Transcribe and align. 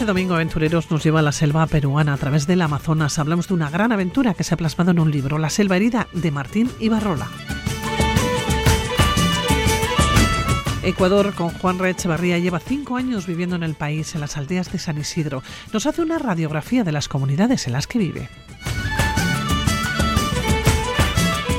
Este 0.00 0.06
domingo 0.06 0.32
Aventureros 0.32 0.90
nos 0.90 1.04
lleva 1.04 1.18
a 1.18 1.22
la 1.22 1.30
selva 1.30 1.66
peruana 1.66 2.14
a 2.14 2.16
través 2.16 2.46
del 2.46 2.62
Amazonas. 2.62 3.18
Hablamos 3.18 3.48
de 3.48 3.52
una 3.52 3.68
gran 3.68 3.92
aventura 3.92 4.32
que 4.32 4.44
se 4.44 4.54
ha 4.54 4.56
plasmado 4.56 4.92
en 4.92 4.98
un 4.98 5.10
libro, 5.10 5.36
La 5.36 5.50
selva 5.50 5.76
herida, 5.76 6.08
de 6.14 6.30
Martín 6.30 6.70
Ibarrola. 6.80 7.28
Ecuador, 10.82 11.34
con 11.34 11.50
Juan 11.50 11.78
Re 11.78 11.90
Echevarría, 11.90 12.38
lleva 12.38 12.60
cinco 12.60 12.96
años 12.96 13.26
viviendo 13.26 13.56
en 13.56 13.62
el 13.62 13.74
país, 13.74 14.14
en 14.14 14.22
las 14.22 14.38
aldeas 14.38 14.72
de 14.72 14.78
San 14.78 14.96
Isidro. 14.96 15.42
Nos 15.70 15.84
hace 15.84 16.00
una 16.00 16.18
radiografía 16.18 16.82
de 16.82 16.92
las 16.92 17.06
comunidades 17.06 17.66
en 17.66 17.74
las 17.74 17.86
que 17.86 17.98
vive. 17.98 18.30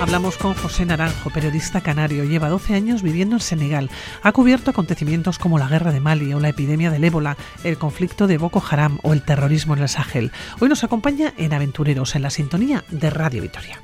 Hablamos 0.02 0.36
con 0.36 0.56
José 0.56 0.84
Naranjo, 0.84 1.30
periodista 1.30 1.80
canario. 1.82 2.24
Lleva 2.24 2.50
12 2.50 2.74
años 2.74 3.04
viviendo 3.04 3.36
en 3.36 3.40
Senegal. 3.40 3.92
Ha 4.24 4.32
cubierto 4.32 4.72
acontecimientos 4.72 5.38
como 5.38 5.60
la 5.60 5.68
guerra 5.68 5.92
de 5.92 6.00
Mali 6.00 6.34
o 6.34 6.40
la 6.40 6.50
epidemia 6.50 6.90
del 6.90 7.04
ébola, 7.04 7.38
el 7.64 7.78
conflicto 7.78 8.26
de 8.26 8.40
Boko 8.40 8.64
Haram 8.68 8.98
o 9.04 9.14
el 9.14 9.22
terrorismo 9.22 9.76
en 9.76 9.84
el 9.84 9.90
Sahel. 9.90 10.32
Hoy 10.60 10.70
nos 10.70 10.84
acompaña 10.84 11.36
en 11.38 11.54
Aventureros, 11.54 12.16
en 12.16 12.24
la 12.24 12.32
sintonía 12.32 12.84
de 12.90 13.12
Radio 13.12 13.44
Vitoria. 13.44 13.80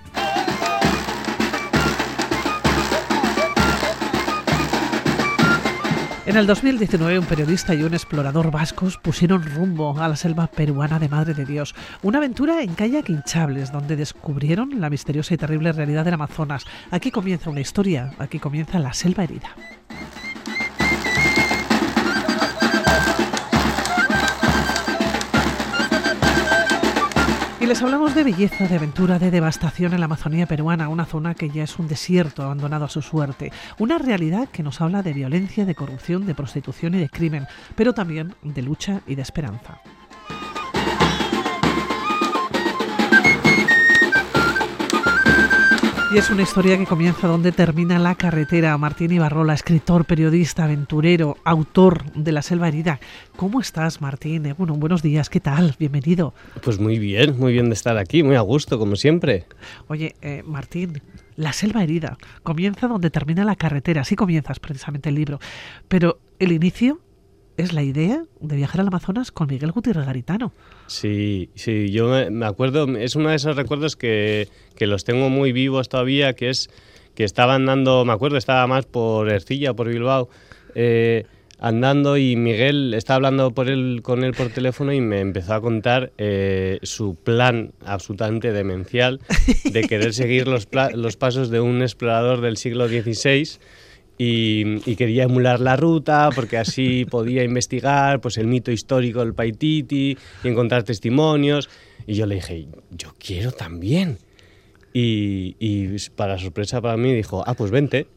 En 6.28 6.36
el 6.36 6.46
2019, 6.46 7.20
un 7.20 7.26
periodista 7.26 7.74
y 7.74 7.84
un 7.84 7.94
explorador 7.94 8.52
vascos 8.52 8.98
pusieron 8.98 9.44
rumbo 9.44 9.98
a 9.98 10.10
la 10.10 10.18
selva 10.18 10.48
peruana 10.48 11.00
de 11.00 11.08
Madre 11.08 11.34
de 11.34 11.46
Dios. 11.46 11.74
Una 12.04 12.18
aventura 12.18 12.62
en 12.64 12.76
kayak 12.76 13.08
hinchables, 13.08 13.72
donde 13.72 13.96
descubrieron 13.96 14.82
la 14.82 14.90
misteriosa 14.90 15.36
y 15.36 15.38
terrible 15.38 15.72
realidad 15.72 16.04
del 16.04 16.16
Amazonas. 16.16 16.66
Aquí 16.92 17.12
comienza 17.12 17.50
una 17.50 17.62
historia, 17.62 18.12
aquí 18.20 18.40
comienza 18.40 18.78
la 18.78 18.92
selva 18.92 19.24
herida. 19.24 19.56
Les 27.68 27.82
hablamos 27.82 28.16
de 28.16 28.24
belleza, 28.24 28.66
de 28.66 28.78
aventura, 28.78 29.20
de 29.20 29.30
devastación 29.30 29.94
en 29.94 30.00
la 30.00 30.06
Amazonía 30.06 30.46
peruana, 30.46 30.88
una 30.88 31.06
zona 31.06 31.36
que 31.36 31.50
ya 31.50 31.64
es 31.64 31.78
un 31.80 31.90
desierto 31.90 32.44
abandonado 32.44 32.86
a 32.86 32.90
su 32.90 33.02
suerte, 33.02 33.52
una 33.78 33.98
realidad 33.98 34.48
que 34.48 34.64
nos 34.64 34.80
habla 34.80 35.04
de 35.04 35.12
violencia, 35.12 35.66
de 35.66 35.76
corrupción, 35.76 36.26
de 36.26 36.34
prostitución 36.34 36.96
y 36.96 37.00
de 37.00 37.10
crimen, 37.10 37.46
pero 37.76 37.92
también 37.92 38.36
de 38.42 38.62
lucha 38.62 39.02
y 39.06 39.16
de 39.16 39.22
esperanza. 39.22 39.82
Y 46.18 46.20
es 46.20 46.32
una 46.32 46.42
historia 46.42 46.80
que 46.80 46.88
comienza 46.88 47.28
donde 47.28 47.52
termina 47.52 48.00
la 48.00 48.16
carretera. 48.16 48.76
Martín 48.80 49.12
Ibarrola, 49.12 49.54
escritor, 49.54 50.06
periodista, 50.06 50.64
aventurero, 50.64 51.38
autor 51.46 52.12
de 52.14 52.32
La 52.32 52.42
Selva 52.42 52.68
Herida. 52.68 53.00
¿Cómo 53.36 53.62
estás, 53.62 54.02
Martín? 54.02 54.48
Eh, 54.48 54.56
bueno, 54.58 54.74
buenos 54.74 55.04
días, 55.04 55.30
¿qué 55.30 55.40
tal? 55.40 55.76
Bienvenido. 55.78 56.34
Pues 56.64 56.80
muy 56.80 56.98
bien, 56.98 57.38
muy 57.38 57.54
bien 57.54 57.70
de 57.70 57.76
estar 57.76 58.00
aquí, 58.00 58.24
muy 58.24 58.36
a 58.36 58.42
gusto, 58.42 58.80
como 58.80 58.96
siempre. 58.96 59.46
Oye, 59.90 60.16
eh, 60.24 60.42
Martín, 60.44 61.04
La 61.36 61.54
Selva 61.54 61.84
Herida 61.84 62.18
comienza 62.42 62.88
donde 62.88 63.12
termina 63.12 63.46
la 63.46 63.56
carretera. 63.56 64.02
Así 64.02 64.16
comienzas 64.16 64.58
precisamente 64.58 65.10
el 65.10 65.16
libro. 65.16 65.40
Pero 65.88 66.18
el 66.40 66.52
inicio 66.52 67.00
es 67.58 67.74
la 67.74 67.84
idea 67.84 68.24
de 68.40 68.56
viajar 68.56 68.82
al 68.82 68.88
Amazonas 68.88 69.32
con 69.32 69.48
Miguel 69.48 69.72
Gutiérrez 69.72 70.06
Garitano. 70.06 70.54
Sí, 70.86 71.50
sí, 71.56 71.92
yo 71.92 72.08
me 72.32 72.46
acuerdo, 72.46 72.88
es 72.98 73.16
uno 73.16 73.30
de 73.30 73.36
esos 73.36 73.56
recuerdos 73.56 73.96
que, 73.96 74.48
que 74.76 74.88
los 74.88 75.04
tengo 75.04 75.30
muy 75.30 75.52
vivos 75.52 75.90
todavía, 75.90 76.34
que 76.34 76.50
es 76.50 76.70
que 77.16 77.24
estaba 77.24 77.56
andando, 77.56 78.06
me 78.06 78.14
acuerdo, 78.14 78.38
estaba 78.38 78.68
más 78.68 78.86
por 78.86 79.30
Ercilla, 79.30 79.74
por 79.74 79.90
Bilbao, 79.90 80.30
eh, 80.76 81.26
andando 81.60 82.16
y 82.16 82.36
Miguel 82.36 82.94
estaba 82.94 83.16
hablando 83.16 83.52
por 83.52 83.70
él, 83.70 84.02
con 84.04 84.24
él 84.24 84.34
por 84.34 84.50
teléfono 84.50 84.94
y 84.94 85.02
me 85.02 85.20
empezó 85.22 85.56
a 85.56 85.62
contar 85.62 86.12
eh, 86.20 86.78
su 86.84 87.16
plan 87.16 87.72
absolutamente 87.84 88.54
demencial 88.54 89.20
de 89.64 89.88
querer 89.88 90.14
seguir 90.14 90.48
los, 90.48 90.68
los 90.94 91.18
pasos 91.18 91.50
de 91.50 91.60
un 91.60 91.82
explorador 91.82 92.42
del 92.42 92.58
siglo 92.58 92.88
XVI 92.88 93.50
y, 94.18 94.96
quería 94.96 95.24
emular 95.24 95.60
la 95.60 95.76
ruta 95.76 96.30
porque 96.34 96.58
así 96.58 97.06
podía 97.10 97.44
investigar 97.44 98.20
pues 98.20 98.38
el 98.38 98.48
mito 98.48 98.72
histórico 98.72 99.20
del 99.20 99.34
Paititi 99.34 100.18
y 100.44 100.48
encontrar 100.48 100.84
testimonios. 100.84 101.70
Y 102.08 102.16
yo 102.16 102.26
le 102.26 102.36
dije, 102.36 102.68
yo 102.92 103.14
quiero 103.20 103.52
también. 103.52 104.18
Y, 104.94 105.96
para 106.16 106.40
sorpresa 106.40 106.82
para 106.82 106.98
mí 106.98 107.14
dijo, 107.14 107.44
ah, 107.46 107.54
pues 107.54 107.70
vente. 107.70 108.08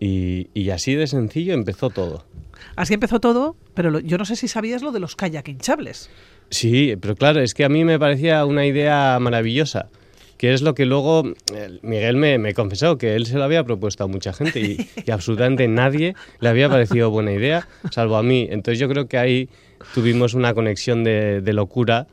Y, 0.00 0.70
así 0.70 0.94
de 0.94 1.06
sencillo 1.06 1.52
empezó 1.52 1.90
todo. 1.90 2.24
Así 2.74 2.94
empezó 2.94 3.20
todo, 3.20 3.56
pero 3.74 4.00
yo 4.00 4.16
no 4.16 4.24
sé 4.24 4.36
si 4.36 4.48
sabías 4.48 4.82
lo 4.82 4.92
de 4.92 5.00
los 5.00 5.16
kayak 5.16 5.48
hinchables. 5.48 6.08
Sí, 6.48 6.94
pero 7.00 7.16
claro, 7.16 7.40
es 7.40 7.52
que 7.52 7.64
a 7.64 7.68
mí 7.68 7.84
me 7.84 7.98
parecía 7.98 8.44
una 8.46 8.64
idea 8.64 9.18
maravillosa 9.20 9.88
que 10.36 10.52
es 10.52 10.62
lo 10.62 10.74
que 10.74 10.84
luego 10.84 11.24
eh, 11.52 11.78
Miguel 11.82 12.16
me, 12.16 12.54
confesó, 12.54 12.98
que 12.98 13.14
él 13.14 13.26
se 13.26 13.36
lo 13.36 13.44
había 13.44 13.64
propuesto 13.64 14.04
a 14.04 14.06
mucha 14.06 14.32
gente 14.32 14.60
y, 14.60 15.10
absolutamente 15.10 15.68
nadie 15.68 16.14
le 16.40 16.48
había 16.48 16.68
parecido 16.68 17.10
buena 17.10 17.32
idea, 17.32 17.68
salvo 17.90 18.16
a 18.16 18.22
mí. 18.22 18.46
Entonces 18.50 18.78
yo 18.78 18.88
creo 18.88 19.08
que 19.08 19.18
ahí 19.18 19.48
tuvimos 19.94 20.34
una 20.34 20.54
conexión 20.54 21.04
de, 21.04 21.52
locura 21.52 22.06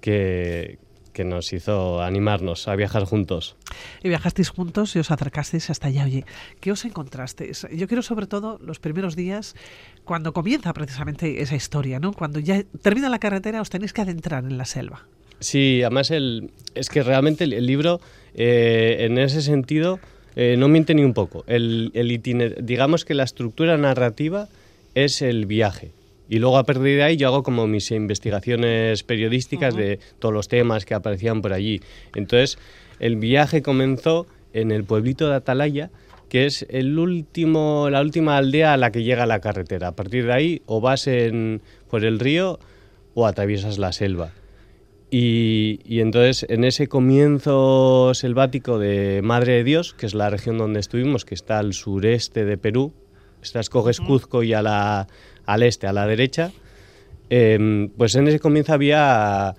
que, 0.00 0.78
que 1.12 1.24
nos 1.24 1.52
hizo 1.52 2.00
animarnos 2.00 2.68
a 2.68 2.76
viajar 2.76 3.04
juntos. 3.04 3.56
Y 4.02 4.08
viajasteis 4.08 4.50
juntos 4.50 4.94
y 4.94 5.00
os 5.00 5.10
acercasteis 5.10 5.70
hasta 5.70 5.88
allá. 5.88 6.04
Oye, 6.04 6.24
¿qué 6.60 6.70
os 6.70 6.84
encontrasteis? 6.84 7.66
Yo 7.72 7.88
quiero 7.88 8.02
sobre 8.02 8.26
todo 8.26 8.58
los 8.62 8.78
primeros 8.78 9.16
días, 9.16 9.56
cuando 10.04 10.32
comienza 10.32 10.72
precisamente 10.74 11.42
esa 11.42 11.56
historia, 11.56 11.98
¿no? 11.98 12.12
Cuando 12.12 12.38
ya 12.38 12.62
termina 12.82 13.08
la 13.08 13.18
carretera, 13.18 13.60
os 13.60 13.70
tenéis 13.70 13.92
que 13.92 14.02
adentrar 14.02 14.44
en 14.44 14.58
la 14.58 14.64
selva. 14.64 15.08
Sí, 15.44 15.82
además 15.82 16.10
el, 16.10 16.50
es 16.74 16.88
que 16.88 17.02
realmente 17.02 17.44
el, 17.44 17.66
libro, 17.66 18.00
eh, 18.34 18.96
en 19.00 19.18
ese 19.18 19.42
sentido, 19.42 20.00
eh, 20.36 20.56
no 20.58 20.68
miente 20.68 20.94
ni 20.94 21.04
un 21.04 21.12
poco. 21.12 21.44
El, 21.46 21.90
el 21.92 22.22
digamos 22.64 23.04
que 23.04 23.12
la 23.12 23.24
estructura 23.24 23.76
narrativa 23.76 24.48
es 24.94 25.20
el 25.20 25.44
viaje. 25.44 25.90
Y 26.30 26.38
luego 26.38 26.56
a 26.56 26.64
partir 26.64 26.96
de 26.96 27.02
ahí 27.02 27.18
yo 27.18 27.28
hago 27.28 27.42
como 27.42 27.66
mis 27.66 27.90
investigaciones 27.90 29.02
periodísticas 29.02 29.76
de 29.76 29.98
todos 30.18 30.34
los 30.34 30.48
temas 30.48 30.86
que 30.86 30.94
aparecían 30.94 31.42
por 31.42 31.52
allí. 31.52 31.82
Entonces, 32.14 32.58
el 32.98 33.16
viaje 33.16 33.60
comenzó 33.60 34.26
en 34.54 34.70
el 34.70 34.84
pueblito 34.84 35.28
de 35.28 35.34
Atalaya, 35.34 35.90
que 36.30 36.46
es 36.46 36.64
el 36.70 36.98
último, 36.98 37.90
la 37.90 38.00
última 38.00 38.38
aldea 38.38 38.72
a 38.72 38.76
la 38.78 38.90
que 38.90 39.02
llega 39.02 39.26
la 39.26 39.40
carretera. 39.40 39.88
A 39.88 39.92
partir 39.92 40.24
de 40.24 40.32
ahí 40.32 40.62
o 40.64 40.80
vas 40.80 41.06
en, 41.06 41.60
por 41.90 42.02
el 42.02 42.18
río 42.18 42.58
o 43.12 43.26
atraviesas 43.26 43.76
la 43.76 43.92
selva. 43.92 44.32
Y, 45.16 46.00
entonces 46.00 46.44
en 46.48 46.64
ese 46.64 46.88
comienzo 46.88 48.14
selvático 48.14 48.80
de 48.80 49.20
Madre 49.22 49.52
de 49.52 49.62
Dios, 49.62 49.94
que 49.94 50.06
es 50.06 50.14
la 50.14 50.28
región 50.28 50.58
donde 50.58 50.80
estuvimos, 50.80 51.24
que 51.24 51.36
está 51.36 51.60
al 51.60 51.72
sureste 51.72 52.44
de 52.44 52.58
Perú, 52.58 52.92
estás 53.40 53.70
coges 53.70 54.00
Cuzco 54.00 54.42
y 54.42 54.54
a 54.54 54.60
la, 54.60 55.06
al 55.46 55.62
este, 55.62 55.86
a 55.86 55.92
la 55.92 56.08
derecha, 56.08 56.50
em, 57.30 57.90
pues 57.90 58.16
en 58.16 58.26
ese 58.26 58.40
comienzo 58.40 58.72
había 58.72 59.54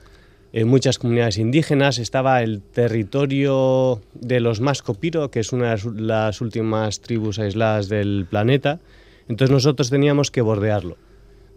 eh, 0.52 0.66
muchas 0.66 1.00
comunidades 1.00 1.38
indígenas, 1.38 2.00
estaba 2.00 2.44
el 2.44 2.62
territorio 2.62 4.02
de 4.14 4.42
los 4.42 4.60
Mascopiro, 4.60 5.32
que 5.32 5.40
es 5.40 5.54
una 5.54 5.74
de 5.74 6.02
las 6.02 6.42
últimas 6.42 7.00
tribus 7.00 7.40
aisladas 7.40 7.88
del 7.88 8.28
planeta, 8.30 8.82
entonces 9.30 9.54
nosotros 9.54 9.90
teníamos 9.90 10.32
que 10.32 10.42
bordearlo. 10.42 10.98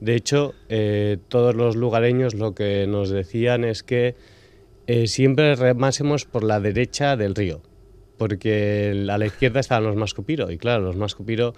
De 0.00 0.14
hecho, 0.14 0.54
eh, 0.68 1.18
todos 1.28 1.54
los 1.54 1.76
lugareños 1.76 2.34
lo 2.34 2.54
que 2.54 2.86
nos 2.86 3.10
decían 3.10 3.64
es 3.64 3.82
que 3.82 4.14
eh, 4.86 5.06
siempre 5.06 5.54
remásemos 5.56 6.24
por 6.24 6.44
la 6.44 6.60
derecha 6.60 7.16
del 7.16 7.34
río, 7.34 7.62
porque 8.16 9.06
a 9.10 9.18
la 9.18 9.26
izquierda 9.26 9.60
estaban 9.60 9.84
los 9.84 9.96
Mascopiro, 9.96 10.50
y 10.50 10.58
claro, 10.58 10.84
los 10.84 10.96
Mascopiro 10.96 11.54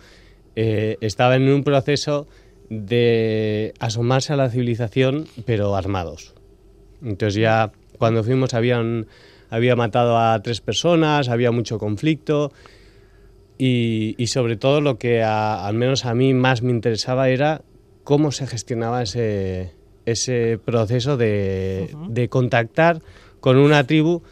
eh, 0.56 0.96
estaban 1.00 1.42
en 1.42 1.52
un 1.52 1.64
proceso 1.64 2.26
de 2.70 3.74
asomarse 3.78 4.32
a 4.32 4.36
la 4.36 4.48
civilización, 4.48 5.26
pero 5.44 5.76
armados. 5.76 6.34
Entonces 7.02 7.40
ya 7.40 7.72
cuando 7.98 8.24
fuimos 8.24 8.54
habían, 8.54 9.06
había 9.50 9.76
matado 9.76 10.18
a 10.18 10.40
tres 10.42 10.60
personas, 10.60 11.28
había 11.28 11.50
mucho 11.50 11.78
conflicto, 11.78 12.52
y, 13.62 14.16
sobre 14.28 14.56
todo 14.56 14.80
lo 14.80 14.96
que 14.98 15.22
al 15.22 15.74
menos 15.74 16.06
a 16.06 16.14
mí 16.14 16.32
más 16.32 16.62
me 16.62 16.70
interesaba 16.70 17.28
era 17.28 17.60
cómo 18.10 18.32
se 18.32 18.48
gestionaba 18.48 19.04
ese, 19.04 19.70
ese 20.04 20.58
proceso 20.64 21.16
de, 21.16 21.94
de, 22.08 22.28
contactar 22.28 23.02
con 23.38 23.56
una 23.56 23.86
tribu 23.86 24.24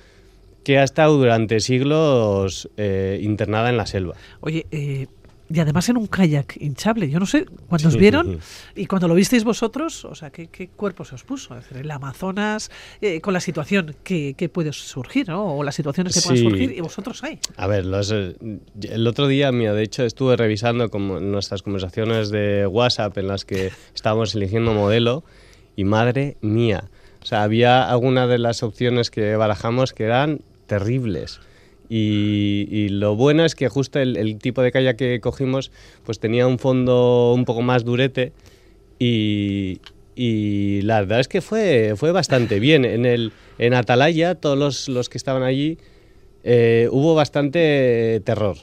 que 0.64 0.80
ha 0.80 0.82
estado 0.82 1.16
durante 1.16 1.60
siglos 1.60 2.68
eh, 2.76 3.20
internada 3.22 3.70
en 3.70 3.76
la 3.76 3.86
selva. 3.86 4.16
Oye, 4.40 4.66
eh, 4.72 5.06
y 5.50 5.60
además 5.60 5.88
en 5.88 5.96
un 5.96 6.06
kayak 6.06 6.56
hinchable. 6.60 7.08
Yo 7.08 7.18
no 7.18 7.26
sé, 7.26 7.46
cuando 7.68 7.88
os 7.88 7.96
vieron 7.96 8.38
y 8.74 8.86
cuando 8.86 9.08
lo 9.08 9.14
visteis 9.14 9.44
vosotros, 9.44 10.04
o 10.04 10.14
sea, 10.14 10.30
¿qué, 10.30 10.68
cuerpo 10.76 11.04
se 11.04 11.14
os 11.14 11.24
puso? 11.24 11.56
Es 11.56 11.64
decir, 11.64 11.78
el 11.78 11.90
Amazonas, 11.90 12.70
eh, 13.00 13.20
con 13.20 13.32
la 13.32 13.40
situación 13.40 13.96
que, 14.02 14.50
puede 14.52 14.72
surgir, 14.72 15.28
¿no? 15.28 15.56
O 15.56 15.62
las 15.62 15.74
situaciones 15.74 16.14
que 16.14 16.20
pueden 16.20 16.50
surgir, 16.50 16.72
y 16.72 16.80
vosotros 16.80 17.22
hay. 17.24 17.38
A 17.56 17.66
ver, 17.66 17.84
eh, 17.86 18.34
el 18.82 19.06
otro 19.06 19.26
día, 19.26 19.50
mira, 19.52 19.72
de 19.72 19.82
hecho, 19.82 20.04
estuve 20.04 20.36
revisando 20.36 20.90
como 20.90 21.20
nuestras 21.20 21.62
conversaciones 21.62 22.30
de 22.30 22.66
WhatsApp 22.66 23.16
en 23.18 23.28
las 23.28 23.44
que 23.44 23.70
estábamos 23.94 24.34
eligiendo 24.34 24.74
modelo 24.74 25.24
y 25.76 25.84
madre 25.84 26.36
mía. 26.40 26.84
O 27.22 27.26
sea, 27.26 27.42
había 27.42 27.88
algunas 27.88 28.28
de 28.28 28.38
las 28.38 28.62
opciones 28.62 29.10
que 29.10 29.36
barajamos 29.36 29.92
que 29.92 30.04
eran 30.04 30.40
terribles. 30.66 31.40
Y, 31.90 32.88
lo 32.90 33.16
bueno 33.16 33.44
es 33.44 33.54
que 33.54 33.68
justo 33.68 33.98
el, 33.98 34.38
tipo 34.38 34.62
de 34.62 34.72
calle 34.72 34.94
que 34.96 35.20
cogimos 35.20 35.70
pues 36.04 36.18
tenía 36.18 36.46
un 36.46 36.58
fondo 36.58 37.32
un 37.34 37.44
poco 37.44 37.62
más 37.62 37.84
durete 37.84 38.32
y, 38.98 39.80
la 40.82 41.00
verdad 41.00 41.20
es 41.20 41.28
que 41.28 41.40
fue, 41.40 41.94
fue 41.96 42.12
bastante 42.12 42.58
bien. 42.60 42.84
En, 42.84 43.06
el, 43.06 43.32
en 43.58 43.74
Atalaya, 43.74 44.34
todos 44.34 44.88
los, 44.88 45.08
que 45.08 45.16
estaban 45.16 45.42
allí, 45.42 45.78
eh, 46.44 46.88
hubo 46.90 47.14
bastante 47.14 48.20
terror 48.24 48.56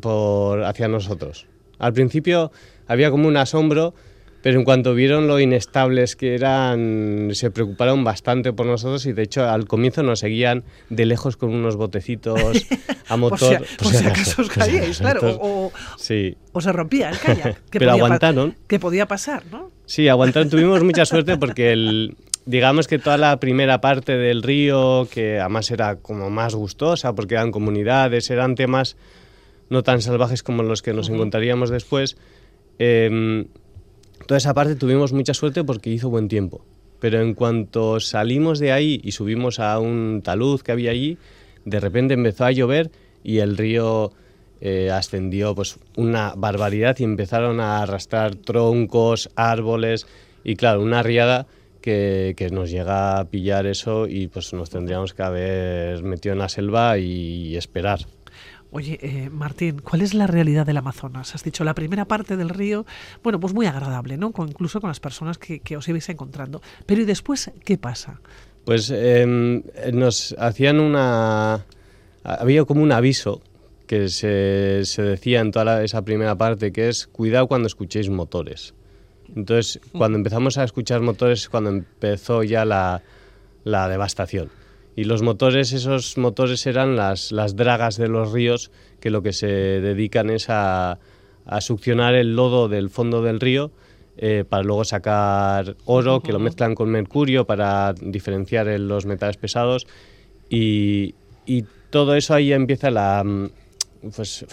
por, 0.00 0.64
hacia 0.64 0.88
nosotros. 0.88 1.46
Al 1.78 1.92
principio 1.92 2.52
había 2.86 3.10
como 3.10 3.26
un 3.26 3.36
asombro 3.36 3.94
pero 4.42 4.58
en 4.58 4.64
cuanto 4.64 4.94
vieron 4.94 5.26
lo 5.26 5.38
inestables 5.38 6.16
que 6.16 6.34
eran, 6.34 7.30
se 7.32 7.50
preocuparon 7.50 8.04
bastante 8.04 8.52
por 8.52 8.66
nosotros 8.66 9.04
y 9.06 9.12
de 9.12 9.22
hecho 9.22 9.48
al 9.48 9.66
comienzo 9.66 10.02
nos 10.02 10.20
seguían 10.20 10.64
de 10.88 11.06
lejos 11.06 11.36
con 11.36 11.50
unos 11.50 11.76
botecitos 11.76 12.40
a 13.08 13.16
motor. 13.16 13.64
por 13.78 13.92
si, 13.92 14.06
acaso 14.06 14.42
os 14.42 14.48
caíais, 14.48 14.98
claro, 15.00 15.38
o, 15.40 15.72
se 15.96 16.72
rompía 16.72 17.10
el 17.10 17.18
kayak. 17.18 17.60
Pero 17.70 17.90
aguantaron. 17.90 18.54
Que 18.66 18.78
podía 18.78 19.06
pasar, 19.06 19.44
¿no? 19.50 19.70
Sí, 19.86 20.08
aguantaron. 20.08 20.48
Tuvimos 20.48 20.82
mucha 20.82 21.04
suerte 21.04 21.36
porque 21.36 21.72
el, 21.72 22.16
digamos 22.46 22.88
que 22.88 22.98
toda 22.98 23.18
la 23.18 23.38
primera 23.40 23.80
parte 23.80 24.16
del 24.16 24.42
río, 24.42 25.08
que 25.10 25.38
además 25.38 25.70
era 25.70 25.96
como 25.96 26.30
más 26.30 26.54
gustosa 26.54 27.14
porque 27.14 27.34
eran 27.34 27.50
comunidades, 27.50 28.30
eran 28.30 28.54
temas 28.54 28.96
no 29.68 29.82
tan 29.82 30.00
salvajes 30.02 30.42
como 30.42 30.62
los 30.62 30.82
que 30.82 30.92
nos 30.92 31.08
encontraríamos 31.08 31.70
después. 31.70 32.16
Eh, 32.78 33.46
Toda 34.26 34.38
esa 34.38 34.54
parte 34.54 34.76
tuvimos 34.76 35.12
mucha 35.12 35.34
suerte 35.34 35.64
porque 35.64 35.90
hizo 35.90 36.10
buen 36.10 36.28
tiempo. 36.28 36.64
Pero 37.00 37.20
en 37.20 37.34
cuanto 37.34 37.98
salimos 38.00 38.58
de 38.58 38.72
ahí 38.72 39.00
y 39.02 39.12
subimos 39.12 39.58
a 39.58 39.78
un 39.78 40.20
talud 40.22 40.60
que 40.60 40.72
había 40.72 40.90
allí, 40.90 41.18
de 41.64 41.80
repente 41.80 42.14
empezó 42.14 42.44
a 42.44 42.52
llover 42.52 42.90
y 43.24 43.38
el 43.38 43.56
río 43.56 44.12
eh, 44.60 44.90
ascendió 44.90 45.54
pues 45.54 45.78
una 45.96 46.34
barbaridad 46.36 46.96
y 46.98 47.04
empezaron 47.04 47.60
a 47.60 47.82
arrastrar 47.82 48.34
troncos, 48.34 49.30
árboles 49.34 50.06
y 50.44 50.56
claro, 50.56 50.82
una 50.82 51.02
riada 51.02 51.46
que, 51.80 52.34
que, 52.36 52.50
nos 52.50 52.70
llega 52.70 53.18
a 53.18 53.24
pillar 53.24 53.66
eso 53.66 54.06
y 54.06 54.28
pues 54.28 54.52
nos 54.52 54.68
tendríamos 54.68 55.14
que 55.14 55.22
haber 55.22 56.02
metido 56.02 56.34
en 56.34 56.40
la 56.40 56.50
selva 56.50 56.98
y 56.98 57.56
esperar. 57.56 58.00
Oye, 58.72 58.98
eh, 59.02 59.30
Martín, 59.30 59.80
¿cuál 59.80 60.02
es 60.02 60.14
la 60.14 60.28
realidad 60.28 60.64
del 60.64 60.76
Amazonas? 60.76 61.34
Has 61.34 61.42
dicho 61.42 61.64
la 61.64 61.74
primera 61.74 62.04
parte 62.04 62.36
del 62.36 62.48
río, 62.48 62.86
bueno, 63.22 63.40
pues 63.40 63.52
muy 63.52 63.66
agradable, 63.66 64.16
¿no? 64.16 64.32
incluso 64.46 64.80
con 64.80 64.88
las 64.88 65.00
personas 65.00 65.38
que, 65.38 65.76
os 65.76 65.88
ibais 65.88 66.08
encontrando. 66.08 66.62
Pero 66.86 67.02
¿y 67.02 67.04
después 67.04 67.50
qué 67.64 67.78
pasa? 67.78 68.20
Pues 68.64 68.90
em, 68.90 69.62
nos 69.92 70.36
hacían 70.38 70.78
una... 70.78 71.64
Había 72.22 72.64
como 72.64 72.82
un 72.82 72.92
aviso 72.92 73.40
que 73.86 74.08
se, 74.08 74.82
se 74.84 75.02
decía 75.02 75.40
en 75.40 75.50
toda 75.50 75.82
esa 75.82 76.02
primera 76.02 76.36
parte, 76.36 76.70
que 76.70 76.88
es 76.88 77.08
cuidado 77.08 77.48
cuando 77.48 77.66
escuchéis 77.66 78.08
motores. 78.08 78.74
Entonces, 79.34 79.80
cuando 79.92 80.18
empezamos 80.18 80.58
a 80.58 80.64
escuchar 80.64 81.00
motores 81.00 81.42
es 81.42 81.48
cuando 81.48 81.70
empezó 81.70 82.44
ya 82.44 82.64
la 82.64 83.02
devastación. 83.88 84.59
Y 84.96 85.04
los 85.04 85.22
motores, 85.22 85.72
esos 85.72 86.18
motores 86.18 86.66
eran 86.66 86.96
las, 86.96 87.32
las 87.32 87.56
dragas 87.56 87.96
de 87.96 88.08
los 88.08 88.32
ríos 88.32 88.70
que 89.00 89.10
lo 89.10 89.22
que 89.22 89.32
se 89.32 89.46
dedican 89.46 90.30
es 90.30 90.50
a, 90.50 90.98
a 91.46 91.60
succionar 91.60 92.14
el 92.14 92.36
lodo 92.36 92.68
del 92.68 92.90
fondo 92.90 93.22
del 93.22 93.40
río 93.40 93.70
eh, 94.22 94.44
para 94.46 94.62
luego 94.62 94.84
sacar 94.84 95.76
oro, 95.86 96.20
que 96.20 96.32
lo 96.32 96.38
mezclan 96.38 96.74
con 96.74 96.90
mercurio 96.90 97.46
para 97.46 97.94
diferenciar 97.94 98.66
los 98.66 99.06
metales 99.06 99.36
pesados. 99.36 99.86
Y, 100.50 101.14
y, 101.46 101.64
todo 101.90 102.14
eso 102.14 102.34
ahí 102.34 102.52
empieza 102.52 102.90
la, 102.90 103.24
pues, 104.14 104.44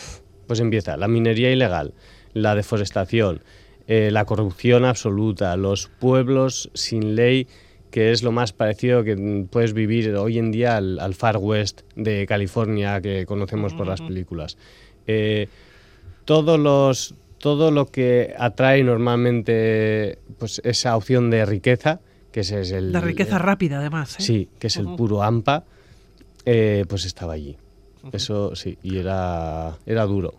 pues 0.47 0.59
empieza 0.59 0.97
la 0.97 1.07
minería 1.07 1.51
ilegal, 1.51 1.93
la 2.33 2.55
deforestación, 2.55 3.41
eh, 3.87 4.09
la 4.11 4.25
corrupción 4.25 4.85
absoluta, 4.85 5.55
los 5.55 5.87
pueblos 5.99 6.71
sin 6.73 7.15
ley 7.15 7.47
que 7.97 8.11
es 8.11 8.21
lo 8.21 8.31
más 8.31 8.53
parecido 8.53 9.03
que 9.03 9.47
puedes 9.49 9.73
vivir 9.73 10.13
hoy 10.13 10.37
en 10.37 10.51
día 10.51 10.77
al, 10.77 11.15
Far 11.15 11.37
West 11.37 11.81
de 11.95 12.27
California 12.27 13.01
que 13.01 13.25
conocemos 13.25 13.73
por 13.73 13.87
las 13.87 14.01
películas. 14.01 14.55
Eh, 15.07 15.47
todos 16.23 16.59
los, 16.59 17.15
todo 17.39 17.71
lo 17.71 17.87
que 17.87 18.35
atrae 18.37 18.83
normalmente 18.83 20.19
pues, 20.37 20.61
esa 20.63 20.95
opción 20.95 21.31
de 21.31 21.43
riqueza, 21.47 21.99
que 22.31 22.41
es, 22.41 22.51
el... 22.51 22.91
La 22.91 23.01
riqueza 23.01 23.39
rápida, 23.39 23.79
además. 23.79 24.19
¿eh? 24.19 24.21
Sí, 24.21 24.49
que 24.59 24.67
es 24.67 24.77
el 24.77 24.93
puro 24.95 25.23
AMPA, 25.23 25.63
eh, 26.45 26.85
pues 26.87 27.03
estaba 27.03 27.33
allí. 27.33 27.57
Eso 28.11 28.55
sí, 28.55 28.77
y 28.83 28.99
era, 28.99 29.75
era 29.87 30.05
duro. 30.05 30.35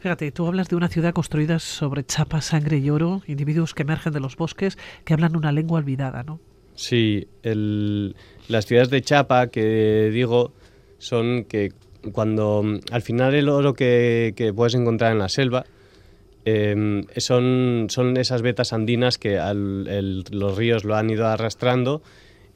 Fíjate, 0.00 0.32
tú 0.32 0.48
hablas 0.48 0.68
de 0.68 0.74
una 0.74 0.88
ciudad 0.88 1.12
construida 1.12 1.60
sobre 1.60 2.04
chapa, 2.04 2.40
sangre 2.40 2.78
y 2.78 2.90
oro, 2.90 3.22
individuos 3.28 3.72
que 3.72 3.82
emergen 3.82 4.12
de 4.12 4.18
los 4.18 4.36
bosques, 4.36 4.76
que 5.04 5.14
hablan 5.14 5.36
una 5.36 5.52
lengua 5.52 5.78
olvidada, 5.78 6.24
¿no? 6.24 6.40
Sí, 6.78 7.26
las 7.42 8.66
ciudades 8.66 8.88
de 8.88 9.02
chapa 9.02 9.48
que 9.48 10.10
digo 10.12 10.52
son 10.98 11.42
que 11.42 11.72
cuando 12.12 12.62
al 12.92 13.02
final 13.02 13.34
el 13.34 13.48
oro 13.48 13.74
que, 13.74 14.52
puedes 14.54 14.76
encontrar 14.76 15.10
en 15.10 15.18
la 15.18 15.28
selva 15.28 15.64
em, 16.44 17.02
son, 17.16 17.86
son 17.88 18.16
esas 18.16 18.42
vetas 18.42 18.72
andinas 18.72 19.18
que 19.18 19.40
los 20.30 20.56
ríos 20.56 20.84
lo 20.84 20.94
han 20.94 21.10
ido 21.10 21.26
arrastrando 21.26 22.00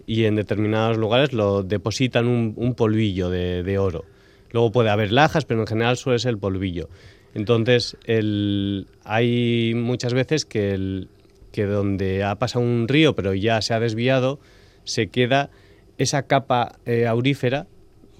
y 0.06 0.26
en 0.26 0.36
determinados 0.36 0.98
lugares 0.98 1.32
lo 1.32 1.64
depositan 1.64 2.28
un, 2.28 2.74
polvillo 2.76 3.28
de, 3.28 3.76
oro. 3.76 4.04
Luego 4.52 4.70
puede 4.70 4.90
haber 4.90 5.10
lajas, 5.10 5.46
pero 5.46 5.62
en 5.62 5.66
general 5.66 5.96
suele 5.96 6.20
ser 6.20 6.30
el 6.30 6.38
polvillo. 6.38 6.88
Entonces, 7.34 7.96
hay 9.04 9.72
muchas 9.74 10.14
veces 10.14 10.44
que 10.44 10.74
el, 10.74 11.08
que 11.52 11.64
donde 11.66 12.24
ha 12.24 12.34
pasado 12.36 12.64
un 12.64 12.88
río 12.88 13.14
pero 13.14 13.34
ya 13.34 13.60
se 13.62 13.74
ha 13.74 13.80
desviado, 13.80 14.40
se 14.84 15.08
queda 15.08 15.50
esa 15.98 16.22
capa 16.26 16.78
eh, 16.86 17.06
aurífera 17.06 17.66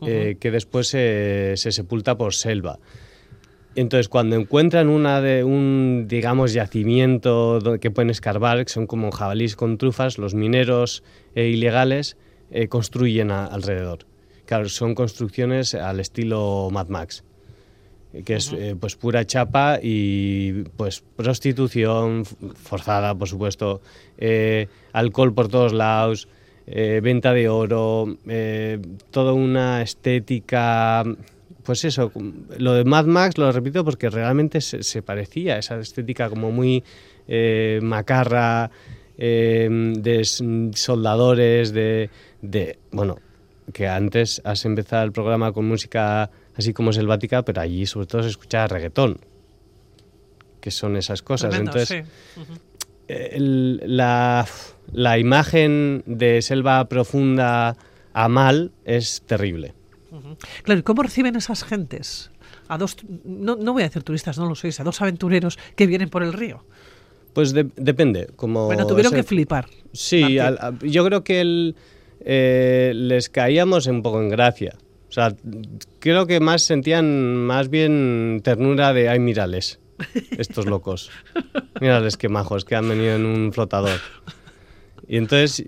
eh, 0.06 0.36
que 0.38 0.50
después 0.50 0.88
se, 0.88 1.54
sepulta 1.56 2.16
por 2.16 2.34
selva. 2.34 2.78
Entonces, 3.74 4.08
cuando 4.08 4.36
encuentran 4.36 4.88
una 4.88 5.20
de, 5.20 5.44
un, 5.44 6.06
digamos, 6.06 6.52
yacimiento 6.52 7.78
que 7.80 7.90
pueden 7.90 8.10
escarbar, 8.10 8.64
que 8.64 8.72
son 8.72 8.86
como 8.86 9.10
jabalís 9.12 9.56
con 9.56 9.78
trufas, 9.78 10.18
los 10.18 10.34
mineros 10.34 11.02
eh, 11.34 11.48
ilegales 11.48 12.16
construyen 12.68 13.30
alrededor. 13.30 14.00
Claro, 14.44 14.68
son 14.68 14.94
construcciones 14.94 15.74
al 15.74 16.00
estilo 16.00 16.68
Mad 16.70 16.88
Max 16.88 17.24
que 18.24 18.34
es 18.34 18.52
eh, 18.52 18.76
pues 18.78 18.96
pura 18.96 19.24
chapa 19.26 19.78
y 19.82 20.64
pues 20.76 21.02
prostitución 21.16 22.24
forzada, 22.24 23.14
por 23.14 23.28
supuesto, 23.28 23.80
eh, 24.18 24.68
alcohol 24.92 25.32
por 25.32 25.48
todos 25.48 25.72
lados, 25.72 26.28
eh, 26.66 27.00
venta 27.02 27.32
de 27.32 27.48
oro, 27.48 28.18
toda 29.10 29.32
una 29.32 29.82
estética, 29.82 31.04
pues 31.64 31.84
eso, 31.84 32.12
lo 32.58 32.74
de 32.74 32.84
Mad 32.84 33.06
Max 33.06 33.38
lo 33.38 33.50
repito 33.50 33.84
porque 33.84 34.10
realmente 34.10 34.60
se, 34.60 35.02
parecía, 35.02 35.58
esa 35.58 35.78
estética 35.78 36.28
como 36.28 36.50
muy 36.50 36.84
macarra, 37.80 38.70
de 39.16 40.70
soldadores, 40.74 41.72
de, 41.72 42.10
de, 42.40 42.78
bueno, 42.90 43.18
que 43.72 43.86
antes 43.86 44.42
has 44.44 44.64
empezado 44.64 45.04
el 45.04 45.12
programa 45.12 45.52
con 45.52 45.66
música 45.66 46.30
así 46.56 46.72
como 46.72 46.92
selvática, 46.92 47.44
pero 47.44 47.60
allí 47.60 47.86
sobre 47.86 48.06
todo 48.06 48.22
se 48.22 48.28
escucha 48.30 48.66
reggaetón, 48.66 49.18
que 50.60 50.70
son 50.70 50.96
esas 50.96 51.22
cosas. 51.22 51.54
Entonces, 51.54 52.04
la, 53.08 54.46
la, 54.92 55.18
imagen 55.18 56.02
de 56.06 56.42
selva 56.42 56.88
profunda 56.88 57.76
a 58.12 58.28
mal 58.28 58.72
es 58.84 59.22
terrible. 59.22 59.74
Claro, 60.62 60.80
¿y 60.80 60.82
cómo 60.82 61.02
reciben 61.02 61.36
esas 61.36 61.64
gentes? 61.64 62.30
A 62.68 62.78
dos, 62.78 62.96
no, 63.24 63.56
no 63.56 63.72
voy 63.72 63.82
a 63.82 63.86
decir 63.86 64.02
turistas, 64.02 64.38
no 64.38 64.46
lo 64.46 64.54
sois, 64.54 64.78
a 64.80 64.84
dos 64.84 65.00
aventureros 65.00 65.58
que 65.74 65.86
vienen 65.86 66.10
por 66.10 66.22
el 66.22 66.32
río. 66.32 66.64
Pues 67.32 67.54
depende. 67.54 68.28
Como 68.36 68.66
bueno, 68.66 68.86
tuvieron 68.86 69.12
que 69.12 69.22
flipar. 69.22 69.66
Sí, 69.92 70.36
yo 70.82 71.04
creo 71.04 71.24
que 71.24 71.40
el, 71.40 71.76
eh, 72.20 72.92
les 72.94 73.28
caíamos 73.30 73.86
un 73.86 74.02
poco 74.02 74.20
en 74.20 74.28
gracia. 74.28 74.76
O 75.12 75.14
sea, 75.14 75.36
creo 75.98 76.26
que 76.26 76.40
más 76.40 76.62
sentían 76.62 77.36
más 77.36 77.68
bien 77.68 78.40
ternura 78.42 78.94
de, 78.94 79.10
ay, 79.10 79.18
mírales, 79.18 79.78
estos 80.38 80.64
locos. 80.64 81.10
Mírales 81.82 82.16
qué 82.16 82.30
majos, 82.30 82.64
que 82.64 82.76
han 82.76 82.88
venido 82.88 83.16
en 83.16 83.26
un 83.26 83.52
flotador. 83.52 84.00
Y 85.06 85.18
entonces, 85.18 85.62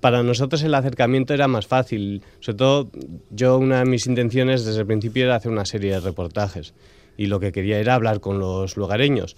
para 0.00 0.22
nosotros 0.22 0.62
el 0.62 0.74
acercamiento 0.74 1.34
era 1.34 1.46
más 1.46 1.66
fácil. 1.66 2.22
Sobre 2.40 2.56
todo, 2.56 2.90
yo 3.28 3.58
una 3.58 3.80
de 3.80 3.84
mis 3.84 4.06
intenciones 4.06 4.64
desde 4.64 4.80
el 4.80 4.86
principio 4.86 5.24
era 5.24 5.36
hacer 5.36 5.52
una 5.52 5.66
serie 5.66 5.92
de 5.92 6.00
reportajes. 6.00 6.72
Y 7.18 7.26
lo 7.26 7.38
que 7.38 7.52
quería 7.52 7.78
era 7.78 7.96
hablar 7.96 8.20
con 8.20 8.38
los 8.38 8.78
lugareños. 8.78 9.36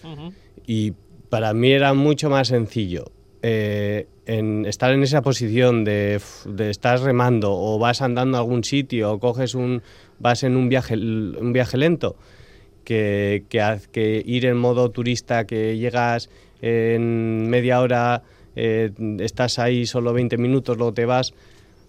Y 0.69 0.93
para 1.31 1.53
mí 1.53 1.73
era 1.73 1.95
mucho 1.95 2.31
más 2.31 2.47
sencillo 2.47 3.11
eh, 3.43 4.07
en 4.27 4.67
estar 4.67 4.93
en 4.93 5.03
esa 5.03 5.23
posición 5.23 5.85
de, 5.85 6.21
de, 6.45 6.71
estar 6.71 7.01
remando 7.01 7.53
o 7.53 7.79
vas 7.79 8.03
andando 8.03 8.37
a 8.37 8.41
algún 8.41 8.65
sitio 8.65 9.13
o 9.13 9.19
coges 9.19 9.55
un 9.55 9.83
vas 10.19 10.43
en 10.43 10.57
un 10.57 10.69
viaje 10.69 10.95
un 10.97 11.53
viaje 11.53 11.77
lento 11.77 12.17
que, 12.85 13.45
que, 13.49 13.79
que 13.93 14.23
ir 14.25 14.45
en 14.47 14.57
modo 14.57 14.91
turista 14.91 15.47
que 15.47 15.79
llegas 15.79 16.31
en 16.61 17.49
media 17.49 17.81
hora 17.81 18.23
eh, 18.61 18.91
estás 19.21 19.61
ahí 19.61 19.87
solo 19.87 20.13
20 20.13 20.37
minutos 20.37 20.77
luego 20.77 20.93
te 20.93 21.05
vas. 21.05 21.33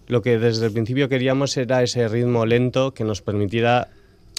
Lo 0.06 0.22
que 0.22 0.38
desde 0.38 0.66
el 0.66 0.72
principio 0.72 1.08
queríamos 1.08 1.56
era 1.56 1.82
ese 1.82 2.06
ritmo 2.06 2.46
lento 2.46 2.94
que 2.94 3.02
nos 3.02 3.22
permitiera 3.22 3.88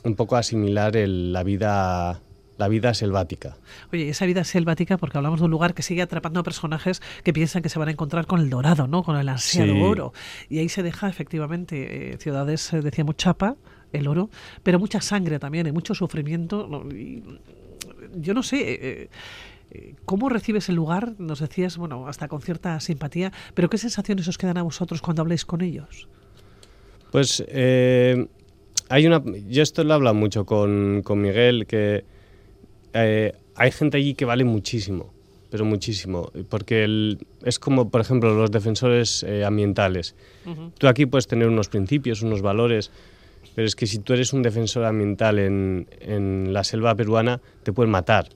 un 0.06 0.15
poco 0.15 0.38
asimilar 0.38 0.96
la 0.96 1.44
vida 1.44 2.22
la 2.58 2.67
vida 2.67 2.93
selvática. 2.93 3.58
Oye, 3.91 4.10
esa 4.10 4.25
vida 4.25 4.43
selvática, 4.43 4.98
porque 4.98 5.17
hablamos 5.17 5.39
de 5.39 5.46
un 5.46 5.51
lugar 5.51 5.74
que 5.74 5.81
sigue 5.81 6.01
atrapando 6.01 6.39
a 6.41 6.43
personajes 6.43 7.01
que 7.24 7.34
piensan 7.34 7.62
que 7.63 7.70
se 7.70 7.79
van 7.79 7.88
a 7.88 7.91
encontrar 7.91 8.27
con 8.27 8.39
el 8.39 8.50
dorado, 8.50 8.88
¿no? 8.88 9.03
Con 9.03 9.17
el 9.17 9.27
ansiado 9.29 9.74
Sí. 9.74 9.81
oro. 9.81 10.13
Y 10.50 10.60
ahí 10.60 10.70
se 10.70 10.84
deja 10.84 11.10
efectivamente 11.10 12.13
eh, 12.13 12.17
ciudades, 12.17 12.72
eh, 12.74 12.81
decíamos, 12.81 13.15
chapa, 13.17 13.55
el 13.93 14.08
oro, 14.08 14.29
pero 14.63 14.79
mucha 14.79 15.01
sangre 15.01 15.39
también 15.39 15.67
y 15.67 15.72
mucho 15.72 15.96
sufrimiento. 15.96 16.67
¿no? 16.70 16.88
Y, 16.96 17.24
yo 18.15 18.34
no 18.34 18.43
sé. 18.43 18.58
eh, 18.60 19.10
eh, 19.72 19.96
¿Cómo 20.05 20.27
recibes 20.29 20.67
el 20.70 20.75
lugar? 20.75 21.13
Nos 21.17 21.39
decías, 21.39 21.77
bueno, 21.77 22.08
hasta 22.08 22.27
con 22.27 22.41
cierta 22.41 22.79
simpatía, 22.81 23.31
pero 23.53 23.70
¿qué 23.70 23.77
sensaciones 23.77 24.27
os 24.27 24.38
quedan 24.38 24.58
a 24.58 24.63
vosotros 24.63 25.01
cuando 25.01 25.22
habláis 25.22 25.46
con 25.46 25.62
ellos? 25.62 26.10
Pues 27.12 27.43
eh, 27.48 28.27
hay 28.89 29.08
una. 29.08 29.24
Yo 29.48 29.63
esto 29.63 29.84
lo 29.84 29.91
he 29.91 29.93
hablado 29.96 30.13
mucho 30.13 30.46
con, 30.46 31.01
con 31.03 31.22
Miguel, 31.22 31.65
que 31.67 32.03
eh, 32.93 33.33
hay 33.55 33.71
gente 33.71 33.98
allí 33.98 34.13
que 34.13 34.25
vale 34.25 34.43
muchísimo, 34.43 35.13
pero 35.50 35.65
muchísimo. 35.65 36.31
Porque 36.50 36.83
el- 36.83 37.19
es 37.43 37.60
como, 37.60 37.89
por 37.89 38.01
ejemplo, 38.01 38.33
los 38.33 38.51
defensores 38.51 39.24
eh, 39.24 39.43
ambientales. 39.45 40.15
Tú 40.77 40.88
aquí 40.88 41.05
puedes 41.05 41.27
tener 41.27 41.48
unos 41.48 41.69
principios, 41.69 42.21
unos 42.21 42.41
valores, 42.41 42.91
pero 43.55 43.67
es 43.67 43.75
que 43.75 43.86
si 43.88 44.00
tú 44.00 44.13
eres 44.13 44.33
un 44.33 44.43
defensor 44.43 44.86
ambiental 44.86 45.39
en, 45.39 45.88
en 46.00 46.53
la 46.53 46.63
selva 46.63 46.95
peruana, 46.95 47.41
te 47.63 47.74
pueden 47.74 47.91
matar. 47.91 48.29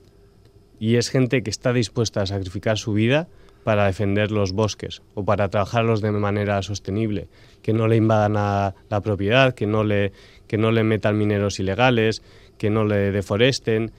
Y 0.78 0.96
es 0.96 1.08
gente 1.08 1.42
que 1.42 1.50
está 1.50 1.72
dispuesta 1.72 2.20
a 2.22 2.26
sacrificar 2.26 2.76
su 2.76 2.92
vida 2.92 3.28
para 3.64 3.86
defender 3.86 4.30
los 4.30 4.52
bosques 4.52 5.02
o 5.14 5.24
para 5.24 5.48
trabajarlos 5.48 6.00
de 6.00 6.12
manera 6.12 6.62
sostenible, 6.62 7.28
que 7.62 7.72
no 7.72 7.88
le 7.88 7.96
invadan 7.96 8.36
a 8.36 8.74
la 8.90 9.00
propiedad, 9.00 9.54
que 9.54 9.66
no 9.66 9.82
le, 9.84 10.12
que 10.46 10.58
no 10.58 10.70
le 10.70 10.84
metan 10.84 11.16
mineros 11.18 11.58
ilegales, 11.58 12.22
que 12.58 12.70
no 12.70 12.84
le 12.84 13.10
deforesten. 13.10 13.90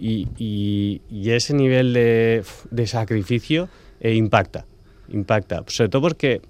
Y, 0.00 0.28
y- 0.38 1.00
y 1.10 1.30
ese 1.30 1.54
nivel 1.54 1.92
de, 1.92 2.44
de 2.70 2.86
sacrificio 2.86 3.68
eh, 4.00 4.14
impacta, 4.14 4.64
impacta. 5.08 5.64
Sobre 5.66 5.88
todo 5.88 6.02
porque 6.02 6.40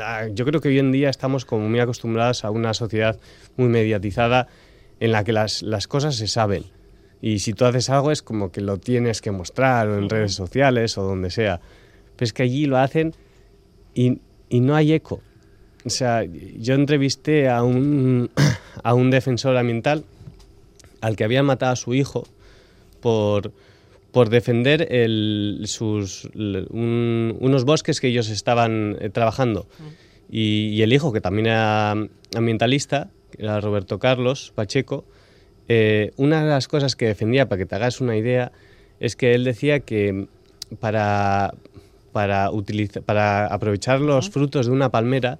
ah, 0.00 0.26
yo 0.32 0.44
creo 0.44 0.60
que 0.60 0.68
hoy 0.68 0.78
en 0.78 0.92
día 0.92 1.10
estamos 1.10 1.44
como 1.44 1.68
muy 1.68 1.80
acostumbrados 1.80 2.44
a 2.44 2.50
una 2.50 2.72
sociedad 2.74 3.18
muy 3.56 3.68
mediatizada 3.68 4.48
en 5.00 5.12
la 5.12 5.24
que 5.24 5.32
las, 5.32 5.62
las 5.62 5.86
cosas 5.86 6.16
se 6.16 6.26
saben. 6.26 6.64
Y 7.20 7.40
si 7.40 7.52
tú 7.52 7.64
haces 7.64 7.90
algo 7.90 8.12
es 8.12 8.22
como 8.22 8.50
que 8.52 8.60
lo 8.60 8.78
tienes 8.78 9.20
que 9.20 9.30
mostrar 9.30 9.88
o 9.88 9.98
en 9.98 10.08
redes 10.08 10.34
sociales 10.34 10.96
o 10.98 11.02
donde 11.02 11.30
sea. 11.30 11.60
Pero 12.16 12.24
es 12.24 12.32
que 12.32 12.44
allí 12.44 12.66
lo 12.66 12.78
hacen 12.78 13.14
y, 13.94 14.20
y 14.48 14.60
no 14.60 14.74
hay 14.74 14.92
eco. 14.92 15.20
O 15.84 15.90
sea, 15.90 16.24
yo 16.24 16.74
entrevisté 16.74 17.48
a 17.48 17.62
un, 17.62 18.30
a 18.82 18.94
un 18.94 19.10
defensor 19.10 19.56
ambiental 19.56 20.04
al 21.00 21.14
que 21.16 21.24
habían 21.24 21.44
matado 21.46 21.72
a 21.72 21.76
su 21.76 21.94
hijo 21.94 22.26
por, 23.00 23.52
por 24.12 24.28
defender 24.30 24.88
el- 24.90 25.62
sus, 25.66 26.24
un- 26.34 27.36
unos 27.40 27.64
bosques 27.64 28.00
que 28.00 28.08
ellos 28.08 28.28
estaban 28.30 28.96
eh, 29.00 29.10
trabajando. 29.10 29.66
Y, 30.30 30.68
y 30.68 30.82
el 30.82 30.92
hijo, 30.92 31.12
que 31.12 31.20
también 31.20 31.46
era 31.46 31.94
ambientalista, 32.36 33.10
era 33.38 33.60
Roberto 33.60 33.98
Carlos 33.98 34.52
Pacheco, 34.54 35.04
eh, 35.68 36.12
una 36.16 36.42
de 36.42 36.48
las 36.50 36.68
cosas 36.68 36.96
que 36.96 37.06
defendía, 37.06 37.48
para 37.48 37.58
que 37.58 37.66
te 37.66 37.74
hagas 37.74 38.00
una 38.00 38.16
idea, 38.16 38.52
es 39.00 39.16
que 39.16 39.34
él 39.34 39.44
decía 39.44 39.80
que 39.80 40.26
para, 40.80 41.54
para, 42.12 42.50
utiliza- 42.50 43.00
para 43.02 43.46
aprovechar 43.46 44.00
los 44.00 44.30
frutos 44.30 44.66
de 44.66 44.72
una 44.72 44.90
palmera, 44.90 45.38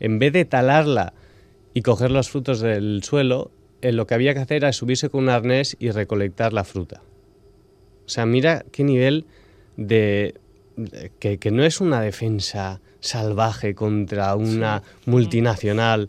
en 0.00 0.18
vez 0.18 0.32
de 0.32 0.44
talarla 0.44 1.14
y 1.74 1.82
coger 1.82 2.10
los 2.10 2.28
frutos 2.28 2.60
del 2.60 3.02
suelo, 3.02 3.50
eh, 3.82 3.92
lo 3.92 4.06
que 4.06 4.14
había 4.14 4.34
que 4.34 4.40
hacer 4.40 4.58
era 4.58 4.72
subirse 4.72 5.08
con 5.10 5.24
un 5.24 5.28
arnés 5.30 5.76
y 5.78 5.90
recolectar 5.90 6.52
la 6.52 6.64
fruta. 6.64 7.02
O 8.06 8.08
sea, 8.08 8.26
mira 8.26 8.64
qué 8.72 8.84
nivel 8.84 9.26
de... 9.76 10.34
de- 10.76 11.10
que, 11.18 11.38
que 11.38 11.50
no 11.50 11.64
es 11.64 11.80
una 11.80 12.00
defensa 12.00 12.80
salvaje 13.00 13.74
contra 13.74 14.34
una 14.34 14.82
multinacional, 15.06 16.08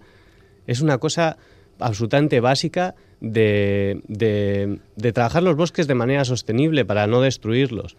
es 0.67 0.81
una 0.81 0.97
cosa 0.97 1.37
absolutamente 1.79 2.39
básica 2.39 2.95
de, 3.21 4.01
de- 4.07 4.79
de 4.95 5.11
trabajar 5.13 5.43
los 5.43 5.55
bosques 5.55 5.87
de 5.87 5.95
manera 5.95 6.25
sostenible 6.25 6.85
para 6.85 7.05
no 7.07 7.21
destruirlos. 7.21 7.97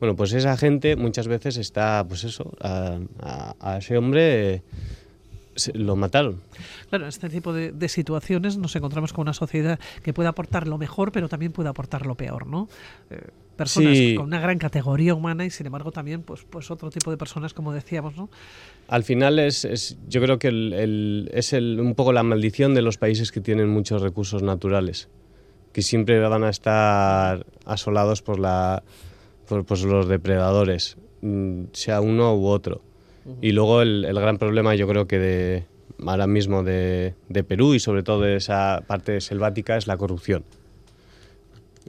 Bueno, 0.00 0.16
pues 0.16 0.32
esa 0.32 0.56
gente 0.56 0.96
muchas 0.96 1.28
veces 1.28 1.56
está, 1.56 2.04
pues 2.08 2.24
eso, 2.24 2.52
a, 2.60 2.98
a- 3.20 3.54
a 3.60 3.78
ese 3.78 3.96
hombre 3.96 4.54
eh, 4.54 4.62
lo 5.74 5.96
mataron. 5.96 6.40
Claro, 6.88 7.04
en 7.04 7.08
este 7.08 7.28
tipo 7.28 7.52
de, 7.52 7.72
de 7.72 7.88
situaciones 7.88 8.56
nos 8.58 8.74
encontramos 8.76 9.12
con 9.12 9.22
una 9.22 9.34
sociedad 9.34 9.78
que 10.02 10.12
puede 10.12 10.28
aportar 10.28 10.66
lo 10.66 10.78
mejor, 10.78 11.12
pero 11.12 11.28
también 11.28 11.52
puede 11.52 11.68
aportar 11.68 12.06
lo 12.06 12.14
peor, 12.14 12.46
¿no? 12.46 12.68
Eh, 13.10 13.20
personas 13.56 13.96
Sí. 13.96 14.14
con 14.16 14.26
una 14.26 14.40
gran 14.40 14.58
categoría 14.58 15.14
humana 15.14 15.44
y 15.44 15.50
sin 15.50 15.66
embargo 15.66 15.92
también 15.92 16.22
pues, 16.22 16.42
pues 16.48 16.70
otro 16.70 16.90
tipo 16.90 17.10
de 17.10 17.16
personas, 17.18 17.52
como 17.52 17.72
decíamos, 17.72 18.16
¿no? 18.16 18.30
Al 18.88 19.04
final 19.04 19.38
es, 19.38 19.64
es- 19.66 19.98
yo 20.08 20.20
creo 20.22 20.38
que 20.38 20.48
el- 20.48 20.72
el- 20.72 21.30
es 21.34 21.52
el- 21.52 21.78
un 21.80 21.94
poco 21.94 22.12
la 22.12 22.22
maldición 22.22 22.74
de 22.74 22.82
los 22.82 22.96
países 22.96 23.30
que 23.30 23.40
tienen 23.40 23.68
muchos 23.68 24.00
recursos 24.00 24.42
naturales, 24.42 25.08
que 25.72 25.82
siempre 25.82 26.18
van 26.20 26.44
a 26.44 26.48
estar 26.50 27.46
asolados 27.66 28.22
por, 28.22 28.38
la, 28.38 28.82
por, 29.46 29.64
por 29.66 29.78
los 29.84 30.08
depredadores, 30.08 30.96
mm, 31.20 31.64
sea 31.72 32.00
uno 32.00 32.34
u 32.34 32.46
otro. 32.46 32.82
Y 33.40 33.52
luego 33.52 33.82
el, 33.82 34.04
el 34.04 34.14
gran 34.18 34.38
problema 34.38 34.74
yo 34.74 34.88
creo 34.88 35.06
que 35.06 35.18
de, 35.18 35.64
ahora 36.06 36.26
mismo 36.26 36.62
de, 36.62 37.14
de 37.28 37.44
Perú 37.44 37.74
y 37.74 37.80
sobre 37.80 38.02
todo 38.02 38.20
de 38.20 38.36
esa 38.36 38.82
parte 38.86 39.20
selvática 39.20 39.76
es 39.76 39.86
la 39.86 39.96
corrupción. 39.96 40.44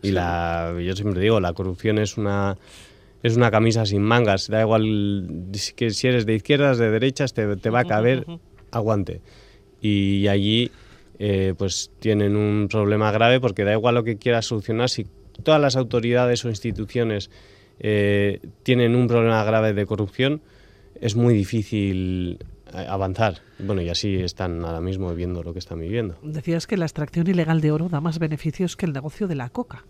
Y 0.01 0.11
la, 0.11 0.75
yo 0.83 0.95
siempre 0.95 1.21
digo, 1.21 1.39
la 1.39 1.53
corrupción 1.53 1.97
es 1.97 2.17
una, 2.17 2.57
es 3.21 3.35
una 3.35 3.51
camisa 3.51 3.85
sin 3.85 4.01
mangas. 4.01 4.47
Da 4.47 4.61
igual 4.61 5.51
que 5.75 5.91
si 5.91 6.07
eres 6.07 6.25
de 6.25 6.35
izquierdas, 6.35 6.77
de 6.77 6.89
derechas, 6.89 7.33
te, 7.33 7.55
te 7.57 7.69
va 7.69 7.81
a 7.81 7.85
caber 7.85 8.25
aguante. 8.71 9.21
Y 9.81 10.27
allí 10.27 10.71
eh, 11.19 11.53
pues 11.57 11.91
tienen 11.99 12.35
un 12.35 12.67
problema 12.69 13.11
grave 13.11 13.39
porque 13.39 13.63
da 13.63 13.73
igual 13.73 13.95
lo 13.95 14.03
que 14.03 14.17
quieras 14.17 14.45
solucionar, 14.45 14.89
si 14.89 15.05
todas 15.43 15.61
las 15.61 15.75
autoridades 15.75 16.43
o 16.45 16.49
instituciones 16.49 17.29
eh, 17.79 18.39
tienen 18.63 18.95
un 18.95 19.07
problema 19.07 19.43
grave 19.43 19.73
de 19.73 19.85
corrupción, 19.85 20.41
es 21.05 21.15
muy 21.15 21.33
difícil 21.33 22.37
eh, 22.73 22.85
avanzar. 22.87 23.39
Bueno, 23.59 23.81
y 23.81 23.89
así 23.89 24.15
están 24.15 24.63
ahora 24.63 24.81
mismo 24.81 25.09
viviendo 25.09 25.43
lo 25.43 25.53
que 25.53 25.59
están 25.59 25.79
viviendo. 25.79 26.15
Decías 26.23 26.65
que 26.67 26.77
la 26.77 26.85
extracción 26.85 27.27
ilegal 27.27 27.61
de 27.61 27.71
oro 27.71 27.89
da 27.89 28.01
más 28.01 28.19
beneficios 28.19 28.75
que 28.75 28.85
el 28.85 28.93
negocio 28.93 29.27
de 29.27 29.35
la 29.35 29.49
coca. 29.49 29.85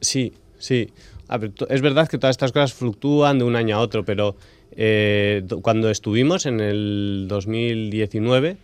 Sí, 0.00 0.32
sí. 0.58 0.90
A 1.28 1.38
ver, 1.38 1.50
to- 1.52 1.68
es 1.68 1.80
verdad 1.80 2.08
que 2.08 2.18
todas 2.18 2.34
estas 2.34 2.52
cosas 2.52 2.74
fluctúan 2.74 3.38
de 3.38 3.44
un 3.44 3.56
año 3.56 3.76
a 3.76 3.80
otro, 3.80 4.04
pero 4.04 4.36
eh, 4.72 5.42
do- 5.44 5.60
cuando 5.62 5.88
estuvimos 5.90 6.46
en 6.46 6.60
el 6.60 7.26
2019 7.28 8.56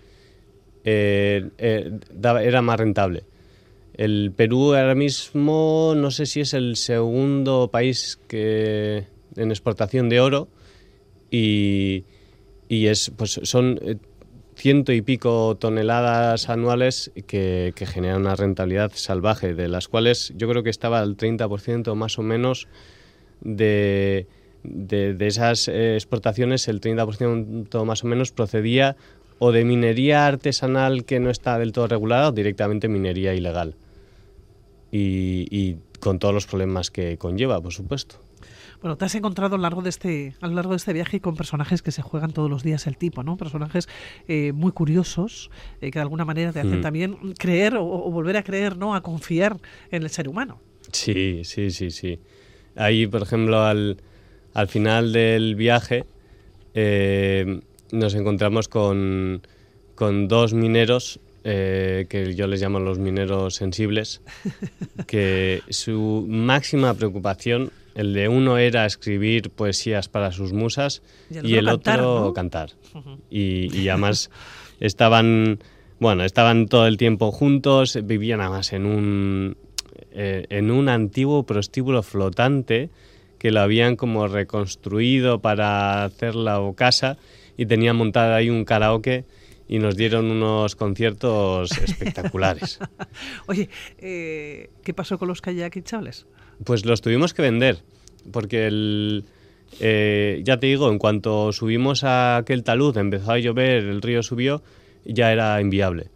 eh, 0.85 1.51
eh, 1.59 1.91
daba- 2.13 2.43
era 2.43 2.63
más 2.63 2.79
rentable. 2.81 3.25
El 3.95 4.33
Perú 4.35 4.75
ahora 4.75 4.95
mismo 4.95 5.93
no 5.97 6.11
sé 6.11 6.27
si 6.27 6.41
es 6.41 6.55
el 6.55 6.77
segundo 6.77 7.69
país 7.71 8.19
que 8.29 9.05
en 9.37 9.51
exportación 9.51 10.09
de 10.09 10.21
oro 10.21 10.49
y, 11.31 12.05
es 12.69 13.11
pues 13.17 13.41
son 13.43 13.79
eh, 13.83 13.97
ciento 14.57 14.93
y 14.93 15.03
pico 15.03 15.57
toneladas 15.59 16.49
anuales 16.49 17.11
que, 17.27 17.73
generan 17.77 18.21
una 18.23 18.37
rentabilidad 18.37 18.93
salvaje, 18.95 19.55
de 19.55 19.69
las 19.69 19.89
cuales 19.89 20.33
yo 20.37 20.49
creo 20.49 20.63
que 20.63 20.71
estaba 20.71 21.03
el 21.03 21.17
30% 21.17 21.95
más 21.95 22.19
o 22.19 22.23
menos 22.23 22.69
de, 23.41 24.27
de, 24.63 25.15
de 25.15 25.27
esas 25.27 25.69
eh, 25.69 25.95
exportaciones, 25.95 26.69
el 26.69 26.81
30% 26.81 27.85
más 27.85 28.05
o 28.05 28.07
menos 28.07 28.33
procedía 28.33 28.97
o 29.39 29.53
de 29.53 29.65
minería 29.65 30.27
artesanal 30.27 31.05
que 31.05 31.19
no 31.19 31.31
está 31.31 31.59
del 31.59 31.73
todo 31.73 31.89
regulada 31.89 32.29
o 32.29 32.33
directamente 32.33 32.89
minería 32.89 33.35
ilegal. 33.35 33.75
Y, 34.93 35.47
y 35.51 35.79
con 36.01 36.19
todos 36.19 36.35
los 36.35 36.47
problemas 36.47 36.91
que 36.91 37.17
conlleva, 37.17 37.61
por 37.61 37.73
supuesto. 37.73 38.17
Bueno, 38.83 38.97
te 38.97 39.05
has 39.05 39.15
encontrado 39.15 39.55
a 39.57 39.59
lo 39.59 39.63
largo 39.63 39.83
de 39.83 39.91
este, 39.91 40.35
a 40.41 40.47
lo 40.47 40.55
largo 40.55 40.71
de 40.71 40.79
este 40.79 40.93
viaje 40.93 41.21
con 41.21 41.37
personajes 41.37 41.83
que 41.83 41.91
se 41.93 42.01
juegan 42.03 42.33
todos 42.33 42.49
los 42.49 42.63
días 42.63 42.87
el 42.87 42.97
tipo, 42.97 43.23
¿no? 43.23 43.37
Personajes 43.37 43.89
eh, 44.27 44.53
muy 44.53 44.73
curiosos 44.73 45.51
eh, 45.83 45.91
que 45.91 45.99
de 45.99 46.03
alguna 46.03 46.25
manera 46.25 46.53
te 46.53 46.61
hacen 46.61 46.79
Mm. 46.79 46.83
también 46.83 47.17
creer 47.39 47.77
o, 47.77 47.85
o 47.85 48.11
volver 48.11 48.37
a 48.39 48.43
creer, 48.43 48.77
¿no? 48.79 48.95
A 48.95 49.03
confiar 49.03 49.57
en 49.91 50.03
el 50.03 50.11
ser 50.11 50.29
humano. 50.29 50.61
Sí, 50.93 51.43
sí, 51.45 51.71
sí, 51.71 51.91
sí. 51.91 52.19
Ahí, 52.75 53.07
por 53.07 53.23
ejemplo, 53.23 53.61
al, 53.63 53.99
al 54.55 54.69
final 54.69 55.13
del 55.13 55.57
viaje 55.57 56.07
eh, 56.75 57.61
nos 57.93 58.15
encontramos 58.15 58.69
con, 58.69 59.43
con 59.95 60.27
dos 60.29 60.55
mineros 60.55 61.21
eh, 61.45 62.07
que 62.09 62.35
yo 62.35 62.47
les 62.47 62.61
llamo 62.63 62.81
los 62.81 62.99
mineros 62.99 63.55
sensibles, 63.57 64.23
que 65.07 65.63
su 65.69 66.25
máxima 66.29 66.95
preocupación, 66.95 67.71
el 67.95 68.13
de 68.15 68.29
uno 68.29 68.59
era 68.59 68.87
escribir 68.87 69.51
poesías 69.51 70.09
para 70.09 70.33
sus 70.33 70.53
musas 70.53 71.03
y 71.31 71.55
el 71.55 71.69
otro, 71.69 72.33
cantar. 72.35 72.71
y, 73.31 73.75
y, 73.77 73.89
además 73.89 74.31
estaban, 74.81 75.59
bueno, 75.99 76.25
estaban 76.25 76.67
todo 76.67 76.87
el 76.87 76.97
tiempo 76.97 77.33
juntos, 77.33 77.99
vivían 78.03 78.41
además 78.41 78.73
en 78.73 78.87
un, 78.87 79.57
eh, 80.13 80.47
en 80.51 80.71
un 80.71 80.89
antiguo 80.89 81.45
prostíbulo 81.45 82.03
flotante 82.03 82.91
que 83.39 83.51
lo 83.51 83.61
habían 83.61 83.97
como 83.97 84.29
reconstruido 84.29 85.41
para 85.41 86.05
hacer 86.05 86.35
la 86.35 86.61
casa 86.77 87.17
y 87.57 87.67
tenían 87.67 87.97
montado 87.97 88.35
ahí 88.35 88.51
un 88.51 88.65
karaoke 88.65 89.25
y 89.71 89.79
nos 89.79 89.97
dieron 89.97 90.33
unos 90.33 90.75
conciertos 90.75 91.71
espectaculares. 91.79 92.81
Oye, 93.47 93.69
eh, 93.99 94.69
¿qué 94.83 94.93
pasó 94.93 95.17
con 95.17 95.29
los 95.29 95.41
kayak? 95.41 95.81
Pues 96.65 96.85
los 96.85 97.01
tuvimos 97.01 97.35
que 97.35 97.43
vender, 97.43 97.79
porque 98.33 98.67
el, 98.67 99.25
eh, 99.79 100.43
ya 100.45 100.59
te 100.59 100.67
digo, 100.67 100.91
en 100.91 100.99
cuanto 100.99 101.53
subimos 101.53 102.03
a 102.03 102.39
aquel 102.39 102.65
talud, 102.65 102.97
empezó 102.97 103.31
a 103.31 103.39
llover, 103.39 103.85
el 103.85 104.03
río 104.03 104.25
subió, 104.25 104.65
ya 105.05 105.33
era 105.33 105.61
inviable. 105.61 106.11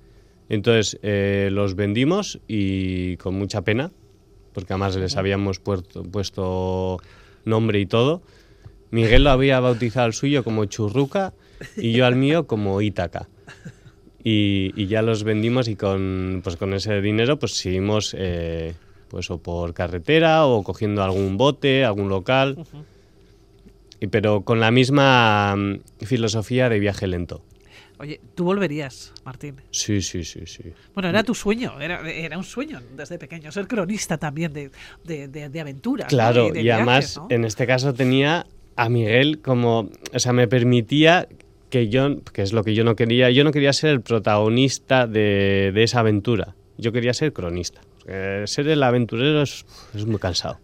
Entonces 0.49 0.99
eh, 1.05 1.49
los 1.53 1.77
vendimos 1.77 2.41
y 2.49 3.17
con 3.19 3.37
mucha 3.37 3.63
pena, 3.63 3.93
porque 4.53 4.73
además 4.73 4.97
les 4.97 5.17
habíamos 5.17 5.61
puesto 5.61 6.99
nombre 7.45 7.79
y 7.79 7.87
todo. 7.87 8.21
Miguel 8.91 9.23
lo 9.23 9.31
había 9.31 9.61
bautizado 9.61 10.07
al 10.07 10.13
suyo 10.13 10.43
como 10.43 10.65
Churruca 10.65 11.35
y 11.77 11.93
yo 11.93 12.05
al 12.05 12.17
mío 12.17 12.49
como 12.49 12.83
Ítaca. 12.83 13.29
Y, 14.27 14.87
ya 14.87 15.03
los 15.03 15.23
vendimos 15.23 15.69
y 15.69 15.77
con, 15.77 16.41
pues 16.43 16.57
con 16.57 16.73
ese 16.73 17.03
dinero 17.03 17.39
pues 17.39 17.53
seguimos 17.53 18.17
eh, 18.19 18.75
pues 19.09 19.31
o 19.31 19.39
por 19.39 19.75
carretera 19.75 20.47
o 20.47 20.63
cogiendo 20.63 21.03
algún 21.03 21.37
bote, 21.37 21.85
algún 21.85 22.09
local, 22.09 22.65
y, 24.01 24.07
pero 24.07 24.41
con 24.41 24.61
la 24.61 24.71
misma 24.71 25.55
mm, 25.55 26.07
filosofía 26.07 26.71
de 26.71 26.79
viaje 26.79 27.07
lento. 27.07 27.43
Oye, 27.99 28.21
¿tú 28.35 28.45
volverías, 28.45 29.13
Martín? 29.25 29.57
Sí, 29.71 30.03
sí, 30.03 30.25
sí, 30.25 30.47
sí. 30.47 30.65
Bueno, 30.95 31.11
era 31.11 31.23
tu 31.23 31.35
sueño, 31.35 31.81
era, 31.81 32.11
era 32.11 32.37
un 32.37 32.45
sueño 32.45 32.81
desde 32.97 33.19
pequeño, 33.19 33.53
ser 33.53 33.69
cronista 33.69 34.19
también 34.19 34.53
de, 34.53 34.71
de, 35.05 35.29
de, 35.29 35.61
aventuras. 35.61 36.09
Claro, 36.09 36.51
y 36.55 36.69
además 36.71 37.21
en 37.29 37.45
este 37.45 37.67
caso 37.67 37.95
tenía 37.95 38.47
a 38.75 38.89
Miguel 38.89 39.41
como, 39.41 39.91
o 40.13 40.19
sea, 40.19 40.33
me 40.33 40.49
permitía 40.49 41.29
que 41.75 41.89
yo, 41.89 42.23
que 42.33 42.43
es 42.43 42.53
lo 42.53 42.63
que 42.63 42.73
yo 42.73 42.85
no 42.85 42.95
quería, 42.95 43.31
yo 43.31 43.43
no 43.43 43.51
quería 43.51 43.73
ser 43.73 43.91
el 43.91 44.01
protagonista 44.01 45.09
de, 45.09 45.73
esa 45.75 45.99
aventura, 45.99 46.55
yo 46.79 46.93
quería 46.93 47.13
ser 47.13 47.33
cronista. 47.33 47.81
ser 48.45 48.69
el 48.69 48.81
aventurero 48.81 49.43
es, 49.43 49.65
muy 50.07 50.21
cansado. 50.21 50.61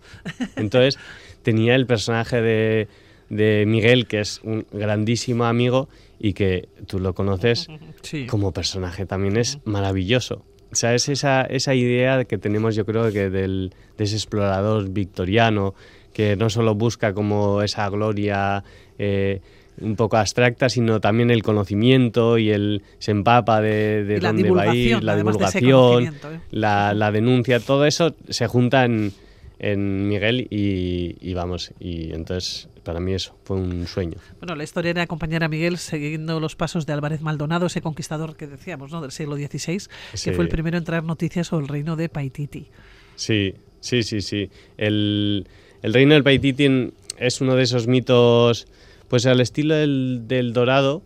Entonces 0.55 1.01
tenía 1.43 1.75
el 1.75 1.87
personaje 1.87 2.41
de, 2.41 2.87
de, 3.29 3.65
Miguel, 3.67 4.07
que 4.07 4.21
es 4.21 4.41
un 4.45 4.65
grandísimo 4.71 5.47
amigo 5.47 5.89
y 6.21 6.33
que 6.33 6.69
tú 6.87 7.01
lo 7.01 7.13
conoces 7.13 7.67
como 8.29 8.53
personaje 8.53 9.05
también 9.05 9.37
es 9.37 9.59
maravilloso. 9.65 10.45
O 10.71 10.77
sea, 10.77 10.95
es 10.95 11.09
esa, 11.09 11.43
esa 11.43 11.75
idea 11.75 12.25
que 12.25 12.39
tenemos 12.39 12.77
yo 12.77 12.87
creo 12.87 13.11
que 13.11 13.31
del, 13.31 13.75
de 13.99 14.05
ese 14.05 14.15
explorador 14.15 14.91
victoriano 14.91 15.75
que 16.13 16.37
no 16.37 16.51
solo 16.51 16.77
busca 16.77 17.15
como 17.15 17.63
esa 17.63 17.89
gloria 17.89 18.63
eh, 18.97 19.41
un 19.81 19.97
poco 19.97 20.17
abstracta, 20.17 20.69
sino 20.69 21.01
también 21.01 21.31
el 21.31 21.43
conocimiento 21.43 22.39
y 22.39 22.51
el 22.51 22.83
se 22.99 23.11
empapa 23.11 23.61
de, 23.61 24.19
dónde 24.21 24.51
va 24.51 24.63
a 24.63 24.75
ir, 24.75 25.03
la 25.03 25.17
divulgación, 25.17 26.05
¿eh? 26.05 26.13
la, 26.51 26.95
la, 26.95 27.11
denuncia, 27.11 27.61
todo 27.61 27.87
eso 27.87 28.15
se 28.29 28.47
junta 28.47 28.85
en, 28.85 29.13
en 29.59 30.09
Miguel 30.09 30.47
y, 30.51 31.17
y, 31.21 31.35
vamos, 31.35 31.73
y 31.79 32.13
entonces 32.13 32.69
para 32.83 33.01
mí 33.01 33.13
eso 33.13 33.37
fue 33.45 33.57
un 33.57 33.87
sueño. 33.87 34.17
Bueno, 34.39 34.55
la 34.55 34.65
historia 34.65 34.91
era 34.91 35.03
acompañar 35.03 35.45
a 35.45 35.49
Miguel 35.49 35.79
siguiendo 35.79 36.41
los 36.41 36.57
pasos 36.57 36.87
de 36.87 36.93
Álvarez 36.93 37.21
Maldonado, 37.21 37.67
ese 37.67 37.83
conquistador 37.83 38.37
que 38.37 38.47
decíamos, 38.47 38.91
¿no? 38.91 39.01
del 39.01 39.13
siglo 39.13 39.37
XVI, 39.37 39.83
que 40.25 40.33
fue 40.33 40.45
el 40.45 40.49
primero 40.49 40.79
en 40.79 40.85
traer 40.85 41.05
noticias 41.05 41.49
sobre 41.49 41.65
el 41.65 41.69
reino 41.69 41.97
de 41.97 42.09
Paititi. 42.09 42.69
Sí, 43.17 43.55
sí, 43.81 44.03
sí, 44.03 44.23
sí. 44.23 44.51
El, 44.79 45.47
el 45.83 45.93
reino 45.93 46.15
del 46.15 46.25
Paititi 46.25 46.91
es 47.19 47.41
uno 47.43 47.55
de 47.55 47.63
esos 47.63 47.87
mitos 47.87 48.67
pues 49.11 49.27
al 49.27 49.41
estilo 49.41 49.75
del, 49.75 50.53
dorado, 50.53 51.03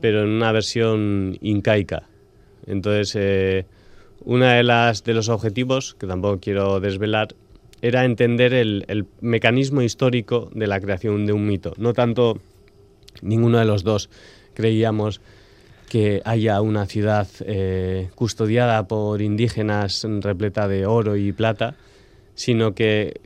pero 0.00 0.22
en 0.22 0.30
una 0.30 0.52
versión 0.52 1.36
incaica. 1.40 2.08
Entonces, 2.66 3.16
eh, 3.16 3.66
una 4.24 4.54
de 4.54 4.62
las 4.62 5.02
de 5.02 5.12
los 5.12 5.28
objetivos, 5.28 5.94
que 5.98 6.06
tampoco 6.06 6.38
quiero 6.38 6.78
desvelar, 6.78 7.34
era 7.82 8.04
entender 8.04 8.54
el, 8.54 9.06
mecanismo 9.20 9.82
histórico 9.82 10.50
de 10.54 10.68
la 10.68 10.80
creación 10.80 11.26
de 11.26 11.32
un 11.32 11.44
mito. 11.44 11.74
No 11.78 11.92
tanto 11.94 12.38
ninguno 13.22 13.58
de 13.58 13.64
los 13.64 13.82
dos 13.82 14.08
creíamos 14.54 15.20
que 15.88 16.22
haya 16.24 16.60
una 16.60 16.86
ciudad 16.86 17.26
eh, 17.44 18.08
custodiada 18.14 18.86
por 18.86 19.20
indígenas 19.20 20.06
repleta 20.20 20.68
de 20.68 20.86
oro 20.86 21.16
y 21.16 21.32
plata, 21.32 21.74
sino 22.36 22.72
que 22.72 23.20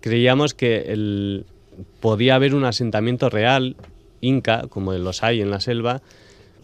creíamos 0.00 0.52
que 0.52 0.92
el, 0.92 1.46
podía 2.00 2.34
haber 2.34 2.54
un 2.54 2.64
asentamiento 2.64 3.28
real, 3.28 3.76
inca, 4.20 4.66
como 4.68 4.92
los 4.92 5.22
hay 5.22 5.40
en 5.40 5.50
la 5.50 5.60
selva, 5.60 6.02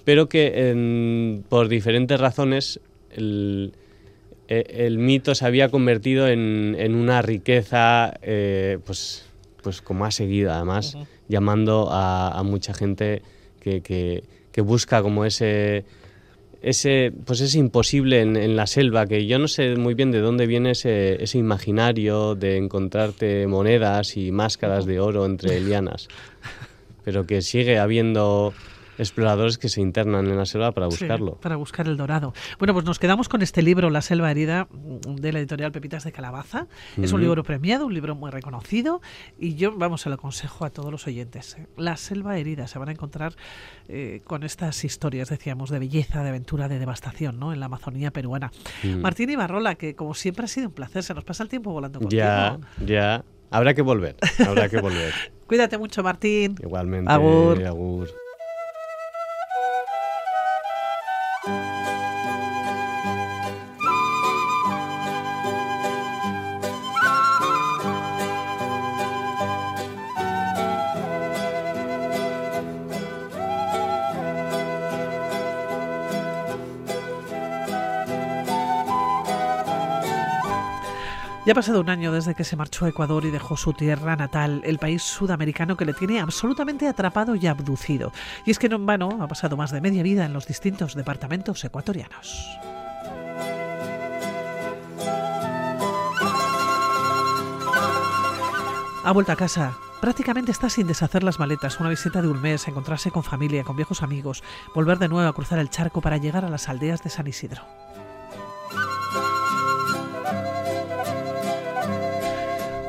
pero 0.05 0.29
que 0.29 1.42
por 1.49 1.68
diferentes 1.68 2.18
razones 2.18 2.81
el, 3.11 3.73
e, 4.49 4.90
mito 4.97 5.35
se 5.35 5.44
había 5.44 5.68
convertido 5.68 6.29
en, 6.29 6.94
una 6.94 7.21
riqueza, 7.21 8.14
eh, 8.23 8.79
pues, 8.85 9.27
pues 9.62 9.83
como 9.83 10.07
ha 10.07 10.11
seguido 10.11 10.53
además, 10.53 10.97
llamando 11.29 11.88
a, 11.90 12.42
mucha 12.42 12.73
gente 12.73 13.23
que, 13.61 14.25
busca 14.59 15.03
como 15.03 15.25
ese 15.25 15.85
ese, 16.61 17.12
pues 17.25 17.40
es 17.40 17.55
imposible 17.55 18.21
en, 18.21 18.57
la 18.57 18.66
selva, 18.66 19.07
que 19.07 19.27
yo 19.27 19.38
no 19.38 19.49
sé 19.49 19.77
muy 19.77 19.94
bien 19.94 20.11
de 20.11 20.21
dónde 20.21 20.47
viene 20.47 20.73
ese, 20.73 21.23
ese 21.23 21.38
imaginario 21.38 22.35
de 22.35 22.57
encontrarte 22.57 23.47
monedas 23.47 24.16
y 24.16 24.33
máscaras 24.33 24.85
de 24.85 24.99
oro 24.99 25.25
entre 25.25 25.61
lianas, 25.61 26.09
pero 27.05 27.27
que 27.27 27.42
sigue 27.42 27.79
habiendo 27.79 28.53
exploradores 28.98 29.58
que 29.58 29.68
se 29.68 29.80
internan 29.80 30.26
en 30.26 30.37
la 30.37 30.46
selva 30.46 30.72
para 30.72 30.87
buscarlo. 30.87 31.37
para 31.37 31.56
buscar 31.56 31.87
el 31.87 31.96
dorado. 31.96 32.34
Bueno, 32.58 32.74
pues 32.74 32.84
nos 32.84 32.98
quedamos 32.98 33.28
con 33.28 33.42
este 33.42 33.62
libro, 33.62 33.90
La 33.90 34.02
selva 34.02 34.30
herida, 34.30 34.68
de 34.70 35.32
la 35.32 35.38
editorial 35.38 35.72
Pepitas 35.72 36.04
de 36.04 36.12
Calabaza. 36.12 36.66
Es 37.00 37.12
un 37.12 37.20
libro 37.20 37.42
premiado, 37.44 37.87
un 37.87 37.94
libro 37.94 38.14
muy 38.14 38.30
reconocido 38.30 39.00
y 39.38 39.54
yo, 39.54 39.76
vamos, 39.76 40.02
se 40.02 40.08
lo 40.08 40.16
aconsejo 40.16 40.64
a 40.64 40.70
todos 40.70 40.90
los 40.90 41.06
oyentes. 41.06 41.56
¿eh? 41.58 41.66
La 41.76 41.96
selva 41.96 42.38
herida, 42.38 42.66
se 42.66 42.78
van 42.78 42.88
a 42.88 42.92
encontrar 42.92 43.34
eh, 43.88 44.20
con 44.24 44.42
estas 44.42 44.84
historias, 44.84 45.28
decíamos, 45.28 45.70
de 45.70 45.78
belleza, 45.78 46.22
de 46.22 46.30
aventura, 46.30 46.68
de 46.68 46.78
devastación, 46.78 47.38
¿no? 47.38 47.52
En 47.52 47.61
la 47.61 47.66
Amazonía 47.66 48.11
peruana. 48.11 48.50
Mm. 48.82 49.00
Martín 49.00 49.30
Ibarrola, 49.30 49.76
que 49.76 49.94
como 49.94 50.14
siempre 50.14 50.44
ha 50.44 50.48
sido 50.48 50.68
un 50.68 50.74
placer, 50.74 51.02
se 51.02 51.14
nos 51.14 51.24
pasa 51.24 51.42
el 51.42 51.48
tiempo 51.48 51.72
volando 51.72 52.00
contigo. 52.00 52.20
Ya, 52.20 52.58
ya. 52.84 53.24
Habrá 53.50 53.72
que 53.74 53.82
volver, 53.82 54.16
habrá 54.46 54.68
que 54.68 54.80
volver. 54.80 55.14
Cuídate 55.46 55.78
mucho, 55.78 56.02
Martín. 56.02 56.56
Igualmente. 56.62 57.11
Agur. 57.11 57.64
agur. 57.64 58.27
Ya 81.48 81.52
ha 81.52 81.54
pasado 81.54 81.80
un 81.80 81.88
año 81.88 82.12
desde 82.12 82.34
que 82.34 82.44
se 82.44 82.56
marchó 82.56 82.84
a 82.84 82.90
Ecuador 82.90 83.24
y 83.24 83.30
dejó 83.30 83.56
su 83.56 83.72
tierra 83.72 84.16
natal, 84.16 84.61
el 84.66 84.78
país 84.78 85.02
sudamericano 85.02 85.78
que 85.78 85.87
le 85.87 85.94
tiene 85.94 86.20
absolutamente 86.20 86.87
atrapado 86.87 87.34
y 87.37 87.46
abducido. 87.46 88.12
Y 88.44 88.50
es 88.50 88.58
que 88.58 88.68
no 88.68 88.76
en 88.76 88.84
vano 88.84 89.16
ha 89.22 89.28
pasado 89.28 89.56
más 89.56 89.70
de 89.70 89.80
media 89.80 90.02
vida 90.02 90.26
en 90.26 90.34
los 90.34 90.46
distintos 90.46 90.94
departamentos 90.94 91.64
ecuatorianos. 91.64 92.46
Ha 99.02 99.12
vuelto 99.14 99.32
a 99.32 99.37
casa. 99.37 99.74
Prácticamente 100.02 100.52
está 100.52 100.68
sin 100.68 100.87
deshacer 100.87 101.22
las 101.22 101.38
maletas, 101.38 101.80
una 101.80 101.88
visita 101.88 102.20
de 102.20 102.28
un 102.28 102.42
mes, 102.42 102.68
encontrarse 102.68 103.11
con 103.11 103.24
familia, 103.24 103.64
con 103.64 103.74
viejos 103.74 104.02
amigos, 104.02 104.44
volver 104.74 104.98
de 104.98 105.08
nuevo 105.08 105.26
a 105.26 105.32
cruzar 105.32 105.58
el 105.58 105.70
charco 105.70 106.02
para 106.02 106.18
llegar 106.18 106.44
a 106.44 106.50
las 106.50 106.68
aldeas 106.68 107.02
de 107.02 107.08
San 107.08 107.26
Isidro. 107.26 107.62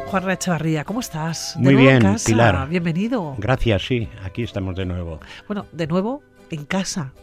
Juan 0.09 0.27
Echevarría, 0.31 0.83
¿cómo 0.85 1.01
estás? 1.01 1.55
Muy 1.55 1.75
bien, 1.75 2.15
Pilar. 2.25 2.67
Bienvenido. 2.67 3.35
Gracias, 3.37 3.85
sí, 3.85 4.09
aquí 4.23 4.41
estamos 4.41 4.75
de 4.75 4.83
nuevo. 4.83 5.19
Bueno, 5.45 5.67
de 5.71 5.85
nuevo 5.85 6.23
en 6.49 6.65
casa. 6.65 7.13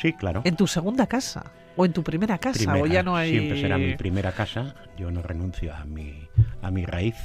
Sí, 0.00 0.12
claro. 0.12 0.42
¿En 0.44 0.54
tu 0.54 0.68
segunda 0.68 1.08
casa? 1.08 1.50
¿O 1.74 1.84
en 1.84 1.92
tu 1.92 2.04
primera 2.04 2.38
casa? 2.38 2.76
¿O 2.76 2.86
ya 2.86 3.02
no 3.02 3.16
hay... 3.16 3.30
Siempre 3.30 3.60
será 3.60 3.78
mi 3.78 3.96
primera 3.96 4.30
casa. 4.30 4.76
Yo 4.96 5.10
no 5.10 5.22
renuncio 5.22 5.74
a 5.74 5.84
mi, 5.86 6.28
a 6.62 6.70
mi 6.70 6.86
raíz. 6.86 7.16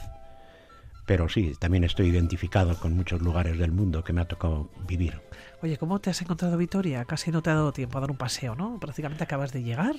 Pero 1.05 1.29
sí, 1.29 1.53
también 1.59 1.83
estoy 1.83 2.07
identificado 2.07 2.75
con 2.79 2.95
muchos 2.95 3.21
lugares 3.21 3.59
del 3.59 3.71
mundo 3.71 4.03
que 4.03 4.13
me 4.13 4.21
ha 4.21 4.25
tocado 4.25 4.71
vivir. 4.87 5.21
Oye, 5.61 5.77
¿cómo 5.77 5.99
te 5.99 6.09
has 6.09 6.19
encontrado 6.23 6.57
Vitoria? 6.57 7.05
Casi 7.05 7.29
no 7.29 7.43
te 7.43 7.51
ha 7.51 7.53
dado 7.53 7.71
tiempo 7.71 7.99
a 7.99 8.01
dar 8.01 8.09
un 8.09 8.17
paseo, 8.17 8.55
¿no? 8.55 8.79
Prácticamente 8.79 9.23
acabas 9.23 9.53
de 9.53 9.61
llegar. 9.61 9.97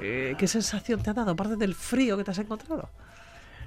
Eh, 0.00 0.36
¿Qué 0.38 0.46
sensación 0.46 1.02
te 1.02 1.10
ha 1.10 1.14
dado, 1.14 1.32
aparte 1.32 1.56
del 1.56 1.74
frío 1.74 2.16
que 2.16 2.22
te 2.22 2.30
has 2.30 2.38
encontrado? 2.38 2.90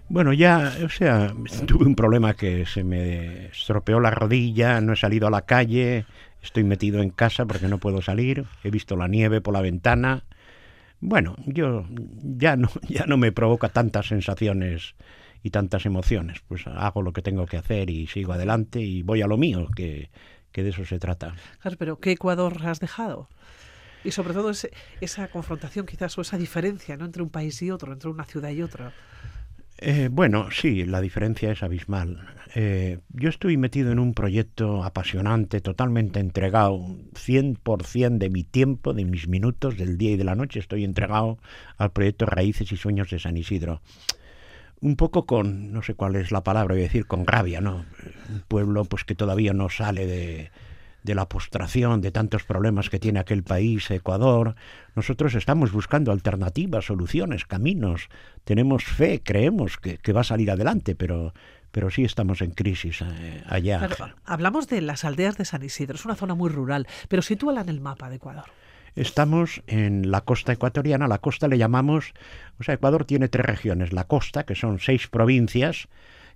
Bueno, 0.08 0.34
ya, 0.34 0.72
o 0.84 0.90
sea, 0.90 1.34
tuve 1.66 1.86
un 1.86 1.96
problema 1.96 2.36
que 2.36 2.66
se 2.66 2.84
me 2.84 3.48
estropeó 3.48 4.00
la 4.00 4.12
rodilla, 4.12 4.80
no 4.82 4.94
he 4.94 4.96
salido 4.96 5.28
a 5.28 5.32
la 5.32 5.42
calle, 5.44 6.06
estoy 6.44 6.64
metido 6.64 7.02
en 7.02 7.10
casa 7.10 7.46
porque 7.46 7.68
no 7.68 7.80
puedo 7.80 8.02
salir, 8.02 8.46
he 8.64 8.70
visto 8.70 8.96
la 8.96 9.08
nieve 9.08 9.42
por 9.42 9.54
la 9.54 9.62
ventana. 9.62 10.24
Bueno, 11.02 11.36
yo 11.46 11.86
ya 11.90 12.56
no, 12.56 12.70
ya 12.88 13.06
no 13.06 13.18
me 13.18 13.32
provoca 13.32 13.70
tantas 13.70 14.08
sensaciones 14.08 14.96
y 15.46 15.52
tantas 15.52 15.86
emociones. 15.86 16.40
Pues 16.48 16.66
hago 16.68 17.02
lo 17.02 17.14
que 17.14 17.22
tengo 17.22 17.46
que 17.46 17.58
hacer 17.58 17.90
y 17.90 18.08
sigo 18.08 18.34
adelante 18.34 18.82
y 18.82 19.04
voy 19.04 19.22
a 19.22 19.28
lo 19.28 19.38
mío, 19.38 19.68
que, 19.76 20.10
de 20.54 20.70
eso 20.70 20.86
se 20.86 20.98
trata. 20.98 21.36
Pero 21.78 22.00
¿qué 22.00 22.12
Ecuador 22.12 22.58
has 22.66 22.80
dejado? 22.80 23.30
Y 24.04 24.12
sobre 24.12 24.34
todo 24.34 24.52
esa 25.02 25.28
confrontación 25.30 25.86
quizás 25.86 26.18
o 26.18 26.22
esa 26.22 26.38
diferencia 26.38 26.96
¿no? 26.96 27.06
entre 27.06 27.22
un 27.22 27.30
país 27.30 27.62
y 27.62 27.72
otro, 27.72 27.94
entre 27.94 28.10
una 28.10 28.26
ciudad 28.26 28.50
y 28.50 28.62
otra. 28.62 28.94
Eh, 29.78 30.10
bueno, 30.10 30.50
sí, 30.52 30.86
la 30.86 31.02
diferencia 31.02 31.52
es 31.52 31.62
abismal. 31.62 32.26
Eh, 32.56 33.00
yo 33.10 33.28
estoy 33.28 33.58
metido 33.58 33.92
en 33.92 34.00
un 34.00 34.14
proyecto 34.14 34.84
apasionante, 34.86 35.60
totalmente 35.60 36.22
entregado, 36.22 36.80
100% 37.14 38.18
de 38.18 38.30
mi 38.30 38.44
tiempo, 38.44 38.94
de 38.94 39.04
mis 39.04 39.28
minutos, 39.28 39.78
del 39.78 39.98
día 39.98 40.12
y 40.12 40.18
de 40.18 40.24
la 40.24 40.36
noche, 40.36 40.60
estoy 40.60 40.86
entregado 40.86 41.38
al 41.78 41.92
proyecto 41.92 42.26
Raíces 42.26 42.72
y 42.72 42.78
Sueños 42.78 43.10
de 43.10 43.20
San 43.20 43.36
Isidro. 43.36 43.82
Un 44.80 44.96
poco 44.96 45.26
con, 45.26 45.74
no 45.74 45.82
sé 45.82 45.96
cuál 45.96 46.16
es 46.16 46.32
la 46.32 46.44
palabra, 46.44 46.76
voy 46.76 46.84
a 46.84 46.88
decir, 46.88 47.06
con 47.06 47.28
rabia, 47.28 47.60
¿no? 47.60 47.86
Un 48.30 48.42
pueblo 48.48 48.86
pues 48.86 49.04
que 49.04 49.16
todavía 49.16 49.54
no 49.54 49.70
sale 49.70 50.06
de, 50.06 50.52
de 51.06 51.16
la 51.16 51.30
postración, 51.30 52.02
de 52.02 52.12
tantos 52.12 52.44
problemas 52.44 52.90
que 52.90 53.00
tiene 53.00 53.20
aquel 53.20 53.44
país, 53.44 53.90
Ecuador. 53.92 54.56
Nosotros 54.96 55.36
estamos 55.36 55.72
buscando 55.72 56.12
alternativas, 56.12 56.86
soluciones, 56.86 57.46
caminos. 57.46 58.10
Tenemos 58.44 58.84
fe, 58.84 59.22
creemos 59.24 59.78
que, 59.78 60.14
va 60.14 60.22
a 60.22 60.26
salir 60.26 60.50
adelante, 60.50 60.96
pero, 60.96 61.34
pero 61.72 61.92
sí 61.92 62.04
estamos 62.04 62.42
en 62.42 62.52
crisis 62.52 63.02
eh, 63.02 63.44
allá. 63.48 63.88
hablamos 64.26 64.68
de 64.68 64.82
las 64.82 65.06
aldeas 65.06 65.38
de 65.38 65.46
San 65.46 65.64
Isidro, 65.64 65.96
es 65.96 66.06
una 66.06 66.16
zona 66.16 66.34
muy 66.34 66.50
rural, 66.50 66.88
pero 67.08 67.22
sitúala 67.22 67.62
en 67.62 67.70
el 67.70 67.82
mapa 67.82 68.10
de 68.10 68.16
Ecuador. 68.16 68.46
Estamos 68.96 69.62
en 69.68 70.10
la 70.10 70.22
costa 70.22 70.54
ecuatoriana, 70.54 71.08
la 71.08 71.20
costa 71.20 71.48
le 71.48 71.58
llamamos, 71.58 72.14
o 72.60 72.64
sea, 72.64 72.76
Ecuador 72.76 73.06
tiene 73.06 73.28
tres 73.28 73.46
regiones, 73.46 73.94
la 73.94 74.06
costa, 74.06 74.46
que 74.46 74.56
son 74.56 74.80
seis 74.80 75.08
provincias, 75.08 75.90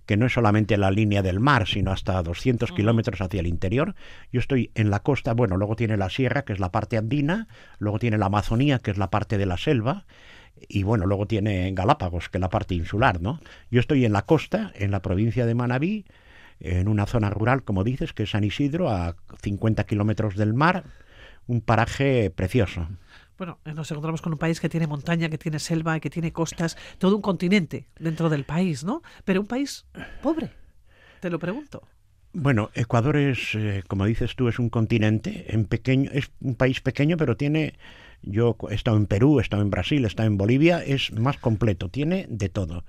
que 0.10 0.18
no 0.18 0.26
es 0.26 0.34
solamente 0.34 0.76
la 0.76 0.90
línea 0.90 1.22
del 1.22 1.40
mar, 1.40 1.68
sino 1.68 1.92
hasta 1.92 2.24
200 2.24 2.72
kilómetros 2.72 3.22
hacia 3.22 3.42
el 3.42 3.46
interior. 3.46 3.94
Yo 4.32 4.40
estoy 4.40 4.72
en 4.74 4.90
la 4.90 5.02
costa, 5.02 5.36
bueno, 5.36 5.56
luego 5.56 5.76
tiene 5.76 5.98
la 5.98 6.10
sierra, 6.10 6.46
que 6.46 6.52
es 6.52 6.60
la 6.60 6.72
parte 6.72 6.98
andina, 6.98 7.48
luego 7.78 8.00
tiene 8.00 8.18
la 8.18 8.26
Amazonía, 8.26 8.80
que 8.80 8.90
es 8.90 8.98
la 8.98 9.12
parte 9.12 9.38
de 9.38 9.46
la 9.46 9.58
selva, 9.58 10.08
y 10.68 10.82
bueno, 10.82 11.06
luego 11.06 11.28
tiene 11.28 11.72
Galápagos, 11.74 12.28
que 12.30 12.40
es 12.40 12.42
la 12.42 12.50
parte 12.50 12.74
insular, 12.74 13.22
¿no? 13.22 13.40
Yo 13.70 13.80
estoy 13.80 14.04
en 14.04 14.12
la 14.12 14.24
costa, 14.24 14.72
en 14.74 14.90
la 14.90 15.04
provincia 15.04 15.46
de 15.46 15.54
Manabí, 15.54 16.06
en 16.60 16.88
una 16.88 17.06
zona 17.06 17.30
rural, 17.30 17.62
como 17.62 17.84
dices, 17.84 18.12
que 18.12 18.24
es 18.24 18.32
San 18.32 18.44
Isidro, 18.44 18.90
a 18.90 19.16
50 19.44 19.84
kilómetros 19.84 20.36
del 20.38 20.56
mar, 20.56 20.86
un 21.46 21.62
paraje 21.62 22.32
precioso. 22.32 22.88
Bueno, 23.40 23.58
eh, 23.64 23.74
nos 23.74 23.90
encontramos 23.90 24.22
con 24.22 24.34
un 24.34 24.38
país 24.38 24.60
que 24.60 24.68
tiene 24.68 24.86
montaña, 24.86 25.30
que 25.30 25.38
tiene 25.38 25.60
selva, 25.60 26.02
que 26.02 26.10
tiene 26.10 26.34
costas, 26.34 26.78
todo 26.98 27.16
un 27.16 27.22
continente 27.22 27.88
dentro 27.98 28.30
del 28.30 28.44
país, 28.44 28.84
¿no? 28.84 29.02
Pero 29.24 29.40
un 29.40 29.48
país 29.48 29.86
pobre, 30.22 30.52
te 31.22 31.30
lo 31.30 31.40
pregunto. 31.40 31.82
Bueno, 32.34 32.70
Ecuador 32.74 33.16
es, 33.16 33.56
eh, 33.56 33.82
como 33.88 34.06
dices 34.06 34.36
tú, 34.36 34.50
es 34.50 34.60
un 34.60 34.70
continente, 34.70 35.46
en 35.56 35.64
pequeño, 35.64 36.12
es 36.14 36.32
un 36.42 36.56
país 36.56 36.82
pequeño, 36.82 37.16
pero 37.16 37.38
tiene, 37.38 37.76
yo 38.22 38.58
he 38.70 38.76
estado 38.76 38.98
en 38.98 39.06
Perú, 39.06 39.40
he 39.40 39.42
estado 39.42 39.62
en 39.62 39.70
Brasil, 39.70 40.04
he 40.04 40.08
estado 40.08 40.28
en 40.28 40.38
Bolivia, 40.38 40.84
es 40.84 41.14
más 41.14 41.38
completo, 41.38 41.88
tiene 41.88 42.28
de 42.30 42.50
todo. 42.50 42.84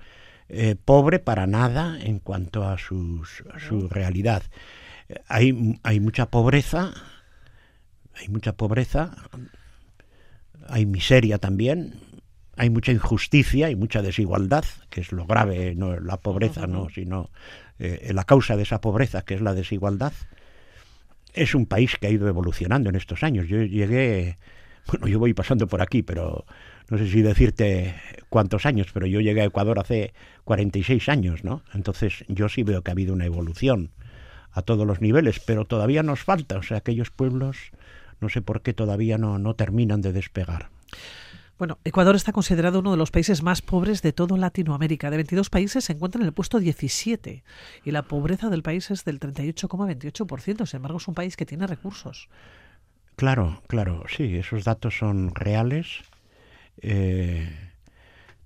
Eh, 0.49 0.75
pobre 0.75 1.19
para 1.19 1.47
nada 1.47 1.97
en 2.01 2.19
cuanto 2.19 2.67
a, 2.67 2.77
sus, 2.77 3.41
a 3.53 3.59
su 3.59 3.87
realidad. 3.87 4.43
Hay, 5.29 5.79
hay 5.83 6.01
mucha 6.01 6.25
pobreza, 6.25 6.93
hay 8.13 8.27
mucha 8.27 8.51
pobreza, 8.57 9.15
hay 10.67 10.85
miseria 10.85 11.37
también, 11.37 11.95
hay 12.57 12.69
mucha 12.69 12.91
injusticia 12.91 13.69
y 13.69 13.75
mucha 13.75 14.01
desigualdad, 14.01 14.65
que 14.89 15.01
es 15.01 15.11
lo 15.11 15.25
grave, 15.25 15.73
no 15.75 15.99
la 15.99 16.17
pobreza, 16.17 16.67
no, 16.67 16.89
sino 16.89 17.29
eh, 17.79 18.11
la 18.13 18.23
causa 18.23 18.55
de 18.55 18.63
esa 18.63 18.81
pobreza, 18.81 19.23
que 19.23 19.33
es 19.33 19.41
la 19.41 19.53
desigualdad. 19.53 20.13
Es 21.33 21.55
un 21.55 21.65
país 21.65 21.95
que 21.99 22.07
ha 22.07 22.11
ido 22.11 22.27
evolucionando 22.27 22.89
en 22.89 22.95
estos 22.95 23.23
años. 23.23 23.47
Yo 23.47 23.63
llegué, 23.63 24.37
bueno, 24.87 25.07
yo 25.07 25.17
voy 25.17 25.33
pasando 25.33 25.67
por 25.67 25.81
aquí, 25.81 26.03
pero 26.03 26.45
no 26.89 26.97
sé 26.97 27.09
si 27.09 27.21
decirte 27.21 27.95
cuántos 28.29 28.65
años, 28.65 28.87
pero 28.93 29.07
yo 29.07 29.21
llegué 29.21 29.41
a 29.41 29.45
Ecuador 29.45 29.79
hace 29.79 30.13
46 30.43 31.09
años, 31.09 31.43
¿no? 31.43 31.63
Entonces 31.73 32.25
yo 32.27 32.49
sí 32.49 32.63
veo 32.63 32.81
que 32.81 32.91
ha 32.91 32.93
habido 32.93 33.13
una 33.13 33.25
evolución 33.25 33.91
a 34.51 34.61
todos 34.61 34.85
los 34.85 34.99
niveles, 34.99 35.39
pero 35.39 35.65
todavía 35.65 36.03
nos 36.03 36.19
falta, 36.23 36.57
o 36.57 36.63
sea, 36.63 36.77
aquellos 36.77 37.09
pueblos 37.09 37.71
no 38.21 38.29
sé 38.29 38.41
por 38.41 38.61
qué 38.61 38.73
todavía 38.73 39.17
no, 39.17 39.39
no 39.39 39.55
terminan 39.55 40.01
de 40.01 40.13
despegar. 40.13 40.69
Bueno, 41.61 41.77
Ecuador 41.83 42.15
está 42.15 42.31
considerado 42.31 42.79
uno 42.79 42.89
de 42.89 42.97
los 42.97 43.11
países 43.11 43.43
más 43.43 43.61
pobres 43.61 44.01
de 44.01 44.13
toda 44.13 44.35
Latinoamérica. 44.35 45.11
De 45.11 45.17
22 45.17 45.51
países 45.51 45.85
se 45.85 45.93
encuentra 45.93 46.19
en 46.19 46.25
el 46.25 46.33
puesto 46.33 46.59
17 46.59 47.43
y 47.83 47.91
la 47.91 48.01
pobreza 48.01 48.49
del 48.49 48.63
país 48.63 48.89
es 48.89 49.05
del 49.05 49.19
38,28%. 49.19 50.65
Sin 50.65 50.77
embargo, 50.77 50.97
es 50.97 51.07
un 51.07 51.13
país 51.13 51.37
que 51.37 51.45
tiene 51.45 51.67
recursos. 51.67 52.29
Claro, 53.15 53.61
claro, 53.67 54.05
sí, 54.07 54.37
esos 54.37 54.63
datos 54.63 54.97
son 54.97 55.35
reales. 55.35 55.99
Eh, 56.81 57.70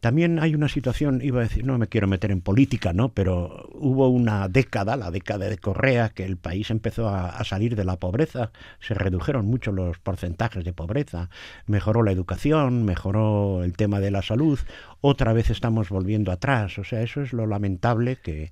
también 0.06 0.38
hay 0.38 0.54
una 0.54 0.70
situación, 0.70 1.20
iba 1.24 1.40
a 1.40 1.46
decir, 1.46 1.66
no 1.66 1.80
me 1.80 1.88
quiero 1.88 2.06
meter 2.08 2.30
en 2.30 2.40
política, 2.40 2.94
¿no? 2.94 3.10
Pero 3.10 3.68
hubo 3.74 4.08
una 4.08 4.48
década, 4.48 4.98
la 4.98 5.10
década 5.10 5.50
de 5.50 5.58
Correa, 5.58 6.10
que 6.10 6.26
el 6.26 6.38
país 6.38 6.70
empezó 6.70 7.10
a, 7.10 7.44
salir 7.44 7.76
de 7.76 7.86
la 7.86 7.98
pobreza, 7.98 8.52
se 8.80 8.94
redujeron 8.94 9.48
mucho 9.48 9.72
los 9.72 9.98
porcentajes 9.98 10.64
de 10.64 10.74
pobreza, 10.74 11.32
mejoró 11.66 12.04
la 12.04 12.12
educación, 12.12 12.86
mejoró 12.86 13.64
el 13.64 13.76
tema 13.76 14.00
de 14.00 14.12
la 14.12 14.22
salud, 14.22 14.60
otra 15.02 15.34
vez 15.34 15.50
estamos 15.50 15.90
volviendo 15.90 16.32
atrás, 16.32 16.78
o 16.78 16.84
sea, 16.84 17.02
eso 17.02 17.24
es 17.24 17.34
lo 17.34 17.48
lamentable 17.48 18.18
que 18.18 18.52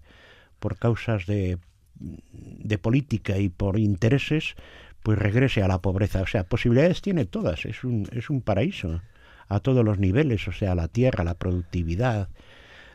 por 0.59 0.79
causas 0.79 1.27
de, 1.27 1.59
de 1.99 2.77
política 2.79 3.37
y 3.37 3.49
por 3.49 3.77
intereses, 3.77 4.55
pues 5.03 5.19
regrese 5.19 5.61
a 5.61 5.67
la 5.67 5.83
pobreza. 5.83 6.23
O 6.23 6.25
sea, 6.25 6.45
posibilidades 6.45 7.03
tiene 7.03 7.25
todas, 7.25 7.65
es 7.65 7.83
un, 7.83 8.09
es 8.11 8.31
un 8.31 8.41
paraíso 8.41 9.01
a 9.47 9.59
todos 9.59 9.83
los 9.83 9.99
niveles, 9.99 10.47
o 10.47 10.51
sea, 10.51 10.75
la 10.75 10.87
tierra, 10.87 11.23
la 11.23 11.35
productividad. 11.35 12.29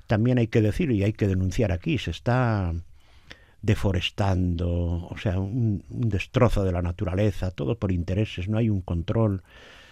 También 0.06 0.38
hay 0.38 0.46
que 0.46 0.62
decir 0.62 0.90
y 0.90 1.04
hay 1.04 1.12
que 1.12 1.28
denunciar 1.28 1.72
aquí, 1.72 1.98
se 1.98 2.10
está 2.10 2.74
deforestando, 3.62 5.06
o 5.08 5.16
sea, 5.18 5.38
un, 5.38 5.84
destrozo 5.88 6.64
de 6.64 6.72
la 6.72 6.82
naturaleza, 6.82 7.50
todo 7.50 7.78
por 7.78 7.92
intereses, 7.92 8.48
no 8.48 8.58
hay 8.58 8.70
un 8.70 8.80
control. 8.80 9.42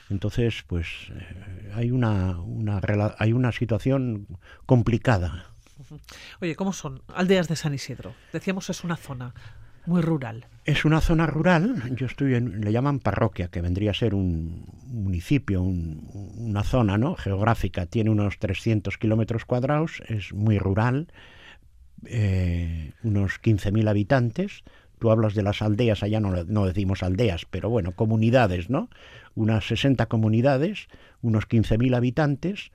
Entonces, 0.08 0.64
pues 0.66 0.86
eh, 1.10 1.72
hay 1.74 1.90
una, 1.90 2.38
una, 2.38 2.80
hay 3.18 3.32
una 3.32 3.52
situación 3.52 4.26
complicada. 4.64 5.50
Oye, 6.40 6.54
¿cómo 6.54 6.72
son? 6.72 7.02
Aldeas 7.08 7.48
de 7.48 7.56
San 7.56 7.74
Isidro. 7.74 8.14
Decíamos 8.32 8.70
es 8.70 8.84
una 8.84 8.96
zona 8.96 9.34
muy 9.86 10.02
rural. 10.02 10.46
Es 10.64 10.84
una 10.84 11.00
zona 11.00 11.26
rural, 11.26 11.94
yo 11.94 12.06
estoy 12.06 12.34
en, 12.34 12.60
le 12.60 12.72
llaman 12.72 12.98
parroquia, 12.98 13.48
que 13.48 13.60
vendría 13.60 13.92
a 13.92 13.94
ser 13.94 14.14
un 14.14 14.66
municipio, 14.86 15.62
una 15.62 16.64
zona 16.64 16.98
¿no? 16.98 17.14
geográfica, 17.14 17.86
tiene 17.86 18.10
unos 18.10 18.38
300 18.38 18.98
kilómetros 18.98 19.44
cuadrados, 19.44 20.02
es 20.08 20.32
muy 20.32 20.58
rural, 20.58 21.08
eh, 22.04 22.92
unos 23.02 23.40
15.000 23.40 23.88
habitantes. 23.88 24.64
Tú 24.98 25.10
hablas 25.10 25.34
de 25.34 25.42
las 25.42 25.62
aldeas, 25.62 26.02
allá 26.02 26.20
no, 26.20 26.44
no 26.44 26.66
decimos 26.66 27.02
aldeas, 27.02 27.46
pero 27.48 27.68
bueno, 27.68 27.92
comunidades, 27.92 28.70
¿no? 28.70 28.88
Unas 29.34 29.66
60 29.66 30.06
comunidades, 30.06 30.88
unos 31.20 31.46
15.000 31.46 31.94
habitantes, 31.94 32.70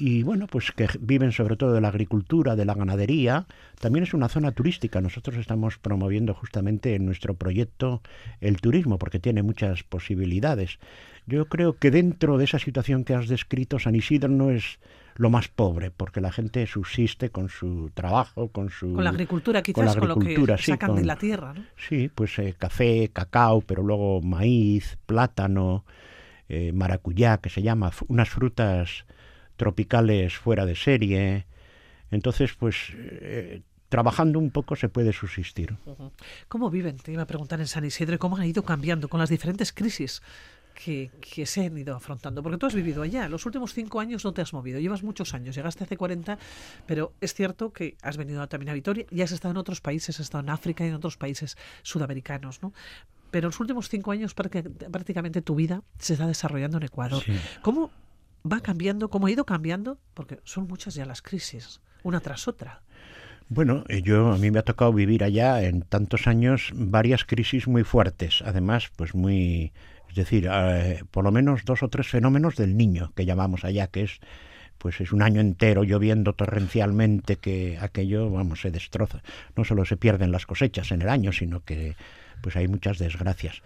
y 0.00 0.22
bueno, 0.22 0.46
pues 0.46 0.72
que 0.72 0.88
viven 0.98 1.30
sobre 1.30 1.56
todo 1.56 1.74
de 1.74 1.80
la 1.82 1.88
agricultura, 1.88 2.56
de 2.56 2.64
la 2.64 2.74
ganadería. 2.74 3.46
También 3.78 4.02
es 4.04 4.14
una 4.14 4.30
zona 4.30 4.50
turística. 4.52 5.02
Nosotros 5.02 5.36
estamos 5.36 5.76
promoviendo 5.76 6.32
justamente 6.32 6.94
en 6.94 7.04
nuestro 7.04 7.34
proyecto 7.34 8.00
el 8.40 8.62
turismo 8.62 8.98
porque 8.98 9.18
tiene 9.18 9.42
muchas 9.42 9.82
posibilidades. 9.82 10.78
Yo 11.26 11.44
creo 11.46 11.76
que 11.76 11.90
dentro 11.90 12.38
de 12.38 12.44
esa 12.44 12.58
situación 12.58 13.04
que 13.04 13.14
has 13.14 13.28
descrito, 13.28 13.78
San 13.78 13.94
Isidro 13.94 14.30
no 14.30 14.50
es 14.50 14.78
lo 15.16 15.28
más 15.28 15.48
pobre, 15.48 15.90
porque 15.90 16.22
la 16.22 16.32
gente 16.32 16.66
subsiste 16.66 17.28
con 17.28 17.50
su 17.50 17.90
trabajo, 17.92 18.48
con 18.48 18.70
su... 18.70 18.94
Con 18.94 19.04
la 19.04 19.10
agricultura 19.10 19.60
quizás, 19.60 19.96
con, 19.96 20.08
lo 20.08 20.16
que 20.16 20.56
sacan 20.56 20.96
de 20.96 21.04
la 21.04 21.16
tierra, 21.16 21.52
¿no? 21.52 21.62
Sí, 21.76 22.10
pues 22.14 22.38
eh, 22.38 22.54
café, 22.56 23.10
cacao, 23.12 23.60
pero 23.60 23.82
luego 23.82 24.22
maíz, 24.22 24.96
plátano, 25.04 25.84
eh, 26.48 26.72
maracuyá, 26.72 27.36
que 27.36 27.50
se 27.50 27.60
llama, 27.60 27.92
unas 28.08 28.30
frutas 28.30 29.04
tropicales 29.60 30.38
fuera 30.38 30.64
de 30.64 30.74
serie. 30.74 31.46
Entonces, 32.10 32.54
pues 32.54 32.76
eh, 32.96 33.60
trabajando 33.90 34.38
un 34.38 34.50
poco 34.50 34.74
se 34.74 34.88
puede 34.88 35.12
subsistir. 35.12 35.76
¿Cómo 36.48 36.70
viven? 36.70 36.96
Te 36.96 37.12
iba 37.12 37.24
a 37.24 37.26
preguntar 37.26 37.60
en 37.60 37.66
San 37.66 37.84
Isidro, 37.84 38.18
¿cómo 38.18 38.38
han 38.38 38.46
ido 38.46 38.62
cambiando 38.62 39.08
con 39.08 39.20
las 39.20 39.28
diferentes 39.28 39.74
crisis 39.74 40.22
que, 40.72 41.10
se 41.44 41.66
han 41.66 41.76
ido 41.76 41.94
afrontando? 41.94 42.42
Porque 42.42 42.56
tú 42.56 42.64
has 42.64 42.74
vivido 42.74 43.02
allá, 43.02 43.28
los 43.28 43.44
últimos 43.44 43.74
cinco 43.74 44.00
años 44.00 44.24
no 44.24 44.32
te 44.32 44.40
has 44.40 44.54
movido, 44.54 44.80
llevas 44.80 45.02
muchos 45.02 45.34
años, 45.34 45.54
llegaste 45.54 45.84
hace 45.84 45.98
40, 45.98 46.38
pero 46.86 47.12
es 47.20 47.34
cierto 47.34 47.70
que 47.70 47.98
has 48.00 48.16
venido 48.16 48.48
también 48.48 48.70
a 48.70 48.72
Vitoria 48.72 49.04
y 49.10 49.20
has 49.20 49.30
estado 49.30 49.52
en 49.52 49.58
otros 49.58 49.82
países, 49.82 50.16
has 50.16 50.24
estado 50.24 50.42
en 50.42 50.48
África 50.48 50.86
y 50.86 50.88
en 50.88 50.94
otros 50.94 51.18
países 51.18 51.58
sudamericanos, 51.82 52.62
¿no? 52.62 52.72
Pero 53.30 53.48
en 53.48 53.50
los 53.50 53.60
últimos 53.60 53.90
cinco 53.90 54.10
años 54.10 54.32
prácticamente 54.32 55.42
tu 55.42 55.54
vida 55.54 55.82
se 55.98 56.14
está 56.14 56.26
desarrollando 56.26 56.78
en 56.78 56.84
Ecuador. 56.84 57.22
¿Cómo 57.60 57.90
va 58.50 58.60
cambiando, 58.60 59.10
cómo 59.10 59.26
ha 59.26 59.30
ido 59.30 59.44
cambiando? 59.44 59.98
Porque 60.14 60.40
son 60.44 60.66
muchas 60.66 60.94
ya 60.94 61.04
las 61.04 61.22
crisis, 61.22 61.80
una 62.02 62.20
tras 62.20 62.48
otra. 62.48 62.82
Bueno, 63.48 63.84
eh, 63.88 64.02
yo 64.02 64.32
a 64.32 64.38
mí 64.38 64.50
me 64.50 64.60
ha 64.60 64.64
tocado 64.64 64.92
vivir 64.92 65.24
allá 65.24 65.62
en 65.62 65.82
tantos 65.82 66.26
años 66.28 66.70
varias 66.74 67.24
crisis 67.24 67.66
muy 67.66 67.82
fuertes, 67.82 68.42
además, 68.44 68.90
pues 68.94 69.14
muy, 69.14 69.72
es 70.08 70.14
decir, 70.14 70.48
eh, 70.50 71.02
por 71.10 71.24
lo 71.24 71.32
menos 71.32 71.64
dos 71.64 71.82
o 71.82 71.88
tres 71.88 72.06
fenómenos 72.06 72.54
del 72.56 72.76
niño 72.76 73.12
que 73.16 73.26
llamamos 73.26 73.64
allá, 73.64 73.88
que 73.88 74.04
es 74.04 74.20
pues 74.80 74.98
es 75.02 75.12
un 75.12 75.20
año 75.20 75.42
entero 75.42 75.84
lloviendo 75.84 76.32
torrencialmente 76.32 77.36
que 77.36 77.76
aquello, 77.78 78.30
vamos, 78.30 78.62
se 78.62 78.70
destroza. 78.70 79.22
No 79.54 79.64
solo 79.64 79.84
se 79.84 79.98
pierden 79.98 80.32
las 80.32 80.46
cosechas 80.46 80.90
en 80.90 81.02
el 81.02 81.10
año, 81.10 81.32
sino 81.32 81.62
que 81.62 81.96
pues 82.40 82.56
hay 82.56 82.66
muchas 82.66 82.98
desgracias. 82.98 83.62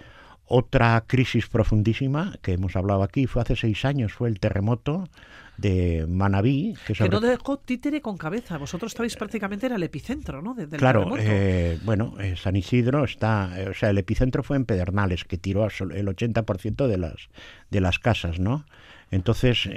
Otra 0.47 1.03
crisis 1.07 1.47
profundísima 1.47 2.35
que 2.43 2.53
hemos 2.53 2.77
hablado 2.77 3.03
aquí 3.03 3.27
fue 3.27 3.43
hace 3.43 3.57
seis 3.57 3.85
años, 3.85 4.13
fue 4.13 4.29
el 4.29 4.41
terremoto 4.41 5.09
de 5.57 6.07
Manabí. 6.09 6.75
Que, 6.87 7.09
no 7.09 7.21
dejó 7.21 7.59
títere 7.59 8.03
con 8.03 8.19
cabeza. 8.19 8.59
Vosotros 8.59 8.93
estabais 8.93 9.17
prácticamente 9.17 9.67
en 9.67 9.73
el 9.73 9.83
epicentro, 9.83 10.43
¿no? 10.43 10.55
del 10.55 10.69
claro, 10.69 11.15
eh, 11.19 11.79
bueno, 11.85 12.15
eh, 12.21 12.37
San 12.37 12.57
Isidro 12.57 13.05
está, 13.05 13.53
eh, 13.57 13.69
o 13.69 13.75
sea, 13.75 13.91
el 13.91 13.99
epicentro 13.99 14.43
fue 14.43 14.57
en 14.57 14.65
Pedernales, 14.65 15.25
que 15.25 15.39
tiró 15.39 15.65
el 15.65 16.09
80% 16.09 16.87
de 16.87 16.99
las, 16.99 17.29
de 17.71 17.81
las 17.81 17.99
casas, 17.99 18.39
¿no? 18.39 18.67
Entonces, 19.11 19.69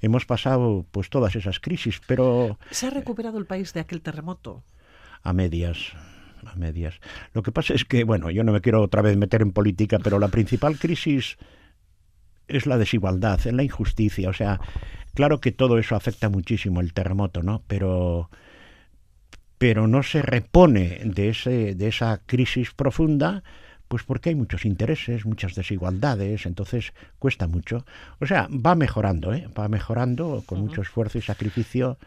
hemos 0.00 0.24
pasado 0.24 0.86
pues 0.90 1.10
todas 1.10 1.34
esas 1.36 1.58
crisis, 1.58 2.00
pero... 2.06 2.58
¿Se 2.70 2.86
ha 2.86 2.90
recuperado 2.90 3.38
el 3.38 3.46
país 3.46 3.72
de 3.72 3.80
aquel 3.80 4.00
terremoto? 4.00 4.62
A 5.24 5.32
medias 5.32 5.94
a 6.50 6.56
medias. 6.56 7.00
Lo 7.32 7.42
que 7.42 7.52
pasa 7.52 7.74
es 7.74 7.84
que, 7.84 8.04
bueno, 8.04 8.30
yo 8.30 8.44
no 8.44 8.52
me 8.52 8.60
quiero 8.60 8.82
otra 8.82 9.02
vez 9.02 9.16
meter 9.16 9.42
en 9.42 9.52
política, 9.52 9.98
pero 10.02 10.18
la 10.18 10.28
principal 10.28 10.78
crisis 10.78 11.36
es 12.48 12.66
la 12.66 12.78
desigualdad, 12.78 13.40
es 13.44 13.52
la 13.52 13.62
injusticia. 13.62 14.28
O 14.28 14.32
sea, 14.32 14.60
claro 15.14 15.40
que 15.40 15.52
todo 15.52 15.78
eso 15.78 15.96
afecta 15.96 16.28
muchísimo 16.28 16.80
el 16.80 16.92
terremoto, 16.92 17.42
¿no? 17.42 17.62
Pero, 17.66 18.30
pero 19.58 19.86
no 19.86 20.02
se 20.02 20.22
repone 20.22 21.00
de, 21.04 21.28
ese, 21.28 21.74
de 21.74 21.88
esa 21.88 22.20
crisis 22.26 22.72
profunda, 22.72 23.42
pues 23.88 24.04
porque 24.04 24.30
hay 24.30 24.34
muchos 24.34 24.64
intereses, 24.64 25.26
muchas 25.26 25.54
desigualdades, 25.54 26.46
entonces 26.46 26.94
cuesta 27.18 27.46
mucho. 27.46 27.84
O 28.20 28.26
sea, 28.26 28.48
va 28.50 28.74
mejorando, 28.74 29.34
¿eh? 29.34 29.48
Va 29.58 29.68
mejorando 29.68 30.42
con 30.46 30.60
mucho 30.60 30.82
esfuerzo 30.82 31.18
y 31.18 31.22
sacrificio 31.22 31.98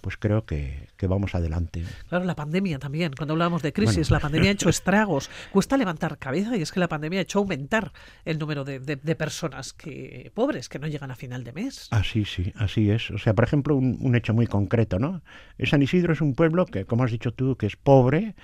pues 0.00 0.16
creo 0.16 0.44
que, 0.44 0.88
vamos 1.02 1.34
adelante. 1.34 1.82
Claro, 2.08 2.24
la 2.24 2.34
pandemia 2.34 2.78
también, 2.78 3.12
cuando 3.16 3.32
hablábamos 3.32 3.62
de 3.62 3.72
crisis, 3.72 4.10
la 4.10 4.20
pandemia 4.20 4.50
ha 4.50 4.52
hecho 4.52 4.68
estragos, 4.70 5.30
cuesta 5.52 5.76
levantar 5.76 6.18
cabeza 6.18 6.56
y 6.56 6.62
es 6.62 6.72
que 6.72 6.80
la 6.80 6.88
pandemia 6.88 7.20
ha 7.20 7.22
hecho 7.22 7.38
aumentar 7.40 7.92
el 8.24 8.38
número 8.38 8.64
de, 8.64 8.80
personas 9.16 9.72
que 9.72 10.30
pobres 10.34 10.68
que 10.68 10.78
no 10.78 10.86
llegan 10.86 11.10
a 11.10 11.16
final 11.16 11.44
de 11.44 11.52
mes. 11.52 11.88
Así, 11.90 12.24
sí, 12.24 12.52
así 12.56 12.90
es. 12.90 13.10
O 13.10 13.18
sea, 13.18 13.34
por 13.34 13.44
ejemplo, 13.44 13.76
un, 13.76 14.14
hecho 14.14 14.34
muy 14.34 14.46
concreto, 14.46 14.98
¿no? 14.98 15.22
San 15.64 15.82
Isidro 15.82 16.12
es 16.12 16.20
un 16.20 16.34
pueblo 16.34 16.66
que, 16.66 16.84
como 16.84 17.04
has 17.04 17.10
dicho 17.10 17.32
tú, 17.32 17.56
que 17.56 17.66
es 17.66 17.76
pobre, 17.76 18.34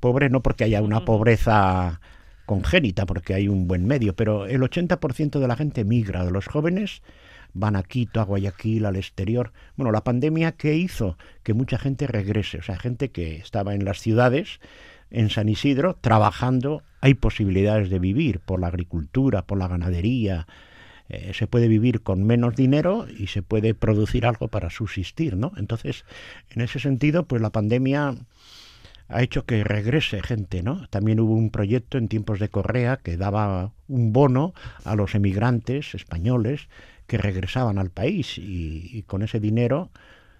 pobre 0.00 0.28
no 0.30 0.42
porque 0.42 0.64
haya 0.64 0.82
una 0.82 1.04
pobreza 1.04 2.00
congénita, 2.46 3.06
porque 3.06 3.34
hay 3.34 3.48
un 3.48 3.66
buen 3.66 3.86
medio, 3.86 4.14
pero 4.14 4.46
el 4.46 4.60
80% 4.60 5.38
de 5.38 5.48
la 5.48 5.56
gente 5.56 5.84
migra, 5.84 6.24
de 6.24 6.30
los 6.30 6.46
jóvenes 6.46 7.02
van 7.54 7.76
a 7.76 7.82
Quito, 7.82 8.20
a 8.20 8.24
Guayaquil, 8.24 8.84
al 8.84 8.96
exterior. 8.96 9.52
Bueno, 9.76 9.92
la 9.92 10.04
pandemia, 10.04 10.52
¿qué 10.52 10.74
hizo? 10.74 11.16
Que 11.42 11.54
mucha 11.54 11.78
gente 11.78 12.06
regrese, 12.06 12.58
o 12.58 12.62
sea, 12.62 12.76
gente 12.76 13.10
que 13.10 13.36
estaba 13.36 13.74
en 13.74 13.84
las 13.84 14.00
ciudades, 14.00 14.60
en 15.10 15.30
San 15.30 15.48
Isidro, 15.48 15.96
trabajando, 16.00 16.82
hay 17.00 17.14
posibilidades 17.14 17.88
de 17.88 17.98
vivir 17.98 18.40
por 18.40 18.60
la 18.60 18.66
agricultura, 18.66 19.42
por 19.42 19.58
la 19.58 19.68
ganadería, 19.68 20.46
eh, 21.08 21.32
se 21.34 21.46
puede 21.46 21.68
vivir 21.68 22.02
con 22.02 22.24
menos 22.24 22.56
dinero 22.56 23.06
y 23.08 23.26
se 23.26 23.42
puede 23.42 23.74
producir 23.74 24.26
algo 24.26 24.48
para 24.48 24.70
subsistir, 24.70 25.36
¿no? 25.36 25.52
Entonces, 25.56 26.04
en 26.50 26.62
ese 26.62 26.80
sentido, 26.80 27.26
pues 27.26 27.42
la 27.42 27.50
pandemia 27.50 28.14
ha 29.08 29.22
hecho 29.22 29.44
que 29.44 29.64
regrese 29.64 30.22
gente, 30.22 30.62
¿no? 30.62 30.88
También 30.88 31.20
hubo 31.20 31.34
un 31.34 31.50
proyecto 31.50 31.98
en 31.98 32.08
tiempos 32.08 32.40
de 32.40 32.48
Correa 32.48 32.96
que 32.96 33.18
daba 33.18 33.72
un 33.86 34.12
bono 34.14 34.54
a 34.84 34.96
los 34.96 35.14
emigrantes 35.14 35.94
españoles 35.94 36.68
que 37.06 37.18
regresaban 37.18 37.78
al 37.78 37.90
país 37.90 38.38
y, 38.38 39.02
con 39.06 39.22
ese 39.22 39.40
dinero 39.40 39.90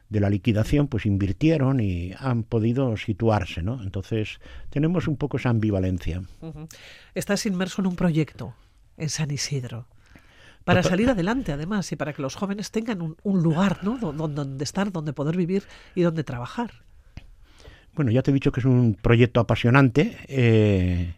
de 0.09 0.21
la 0.21 0.31
liquidación 0.31 0.87
pues 0.89 1.07
invirtieron 1.07 1.81
y 1.81 2.13
han 2.19 2.45
podido 2.45 2.97
situarse, 2.97 3.63
¿no? 3.63 3.83
Entonces 3.83 4.39
tenemos 4.71 5.09
un 5.09 5.17
poco 5.17 5.39
esa 5.39 5.51
ambivalencia. 5.51 6.23
Estás 7.15 7.47
inmerso 7.47 7.83
en 7.83 7.89
un 7.89 7.97
proyecto 7.97 8.55
en 8.97 9.09
San 9.09 9.31
Isidro 9.31 9.89
para 10.65 10.83
salir 10.83 11.11
adelante 11.11 11.53
además 11.53 11.91
y 11.93 11.97
para 11.97 12.13
que 12.13 12.23
los 12.23 12.37
jóvenes 12.37 12.71
tengan 12.71 13.17
un, 13.23 13.43
lugar 13.43 13.85
¿no? 13.85 13.99
donde, 13.99 14.65
estar, 14.65 14.91
donde 14.91 15.13
poder 15.13 15.37
vivir 15.37 15.65
y 15.95 16.03
donde 16.03 16.25
trabajar. 16.25 16.85
Bueno, 17.95 18.11
ya 18.11 18.23
te 18.23 18.31
he 18.31 18.35
dicho 18.35 18.51
que 18.51 18.61
es 18.61 18.67
un 18.67 18.97
proyecto 19.01 19.41
apasionante. 19.41 20.17
Eh, 20.27 21.15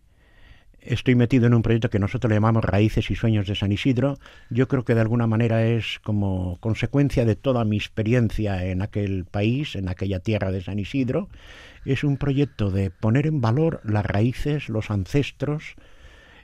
estoy 0.86 1.14
metido 1.14 1.46
en 1.46 1.54
un 1.54 1.62
proyecto 1.62 1.90
que 1.90 1.98
nosotros 1.98 2.28
le 2.28 2.36
llamamos 2.36 2.64
Raíces 2.64 3.10
y 3.10 3.14
Sueños 3.14 3.46
de 3.46 3.54
San 3.54 3.72
Isidro. 3.72 4.18
Yo 4.50 4.68
creo 4.68 4.84
que 4.84 4.94
de 4.94 5.00
alguna 5.00 5.26
manera 5.26 5.64
es 5.66 6.00
como 6.02 6.58
consecuencia 6.60 7.24
de 7.24 7.36
toda 7.36 7.64
mi 7.64 7.76
experiencia 7.76 8.64
en 8.64 8.82
aquel 8.82 9.24
país, 9.24 9.76
en 9.76 9.88
aquella 9.88 10.20
tierra 10.20 10.52
de 10.52 10.62
San 10.62 10.78
Isidro. 10.78 11.28
Es 11.84 12.04
un 12.04 12.16
proyecto 12.16 12.70
de 12.70 12.90
poner 12.90 13.26
en 13.26 13.40
valor 13.40 13.80
las 13.84 14.06
raíces, 14.06 14.68
los 14.68 14.90
ancestros, 14.90 15.76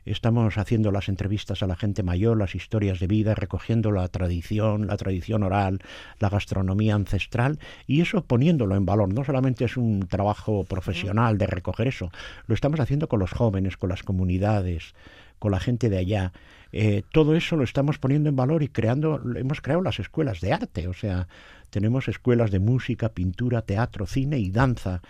Estamos 0.05 0.59
haciendo 0.59 0.91
las 0.91 1.09
entrevistas 1.09 1.63
a 1.63 1.67
la 1.67 1.77
gente 1.77 2.03
mayor, 2.03 2.37
las 2.37 2.55
historias 2.55 2.99
de 2.99 3.07
vida, 3.07 3.35
recogiendo 3.35 3.93
la 3.93 4.09
tradición, 4.09 4.89
la 4.89 4.97
tradición 4.97 5.45
oral, 5.45 5.81
la 6.19 6.29
gastronomía 6.29 6.97
ancestral 6.97 7.61
y 7.87 8.01
eso 8.01 8.25
poniéndolo 8.25 8.75
en 8.75 8.85
valor. 8.85 9.15
No 9.15 9.25
solamente 9.25 9.65
es 9.65 9.77
un 9.77 10.09
trabajo 10.09 10.65
profesional 10.65 11.39
de 11.39 11.47
recoger 11.47 11.87
eso, 11.87 12.11
lo 12.47 12.55
estamos 12.55 12.81
haciendo 12.81 13.09
con 13.09 13.21
los 13.21 13.31
jóvenes, 13.31 13.77
con 13.77 13.91
las 13.91 14.03
comunidades, 14.03 14.95
con 15.39 15.53
la 15.53 15.61
gente 15.61 15.89
de 15.89 15.99
allá. 15.99 16.33
Eh, 16.73 17.03
todo 17.13 17.37
eso 17.37 17.57
lo 17.57 17.65
estamos 17.65 17.99
poniendo 17.99 18.29
en 18.29 18.37
valor 18.37 18.63
y 18.63 18.69
creando, 18.69 19.21
hemos 19.37 19.61
creado 19.61 19.83
las 19.83 20.01
escuelas 20.01 20.41
de 20.41 20.53
arte, 20.53 20.89
o 20.89 20.95
sea, 20.95 21.29
tenemos 21.71 22.09
escuelas 22.09 22.51
de 22.51 22.59
música, 22.59 23.11
pintura, 23.11 23.63
teatro, 23.63 24.07
cine 24.07 24.39
y 24.39 24.51
danza 24.51 25.01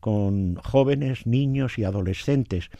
con 0.00 0.56
jóvenes, 0.56 1.26
niños 1.26 1.78
y 1.78 1.84
adolescentes. 1.84 2.70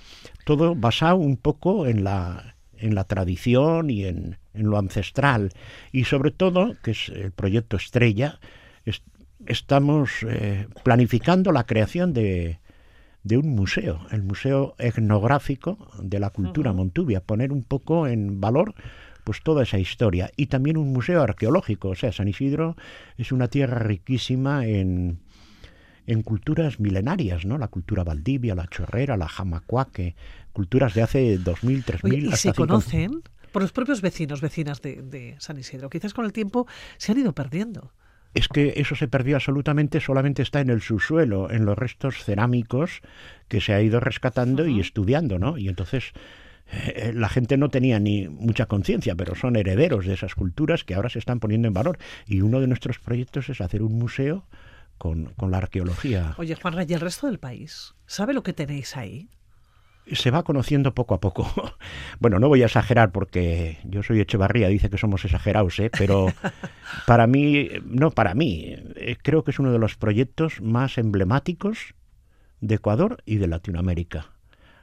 Todo 0.45 0.75
basado 0.75 1.17
un 1.17 1.37
poco 1.37 1.87
en 1.87 2.05
la, 2.05 2.57
en 2.77 2.95
la 2.95 3.05
tradición 3.05 3.91
y 3.91 4.05
en, 4.05 4.39
lo 4.55 4.79
ancestral. 4.79 5.51
Y 5.93 6.05
sobre 6.05 6.31
todo, 6.31 6.75
que 6.83 6.93
es 6.93 7.09
el 7.11 7.33
proyecto 7.33 7.77
Estrella, 7.77 8.41
estamos 9.47 10.11
eh, 10.29 10.67
planificando 10.83 11.53
la 11.53 11.65
creación 11.65 12.13
de, 12.13 12.59
de, 13.23 13.39
un 13.39 13.49
museo, 13.55 14.01
el 14.11 14.23
Museo 14.23 14.75
Etnográfico 14.79 15.79
de 16.03 16.21
la 16.21 16.31
Cultura 16.31 16.73
Montubia, 16.73 17.21
poner 17.21 17.53
un 17.53 17.63
poco 17.63 18.07
en 18.07 18.41
valor 18.41 18.75
pues 19.25 19.43
toda 19.43 19.63
esa 19.63 19.79
historia 19.79 20.31
y 20.37 20.47
también 20.47 20.77
un 20.77 20.93
museo 20.93 21.23
arqueológico, 21.23 21.91
o 21.91 21.95
sea, 21.95 22.13
San 22.13 22.29
Isidro 22.29 22.77
es 23.17 23.33
una 23.33 23.49
tierra 23.49 23.79
riquísima 23.79 24.67
en 24.67 25.21
en 26.11 26.23
culturas 26.23 26.81
milenarias, 26.81 27.45
¿no? 27.45 27.57
La 27.57 27.69
cultura 27.69 28.03
valdivia, 28.03 28.57
la 28.57 28.67
chorrera, 28.67 29.17
la 29.17 29.29
jamacuaque, 29.29 30.17
culturas 30.53 30.93
de 30.95 31.03
hace 31.03 31.39
2000, 31.39 31.85
3000 31.85 32.25
¿Y 32.27 32.33
se 32.33 32.53
conocen? 32.53 33.23
Por 33.53 33.63
los 33.63 33.71
propios 33.71 34.01
vecinos, 34.01 34.41
vecinas 34.41 34.83
de, 34.83 35.37
San 35.39 35.59
Isidro. 35.59 35.89
Quizás 35.89 36.13
con 36.13 36.25
el 36.25 36.33
tiempo 36.33 36.67
se 36.99 37.13
han 37.13 37.19
ido 37.19 37.33
perdiendo 37.33 37.93
es 38.33 38.47
que 38.47 38.75
eso 38.77 38.95
se 38.95 39.09
perdió 39.09 39.35
absolutamente, 39.35 39.99
solamente 39.99 40.43
está 40.43 40.61
en 40.61 40.71
el 40.71 40.83
subsuelo, 40.83 41.51
en 41.51 41.65
los 41.65 41.77
restos 41.77 42.23
cerámicos 42.23 43.01
que 43.49 43.61
se 43.61 43.73
ha 43.73 43.83
ido 43.83 43.99
rescatando 43.99 44.69
y 44.69 44.79
estudiando, 44.79 45.41
¿no? 45.41 45.59
Y 45.59 45.69
entonces 45.69 46.13
eh, 46.71 47.11
la 47.13 47.29
gente 47.29 47.57
no 47.57 47.71
tenía 47.71 47.99
ni 47.99 48.29
mucha 48.29 48.67
conciencia, 48.67 49.17
pero 49.17 49.35
son 49.35 49.57
herederos 49.57 50.07
de 50.07 50.15
esas 50.15 50.37
culturas 50.37 50.85
que 50.85 50.95
ahora 50.95 51.09
se 51.09 51.19
están 51.19 51.41
poniendo 51.41 51.67
en 51.67 51.75
valor. 51.75 51.99
Y 52.25 52.41
uno 52.43 52.61
de 52.61 52.69
nuestros 52.69 53.01
proyectos 53.01 53.49
es 53.49 53.61
hacer 53.61 53.83
un 53.83 53.99
museo 53.99 54.45
con, 55.01 55.33
con 55.37 55.51
la 55.51 55.57
arqueología. 55.57 56.35
Oye, 56.37 56.55
Juan 56.55 56.77
¿y 56.87 56.93
el 56.93 57.01
resto 57.01 57.27
del 57.27 57.39
país? 57.39 57.95
¿Sabe 58.05 58.35
lo 58.35 58.43
que 58.43 58.53
tenéis 58.53 58.99
ahí? 58.99 59.31
se 60.13 60.31
va 60.31 60.43
conociendo 60.43 60.95
poco 60.95 61.15
a 61.15 61.21
poco. 61.21 61.47
Bueno, 62.19 62.39
no 62.39 62.49
voy 62.49 62.63
a 62.63 62.67
exagerar 62.67 63.13
porque 63.13 63.79
yo 63.85 64.03
soy 64.03 64.21
Echevarría, 64.21 64.69
dice 64.69 64.91
que 64.91 64.99
somos 64.99 65.25
exagerados, 65.25 65.81
¿eh? 65.81 65.91
pero 65.97 66.27
para 67.07 67.27
mí, 67.27 67.71
no 67.87 68.11
para 68.11 68.35
mí, 68.35 68.75
eh, 68.97 69.17
creo 69.23 69.43
que 69.43 69.53
es 69.53 69.59
uno 69.59 69.73
de 69.73 69.79
los 69.79 69.97
proyectos 69.97 70.61
más 70.61 70.99
emblemáticos 70.99 71.95
de 72.61 72.75
Ecuador 72.75 73.23
y 73.25 73.37
de 73.37 73.47
Latinoamérica. 73.47 74.27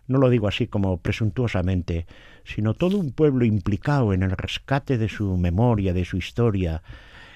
No 0.07 0.17
lo 0.17 0.31
digo 0.31 0.47
así 0.47 0.65
como 0.65 0.97
presuntuosamente, 0.97 2.07
sino 2.43 2.73
todo 2.73 2.97
un 2.97 3.11
pueblo 3.11 3.45
implicado 3.45 4.13
en 4.13 4.23
el 4.23 4.31
rescate 4.31 4.97
de 4.97 5.09
su 5.09 5.37
memoria, 5.37 5.93
de 5.93 6.05
su 6.05 6.17
historia 6.17 6.81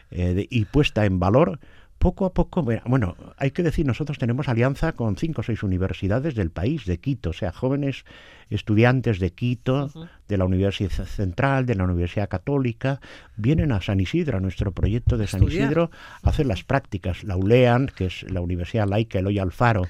eh, 0.09 0.47
y 0.49 0.65
puesta 0.65 1.05
en 1.05 1.19
valor 1.19 1.59
poco 2.01 2.25
a 2.25 2.33
poco, 2.33 2.63
bueno, 2.63 3.15
hay 3.37 3.51
que 3.51 3.61
decir, 3.61 3.85
nosotros 3.85 4.17
tenemos 4.17 4.49
alianza 4.49 4.93
con 4.93 5.17
cinco 5.17 5.41
o 5.41 5.43
seis 5.43 5.61
universidades 5.61 6.33
del 6.33 6.49
país, 6.49 6.85
de 6.85 6.99
Quito, 6.99 7.29
o 7.29 7.33
sea, 7.33 7.51
jóvenes 7.51 8.05
estudiantes 8.51 9.19
de 9.19 9.31
Quito, 9.31 9.89
de 10.27 10.37
la 10.37 10.45
Universidad 10.45 11.05
Central, 11.05 11.65
de 11.65 11.75
la 11.75 11.85
Universidad 11.85 12.29
Católica, 12.29 12.99
vienen 13.35 13.71
a 13.71 13.81
San 13.81 13.99
Isidro, 13.99 14.37
a 14.37 14.41
nuestro 14.41 14.71
proyecto 14.71 15.17
de 15.17 15.27
San 15.27 15.43
Isidro, 15.43 15.91
a 16.21 16.29
hacer 16.29 16.45
las 16.45 16.63
prácticas. 16.63 17.23
La 17.23 17.35
ULEAN, 17.35 17.91
que 17.95 18.05
es 18.05 18.23
la 18.29 18.41
Universidad 18.41 18.87
Laica 18.87 19.19
Eloy 19.19 19.39
Alfaro, 19.39 19.87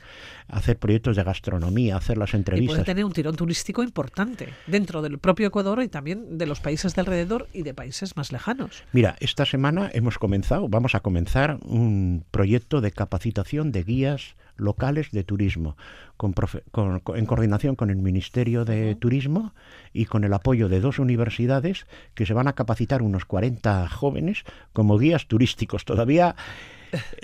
a 0.47 0.57
hacer 0.57 0.77
proyectos 0.77 1.15
de 1.15 1.23
gastronomía, 1.23 1.95
a 1.95 1.97
hacer 1.97 2.17
las 2.17 2.33
entrevistas. 2.33 2.75
Y 2.75 2.77
puede 2.77 2.85
tener 2.85 3.05
un 3.05 3.13
tirón 3.13 3.35
turístico 3.35 3.83
importante 3.83 4.49
dentro 4.67 5.01
del 5.01 5.19
propio 5.19 5.47
Ecuador 5.47 5.81
y 5.83 5.87
también 5.87 6.37
de 6.37 6.45
los 6.45 6.59
países 6.59 6.95
de 6.95 7.01
alrededor 7.01 7.47
y 7.53 7.63
de 7.63 7.73
países 7.73 8.15
más 8.15 8.31
lejanos. 8.31 8.83
Mira, 8.91 9.15
esta 9.19 9.45
semana 9.45 9.89
hemos 9.93 10.17
comenzado, 10.17 10.67
vamos 10.69 10.95
a 10.95 10.99
comenzar 11.01 11.57
un 11.63 12.25
proyecto 12.31 12.81
de 12.81 12.91
capacitación 12.91 13.71
de 13.71 13.83
guías 13.83 14.35
locales 14.55 15.11
de 15.11 15.23
turismo, 15.23 15.77
en 16.21 17.25
coordinación 17.25 17.75
con 17.75 17.89
el 17.89 17.97
Ministerio 17.97 18.65
de 18.65 18.95
Turismo 18.95 19.53
y 19.93 20.05
con 20.05 20.23
el 20.23 20.33
apoyo 20.33 20.69
de 20.69 20.81
dos 20.81 20.99
universidades 20.99 21.87
que 22.13 22.25
se 22.25 22.33
van 22.33 22.47
a 22.47 22.53
capacitar 22.53 23.01
unos 23.01 23.25
40 23.25 23.89
jóvenes 23.89 24.43
como 24.73 24.97
guías 24.97 25.27
turísticos. 25.27 25.85
Todavía 25.85 26.35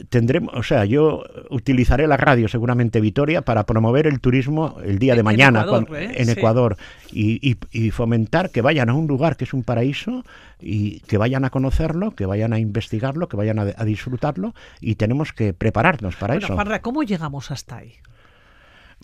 tendremos, 0.10 0.54
o 0.56 0.64
sea, 0.64 0.86
yo 0.86 1.24
utilizaré 1.50 2.08
la 2.08 2.18
radio 2.18 2.48
seguramente 2.48 3.02
Vitoria 3.02 3.42
para 3.42 3.66
promover 3.66 4.08
el 4.08 4.20
turismo 4.20 4.78
el 4.84 5.00
día 5.00 5.16
de 5.16 5.24
mañana 5.24 5.66
en 5.90 6.30
Ecuador, 6.30 6.78
¿eh? 7.14 7.56
y, 7.72 7.92
fomentar 7.92 8.50
que 8.52 8.62
vayan 8.62 8.90
a 8.90 8.94
un 8.94 9.08
lugar 9.08 9.38
que 9.38 9.46
es 9.46 9.54
un 9.54 9.64
paraíso 9.64 10.24
y 10.60 11.00
que 11.02 11.18
vayan 11.18 11.46
a 11.46 11.50
conocerlo, 11.50 12.12
que 12.12 12.26
vayan 12.26 12.54
a 12.54 12.60
investigarlo, 12.60 13.28
que 13.28 13.38
vayan 13.38 13.60
a, 13.60 13.66
disfrutarlo 13.86 14.54
y 14.82 14.96
tenemos 14.96 15.34
que 15.34 15.54
prepararnos 15.54 16.16
para 16.16 16.36
eso. 16.36 16.56
Parra, 16.56 16.82
¿cómo 16.82 17.04
llegamos 17.04 17.52
hasta 17.52 17.78
ahí? 17.78 17.94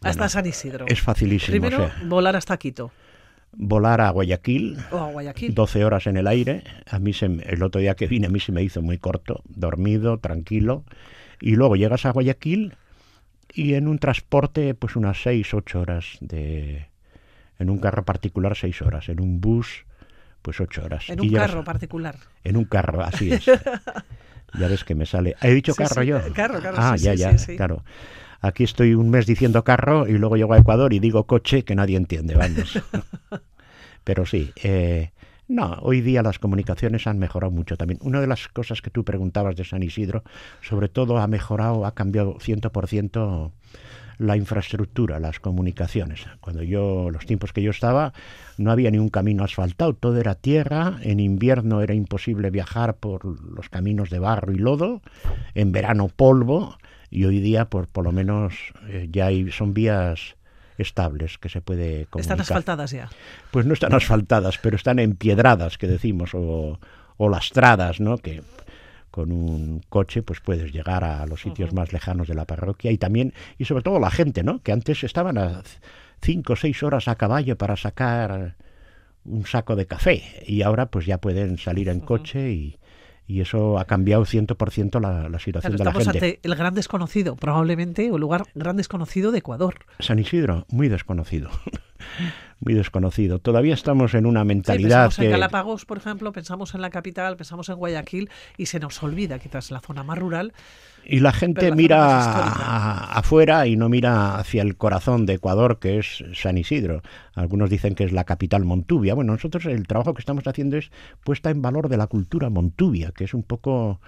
hasta 0.02 0.28
San 0.28 0.46
Isidro. 0.46 0.86
Es 0.88 1.02
facilísimo. 1.02 1.52
Primero, 1.52 1.90
volar 2.06 2.36
hasta 2.36 2.58
Quito 2.58 2.92
volar 3.56 4.02
a 4.02 4.10
Guayaquil, 4.10 4.78
12 5.50 5.86
horas 5.86 6.08
en 6.08 6.18
el 6.18 6.28
aire. 6.28 6.64
A 6.90 7.00
mí 7.00 7.14
se, 7.14 7.26
el 7.26 7.64
otro 7.64 7.82
día 7.82 7.96
que 7.96 8.08
vine 8.08 8.28
a 8.28 8.30
mí 8.30 8.40
se 8.40 8.52
me 8.52 8.64
hizo 8.64 8.82
muy 8.82 8.98
corto, 8.98 9.42
dormido, 9.46 10.18
tranquilo. 10.18 10.84
Y 11.40 11.56
luego 11.56 11.76
llegas 11.76 12.06
a 12.06 12.12
Guayaquil 12.12 12.76
y 13.54 13.76
en 13.76 13.88
un 13.88 14.00
transporte 14.00 14.74
pues 14.74 14.96
unas 14.96 15.22
6, 15.22 15.54
8 15.54 15.80
horas 15.80 16.18
de 16.22 16.88
en 17.60 17.70
un 17.70 17.78
carro 17.80 18.04
particular 18.04 18.56
6 18.56 18.82
horas, 18.82 19.10
en 19.10 19.22
un 19.22 19.40
bus 19.40 19.86
pues 20.42 20.60
8 20.60 20.84
horas. 20.84 21.10
En 21.10 21.22
un 21.22 21.32
carro 21.32 21.64
particular. 21.64 22.16
En 22.44 22.58
un 22.58 22.66
carro, 22.66 23.04
así 23.04 23.32
es. 23.32 23.46
ya 24.60 24.68
ves 24.68 24.84
que 24.84 24.96
me 24.96 25.06
sale. 25.06 25.36
¿He 25.42 25.54
dicho 25.54 25.74
carro 25.74 26.04
yo? 26.04 26.20
Carro, 26.34 26.62
carro. 26.62 26.78
Ah, 26.78 26.96
ya, 26.98 27.14
ya, 27.14 27.36
claro. 27.56 27.84
Aquí 28.44 28.66
estoy 28.66 28.94
un 28.94 29.10
mes 29.10 29.26
diciendo 29.26 29.64
carro 29.64 30.06
y 30.06 30.18
luego 30.18 30.36
llego 30.36 30.52
a 30.52 30.58
Ecuador 30.58 30.92
y 30.92 31.00
digo 31.00 31.26
coche 31.26 31.64
que 31.64 31.76
nadie 31.76 31.96
entiende, 31.96 32.36
vamos. 32.36 32.78
Pero 34.04 34.26
sí, 34.26 34.52
eh, 34.62 35.12
no, 35.48 35.78
hoy 35.82 36.02
día 36.02 36.22
las 36.22 36.40
comunicaciones 36.40 37.08
han 37.08 37.20
mejorado 37.20 37.52
mucho 37.52 37.78
también. 37.78 38.02
Una 38.04 38.20
de 38.20 38.28
las 38.28 38.50
cosas 38.50 38.82
que 38.82 38.90
tú 38.90 39.06
preguntabas 39.06 39.56
de 39.56 39.64
San 39.64 39.82
Isidro, 39.82 40.26
sobre 40.62 40.90
todo 40.90 41.20
ha 41.20 41.28
mejorado, 41.28 41.86
ha 41.86 41.94
cambiado 41.94 42.36
100% 42.36 43.52
la 44.18 44.36
infraestructura, 44.36 45.22
las 45.22 45.40
comunicaciones. 45.40 46.26
Cuando 46.42 46.64
yo, 46.64 47.12
los 47.12 47.26
tiempos 47.26 47.54
que 47.54 47.62
yo 47.62 47.72
estaba, 47.72 48.12
no 48.58 48.72
había 48.72 48.92
ni 48.92 48.98
un 48.98 49.08
camino 49.08 49.46
asfaltado, 49.46 49.94
todo 49.94 50.20
era 50.20 50.36
tierra, 50.36 50.98
en 51.02 51.22
invierno 51.22 51.82
era 51.82 51.94
imposible 51.94 52.50
viajar 52.50 52.98
por 52.98 53.24
los 53.26 53.70
caminos 53.70 54.10
de 54.10 54.20
barro 54.20 54.52
y 54.52 54.58
lodo, 54.58 55.02
en 55.56 55.72
verano 55.72 56.10
polvo, 56.10 56.78
y 57.14 57.26
hoy 57.26 57.40
día 57.40 57.66
pues 57.66 57.88
por 57.88 58.04
lo 58.04 58.12
menos 58.12 58.56
eh, 58.88 59.08
ya 59.12 59.28
hay, 59.28 59.52
son 59.52 59.74
vías 59.74 60.36
estables 60.80 61.38
que 61.38 61.48
se 61.48 61.62
puede 61.62 62.08
comunicar. 62.08 62.22
¿Están 62.22 62.42
asfaltadas 62.42 62.92
ya? 62.92 63.10
Pues 63.52 63.68
no 63.68 63.74
están 63.74 63.94
asfaltadas, 63.94 64.58
pero 64.58 64.76
están 64.76 64.98
empiedradas, 64.98 65.78
que 65.78 65.88
decimos, 65.88 66.32
o, 66.34 66.80
lastradas, 67.20 68.00
¿no? 68.00 68.18
Que 68.18 68.42
con 69.12 69.32
un 69.32 69.82
coche 69.88 70.24
pues 70.24 70.40
puedes 70.42 70.74
llegar 70.74 71.04
a 71.04 71.26
los 71.28 71.42
sitios 71.42 71.72
más 71.72 71.94
lejanos 71.94 72.28
de 72.28 72.34
la 72.34 72.46
parroquia 72.46 72.92
y 72.92 72.98
también, 72.98 73.34
y 73.60 73.66
sobre 73.66 73.84
todo 73.84 74.00
la 74.00 74.10
gente, 74.10 74.44
¿no? 74.44 74.62
Que 74.64 74.72
antes 74.72 75.04
estaban 75.04 75.38
a 75.38 75.62
cinco 76.22 76.54
o 76.54 76.56
seis 76.56 76.82
horas 76.82 77.08
a 77.08 77.16
caballo 77.16 77.58
para 77.58 77.78
sacar 77.78 78.56
un 79.24 79.46
saco 79.46 79.76
de 79.76 79.86
café 79.86 80.44
y 80.48 80.64
ahora 80.64 80.88
pues 80.88 81.06
ya 81.06 81.20
pueden 81.20 81.60
salir 81.60 81.88
en 81.90 82.00
coche 82.00 82.52
y, 82.52 82.78
y 83.28 83.42
eso 83.42 83.80
ha 83.80 83.86
cambiado 83.86 84.26
100% 84.26 85.00
la, 85.00 85.30
la 85.30 85.40
situación 85.40 85.76
de 85.78 85.84
la 85.84 85.94
gente. 85.94 86.10
Ante 86.10 86.40
el 86.44 86.56
gran 86.56 86.74
desconocido, 86.74 87.36
probablemente, 87.36 88.12
o 88.12 88.18
lugar 88.18 88.46
gran 88.54 88.78
desconocido 88.78 89.32
de 89.32 89.40
Ecuador. 89.40 89.76
San 90.00 90.20
Isidro, 90.20 90.66
muy 90.70 90.90
desconocido. 90.90 91.50
muy 92.60 92.74
desconocido. 92.74 93.40
Todavía 93.40 93.74
estamos 93.74 94.14
en 94.14 94.26
una 94.26 94.44
mentalidad. 94.44 95.06
pensamos 95.06 95.20
en 95.20 95.32
Galápagos, 95.32 95.86
por 95.86 95.98
ejemplo, 95.98 96.32
pensamos 96.32 96.74
en 96.76 96.82
la 96.82 96.90
capital, 96.90 97.36
pensamos 97.36 97.70
en 97.70 97.76
Guayaquil 97.76 98.30
y 98.58 98.68
se 98.68 98.80
nos 98.80 99.02
olvida 99.04 99.40
quizás 99.40 99.72
la 99.72 99.80
zona 99.80 100.04
más 100.04 100.18
rural. 100.18 100.54
Y 101.06 101.20
la 101.20 101.34
gente 101.34 101.74
mira 101.74 103.12
afuera 103.12 103.68
y 103.68 103.76
no 103.76 103.90
mira 103.90 104.38
hacia 104.38 104.62
el 104.62 104.78
corazón 104.78 105.26
de 105.26 105.34
Ecuador, 105.34 105.80
que 105.80 106.00
es 106.00 106.24
San 106.34 106.58
Isidro. 106.58 107.02
Algunos 107.36 107.70
dicen 107.70 107.94
que 107.94 108.06
es 108.06 108.14
la 108.14 108.24
capital 108.24 108.64
Montubia. 108.64 109.14
Bueno, 109.14 109.34
nosotros 109.34 109.66
el 109.66 109.86
trabajo 109.86 110.14
que 110.14 110.22
estamos 110.22 110.48
haciendo 110.48 110.78
es 110.78 110.92
puesta 111.24 111.50
en 111.50 111.62
valor 111.62 111.90
de 111.90 111.98
la 111.98 112.08
cultura 112.08 112.50
Montubia, 112.50 113.12
que 113.12 113.26
es 113.26 113.34
un 113.34 113.44
poco 113.44 114.00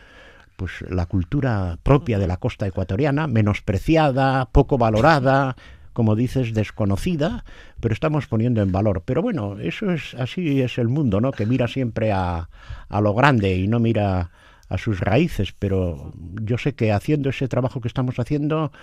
pues 0.56 0.72
la 0.90 1.06
cultura 1.06 1.78
propia 1.84 2.18
de 2.18 2.28
la 2.28 2.38
costa 2.38 2.66
ecuatoriana, 2.66 3.28
menospreciada, 3.28 4.46
poco 4.46 4.78
valorada, 4.78 5.58
como 5.96 6.18
dices, 6.18 6.54
desconocida, 6.54 7.46
pero 7.80 7.94
estamos 7.94 8.28
poniendo 8.28 8.62
en 8.62 8.74
valor. 8.74 9.04
Pero 9.06 9.22
bueno, 9.22 9.58
eso 9.60 9.92
es 9.92 10.14
así 10.16 10.62
es 10.62 10.78
el 10.78 10.90
mundo, 10.90 11.22
¿no? 11.22 11.32
Que 11.32 11.46
mira 11.46 11.70
siempre 11.70 12.12
a, 12.12 12.50
a 12.90 13.02
lo 13.02 13.14
grande 13.14 13.56
y 13.56 13.70
no 13.70 13.80
mira 13.80 14.30
a 14.68 14.78
sus 14.78 15.00
raíces. 15.00 15.54
Pero 15.58 16.12
yo 16.42 16.58
sé 16.58 16.76
que 16.76 16.92
haciendo 16.92 17.30
ese 17.30 17.48
trabajo 17.48 17.80
que 17.80 17.88
estamos 17.88 18.20
haciendo 18.20 18.74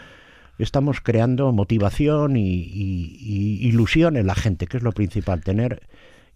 estamos 0.59 1.03
creando 1.03 1.53
motivación 1.53 2.39
y, 2.39 2.41
y, 2.43 3.69
ilusión 3.69 4.17
en 4.17 4.27
la 4.27 4.35
gente, 4.35 4.67
que 4.67 4.79
es 4.79 4.83
lo 4.83 4.93
principal, 4.93 5.45
tener 5.45 5.83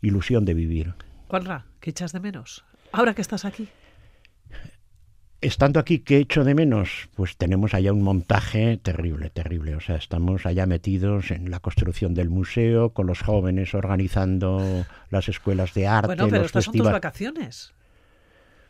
ilusión 0.02 0.44
de 0.44 0.52
vivir. 0.52 0.92
Juanra, 1.28 1.64
¿qué 1.80 1.88
echas 1.88 2.12
de 2.12 2.20
menos? 2.20 2.66
Ahora 2.92 3.14
que 3.14 3.22
estás 3.22 3.46
aquí 3.46 3.66
estando 5.46 5.80
aquí, 5.80 6.00
¿qué 6.00 6.18
echo 6.18 6.44
de 6.44 6.54
menos? 6.54 7.08
Pues 7.14 7.36
tenemos 7.36 7.74
allá 7.74 7.92
un 7.92 8.02
montaje 8.02 8.78
terrible, 8.78 9.30
terrible. 9.30 9.76
O 9.76 9.80
sea, 9.80 9.96
estamos 9.96 10.46
allá 10.46 10.66
metidos 10.66 11.30
en 11.30 11.50
la 11.50 11.60
construcción 11.60 12.14
del 12.14 12.30
museo, 12.30 12.90
con 12.90 13.06
los 13.06 13.20
jóvenes 13.22 13.74
organizando 13.74 14.84
las 15.10 15.28
escuelas 15.28 15.74
de 15.74 15.86
arte. 15.86 16.08
Bueno, 16.08 16.28
pero 16.28 16.44
estas 16.44 16.64
son 16.64 16.74
tus 16.74 16.90
vacaciones. 16.90 17.72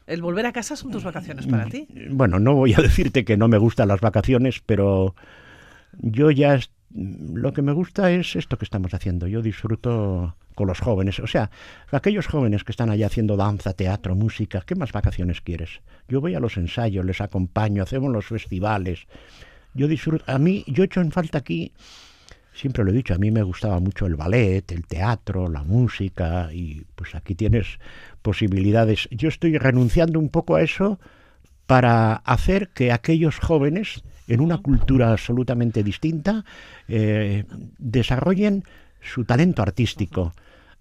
El 0.06 0.22
volver 0.22 0.46
a 0.46 0.52
casa 0.52 0.76
son 0.76 0.92
tus 0.92 1.02
vacaciones 1.02 1.46
para 1.46 1.66
ti. 1.66 1.88
Bueno, 2.10 2.38
no 2.38 2.54
voy 2.54 2.74
a 2.74 2.76
decirte 2.82 3.24
que 3.24 3.36
no 3.36 3.48
me 3.48 3.58
gustan 3.58 3.88
las 3.88 4.00
vacaciones, 4.00 4.62
pero 4.64 5.14
yo 5.98 6.30
ya 6.30 6.60
lo 6.94 7.52
que 7.52 7.62
me 7.62 7.72
gusta 7.72 8.10
es 8.10 8.36
esto 8.36 8.58
que 8.58 8.64
estamos 8.64 8.94
haciendo. 8.94 9.26
Yo 9.26 9.42
disfruto 9.42 10.36
con 10.54 10.66
los 10.66 10.80
jóvenes. 10.80 11.20
O 11.20 11.26
sea, 11.26 11.50
aquellos 11.92 12.26
jóvenes 12.26 12.64
que 12.64 12.72
están 12.72 12.90
allá 12.90 13.06
haciendo 13.06 13.36
danza, 13.36 13.74
teatro, 13.74 14.14
música, 14.14 14.62
¿qué 14.66 14.74
más 14.74 14.92
vacaciones 14.92 15.40
quieres? 15.40 15.82
Yo 16.08 16.20
voy 16.20 16.34
a 16.34 16.40
los 16.40 16.56
ensayos, 16.56 17.04
les 17.04 17.20
acompaño, 17.20 17.82
hacemos 17.82 18.12
los 18.12 18.26
festivales. 18.26 19.06
Yo 19.74 19.86
disfruto. 19.86 20.24
A 20.26 20.38
mí, 20.38 20.64
yo 20.66 20.82
he 20.82 20.86
hecho 20.86 21.02
en 21.02 21.12
falta 21.12 21.38
aquí, 21.38 21.72
siempre 22.54 22.82
lo 22.82 22.90
he 22.90 22.94
dicho, 22.94 23.14
a 23.14 23.18
mí 23.18 23.30
me 23.30 23.42
gustaba 23.42 23.78
mucho 23.80 24.06
el 24.06 24.16
ballet, 24.16 24.72
el 24.72 24.86
teatro, 24.86 25.48
la 25.48 25.62
música, 25.62 26.48
y 26.52 26.86
pues 26.94 27.14
aquí 27.14 27.34
tienes 27.34 27.78
posibilidades. 28.22 29.08
Yo 29.10 29.28
estoy 29.28 29.58
renunciando 29.58 30.18
un 30.18 30.30
poco 30.30 30.56
a 30.56 30.62
eso 30.62 30.98
para 31.66 32.14
hacer 32.14 32.70
que 32.70 32.92
aquellos 32.92 33.38
jóvenes, 33.38 34.02
en 34.26 34.40
una 34.40 34.58
cultura 34.58 35.12
absolutamente 35.12 35.82
distinta, 35.82 36.44
eh, 36.88 37.44
desarrollen 37.78 38.64
su 39.00 39.24
talento 39.24 39.62
artístico. 39.62 40.32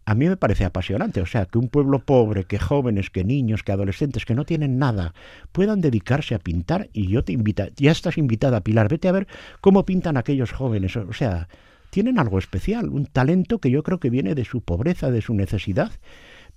A 0.07 0.13
mí 0.13 0.27
me 0.27 0.37
parece 0.37 0.65
apasionante, 0.65 1.21
o 1.21 1.25
sea, 1.25 1.45
que 1.47 1.57
un 1.57 1.67
pueblo 1.67 1.99
pobre, 1.99 2.43
que 2.43 2.59
jóvenes, 2.59 3.09
que 3.09 3.23
niños, 3.23 3.63
que 3.63 3.71
adolescentes, 3.71 4.25
que 4.25 4.35
no 4.35 4.45
tienen 4.45 4.77
nada, 4.77 5.15
puedan 5.51 5.81
dedicarse 5.81 6.35
a 6.35 6.39
pintar 6.39 6.89
y 6.93 7.07
yo 7.07 7.23
te 7.23 7.33
invito, 7.33 7.63
ya 7.75 7.91
estás 7.91 8.19
invitada, 8.19 8.61
Pilar, 8.61 8.87
vete 8.87 9.07
a 9.07 9.13
ver 9.13 9.27
cómo 9.61 9.83
pintan 9.83 10.17
aquellos 10.17 10.51
jóvenes, 10.51 10.95
o 10.95 11.13
sea, 11.13 11.47
tienen 11.89 12.19
algo 12.19 12.37
especial, 12.37 12.89
un 12.89 13.07
talento 13.07 13.59
que 13.59 13.71
yo 13.71 13.81
creo 13.81 13.99
que 13.99 14.11
viene 14.11 14.35
de 14.35 14.45
su 14.45 14.61
pobreza, 14.61 15.09
de 15.09 15.21
su 15.21 15.33
necesidad 15.33 15.91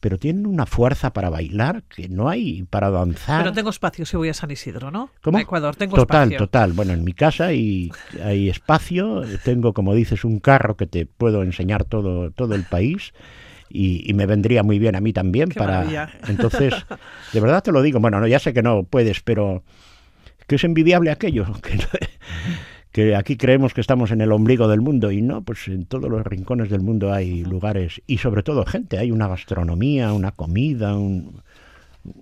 pero 0.01 0.19
tienen 0.19 0.47
una 0.47 0.67
fuerza 0.67 1.13
para 1.13 1.31
bailar 1.31 1.83
que 1.85 2.09
no 2.09 2.29
hay 2.29 2.63
para 2.65 2.91
danzar. 2.91 3.43
Pero 3.43 3.53
tengo 3.53 3.71
espacio 3.71 4.07
si 4.07 4.17
voy 4.17 4.29
a 4.29 4.35
San 4.35 4.51
Isidro, 4.51 4.91
¿no? 4.91 5.11
¿Cómo? 5.23 5.39
A 5.39 5.41
Ecuador, 5.41 5.75
tengo 5.77 5.97
total, 5.97 6.29
espacio. 6.33 6.39
Total, 6.47 6.73
Bueno, 6.73 6.93
en 6.93 7.05
mi 7.05 7.13
casa 7.13 7.47
hay, 7.47 7.91
hay 8.23 8.49
espacio, 8.49 9.23
tengo, 9.45 9.73
como 9.73 9.95
dices, 9.95 10.25
un 10.25 10.39
carro 10.41 10.77
que 10.77 10.87
te 10.87 11.07
puedo 11.07 11.43
enseñar 11.43 11.85
todo, 11.85 12.31
todo 12.31 12.55
el 12.55 12.65
país. 12.65 13.13
Y, 13.71 14.09
y, 14.09 14.15
me 14.15 14.25
vendría 14.25 14.63
muy 14.63 14.79
bien 14.79 14.97
a 14.97 15.01
mí 15.03 15.13
también 15.13 15.51
Qué 15.51 15.59
para 15.59 15.85
maravilla. 15.85 16.11
entonces 16.27 16.73
de 17.35 17.39
verdad 17.41 17.63
te 17.63 17.71
lo 17.71 17.83
digo 17.83 18.01
bueno 18.01 18.19
no 18.19 18.27
ya 18.27 18.39
sé 18.39 18.55
que 18.55 18.63
no 18.63 18.85
puedes 18.85 19.21
pero 19.21 19.63
que 20.47 20.55
es 20.55 20.65
envidiable 20.65 21.11
aquello 21.11 21.45
que, 21.63 21.75
no- 21.77 21.85
que 22.99 23.15
aquí 23.15 23.37
creemos 23.37 23.75
que 23.75 23.81
estamos 23.81 24.11
en 24.11 24.21
el 24.23 24.33
ombligo 24.33 24.67
del 24.67 24.81
mundo 24.81 25.13
y 25.13 25.23
no 25.23 25.43
pues 25.43 25.69
en 25.69 25.85
todos 25.85 26.11
los 26.11 26.27
rincones 26.27 26.69
del 26.69 26.81
mundo 26.81 27.13
hay 27.13 27.45
lugares 27.45 28.03
y 28.09 28.19
sobre 28.19 28.43
todo 28.43 28.67
gente 28.67 28.99
hay 28.99 29.13
una 29.13 29.29
gastronomía 29.29 30.13
una 30.13 30.33
comida 30.33 30.97
un, 30.97 31.41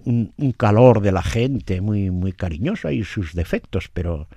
un, 0.04 0.34
un 0.36 0.52
calor 0.52 1.00
de 1.00 1.12
la 1.12 1.22
gente 1.22 1.80
muy 1.80 2.10
muy 2.10 2.32
cariñoso 2.32 2.88
hay 2.88 3.04
sus 3.04 3.32
defectos 3.32 3.88
pero 3.90 4.28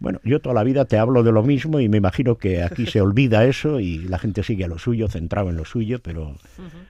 bueno, 0.00 0.18
yo 0.24 0.40
toda 0.40 0.56
la 0.56 0.64
vida 0.64 0.86
te 0.86 0.98
hablo 0.98 1.22
de 1.22 1.30
lo 1.30 1.44
mismo 1.44 1.78
y 1.78 1.88
me 1.88 1.98
imagino 1.98 2.36
que 2.36 2.64
aquí 2.64 2.86
se 2.86 3.00
olvida 3.00 3.44
eso 3.44 3.78
y 3.78 3.98
la 3.98 4.18
gente 4.18 4.42
sigue 4.42 4.64
a 4.64 4.68
lo 4.68 4.78
suyo, 4.78 5.06
centrado 5.06 5.50
en 5.50 5.56
lo 5.56 5.66
suyo, 5.66 6.00
pero, 6.02 6.36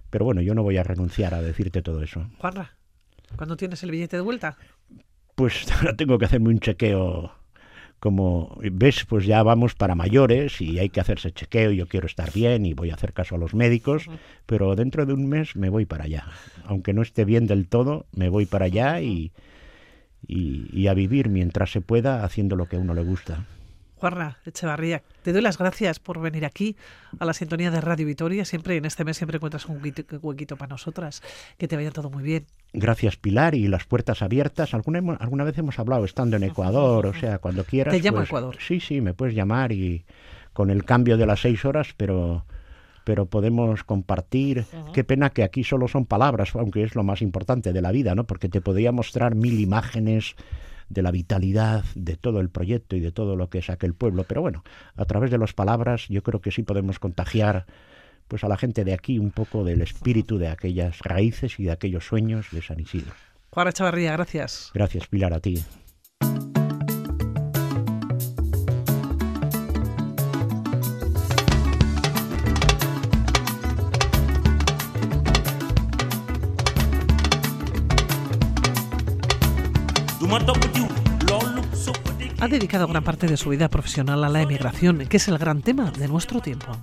pero 0.09 0.25
bueno, 0.25 0.41
yo 0.41 0.55
no 0.55 0.63
voy 0.63 0.79
a 0.79 0.85
renunciar 0.85 1.35
a 1.35 1.43
decirte 1.43 1.83
todo 1.83 2.03
eso. 2.03 2.25
Juanra, 2.39 2.77
¿cuándo 3.37 3.57
tienes 3.57 3.83
el 3.83 3.91
billete 3.91 4.17
de 4.17 4.23
vuelta? 4.23 4.57
Pues 5.35 5.71
ahora 5.77 5.97
tengo 5.97 6.19
que 6.19 6.25
hacerme 6.25 6.49
un 6.49 6.61
chequeo. 6.61 7.40
Como 8.01 8.59
ves, 8.73 9.05
pues 9.05 9.27
ya 9.27 9.43
vamos 9.43 9.75
para 9.75 9.95
mayores 9.95 10.61
y 10.61 10.79
hay 10.79 10.89
que 10.89 11.01
hacerse 11.01 11.33
chequeo. 11.33 11.71
Yo 11.71 11.87
quiero 11.87 12.07
estar 12.07 12.33
bien 12.33 12.65
y 12.65 12.73
voy 12.73 12.91
a 12.91 12.95
hacer 12.95 13.13
caso 13.13 13.35
a 13.35 13.39
los 13.39 13.55
médicos, 13.55 14.07
pero 14.47 14.75
dentro 14.75 15.05
de 15.05 15.13
un 15.13 15.29
mes 15.29 15.55
me 15.55 15.69
voy 15.69 15.85
para 15.85 16.05
allá. 16.05 16.25
Aunque 16.65 16.95
no 16.95 17.03
esté 17.03 17.27
bien 17.27 17.47
del 17.47 17.69
todo, 17.69 18.07
me 18.17 18.31
voy 18.31 18.47
para 18.47 18.65
allá 18.65 19.03
y, 19.03 19.33
y, 20.27 20.67
y 20.73 20.87
a 20.87 20.95
vivir 20.95 21.29
mientras 21.29 21.71
se 21.71 21.83
pueda 21.83 22.25
haciendo 22.25 22.57
lo 22.57 22.67
que 22.67 22.77
a 22.77 22.81
uno 22.81 22.95
le 22.95 23.03
gusta. 23.03 23.45
Juanra 24.01 24.39
Echevarría, 24.47 25.03
te 25.23 25.33
doy 25.35 25.43
las 25.43 25.59
gracias 25.59 26.01
por 26.01 26.21
venir 26.21 26.47
aquí 26.47 26.75
a 27.19 27.27
la 27.27 27.35
sintonía 27.35 27.71
de 27.71 27.83
Radio 27.83 28.07
Vitoria. 28.07 28.47
Siempre 28.47 28.77
en 28.77 28.87
este 28.87 29.05
mes 29.05 29.19
siempre 29.19 29.37
encuentras 29.37 29.67
un 29.67 29.77
huequito, 29.77 30.19
huequito 30.23 30.57
para 30.57 30.71
nosotras. 30.71 31.23
Que 31.59 31.69
te 31.69 31.77
vaya 31.77 31.91
todo 31.91 32.09
muy 32.09 32.23
bien. 32.23 32.47
Gracias 32.73 33.17
Pilar 33.17 33.55
y 33.55 33.69
las 33.69 33.85
puertas 33.85 34.23
abiertas. 34.23 34.73
Alguna, 34.73 35.17
alguna 35.21 35.45
vez 35.45 35.59
hemos 35.59 35.79
hablado 35.79 36.07
estando 36.07 36.37
en 36.37 36.45
Ecuador, 36.45 37.07
o 37.07 37.13
sea, 37.13 37.39
cuando 37.39 37.65
quieras. 37.65 37.95
Te 37.95 38.01
llamo 38.01 38.19
a 38.19 38.21
pues, 38.21 38.31
Ecuador. 38.31 38.57
Sí, 38.59 38.81
sí, 38.81 39.03
me 39.03 39.13
puedes 39.13 39.35
llamar 39.35 39.71
y 39.71 40.07
con 40.55 40.71
el 40.71 40.85
cambio 40.85 41.19
de 41.19 41.27
las 41.27 41.41
seis 41.41 41.67
horas, 41.67 41.89
pero 41.95 42.47
pero 43.05 43.27
podemos 43.27 43.83
compartir. 43.83 44.65
Qué 44.95 45.05
pena 45.05 45.31
que 45.31 45.43
aquí 45.43 45.65
solo 45.65 45.89
son 45.89 46.07
palabras, 46.07 46.55
aunque 46.55 46.85
es 46.85 46.95
lo 46.95 47.03
más 47.03 47.23
importante 47.23 47.73
de 47.73 47.83
la 47.83 47.93
vida, 47.93 48.15
¿no? 48.15 48.25
Porque 48.25 48.49
te 48.49 48.61
podría 48.61 48.93
mostrar 48.93 49.35
mil 49.35 49.59
imágenes 49.59 50.37
de 50.91 51.03
la 51.03 51.11
vitalidad 51.11 51.85
de 51.95 52.17
todo 52.17 52.41
el 52.41 52.51
proyecto 52.51 52.97
y 52.97 53.01
de 53.01 53.13
todo 53.13 53.37
lo 53.37 53.49
que 53.49 53.59
es 53.59 53.71
aquel 53.71 53.95
pueblo. 53.95 54.25
Pero 54.25 54.43
bueno, 54.43 54.63
a 54.97 55.07
través 55.07 55.31
de 55.31 55.39
las 55.39 55.55
palabras 55.55 56.07
yo 56.09 56.23
creo 56.23 56.41
que 56.41 56.51
sí 56.51 56.63
podemos 56.63 56.99
contagiar 56.99 57.65
pues 58.29 58.45
a 58.45 58.49
la 58.49 58.57
gente 58.57 58.85
de 58.85 58.93
aquí 58.93 59.19
un 59.19 59.31
poco 59.31 59.65
del 59.65 59.83
espíritu 59.83 60.39
de 60.39 60.49
aquellas 60.49 60.99
raíces 61.01 61.59
y 61.59 61.65
de 61.65 61.73
aquellos 61.73 62.07
sueños 62.07 62.49
de 62.53 62.63
San 62.63 62.79
Isidro. 62.79 63.13
Juanra 63.51 63.71
Echevarría, 63.71 64.13
gracias. 64.13 64.71
Gracias, 64.75 65.09
Pilar, 65.09 65.33
a 65.33 65.41
ti. 65.41 65.65
Ha 82.41 82.49
dedicado 82.49 82.89
gran 82.89 83.05
parte 83.05 83.27
de 83.27 83.37
su 83.37 83.51
vida 83.51 83.69
profesional 83.69 84.25
a 84.25 84.29
la 84.31 84.41
emigración, 84.41 85.07
que 85.07 85.19
es 85.19 85.29
el 85.29 85.37
gran 85.37 85.61
tema 85.61 85.91
de 85.91 86.09
nuestro 86.09 86.41
tiempo. 86.41 86.75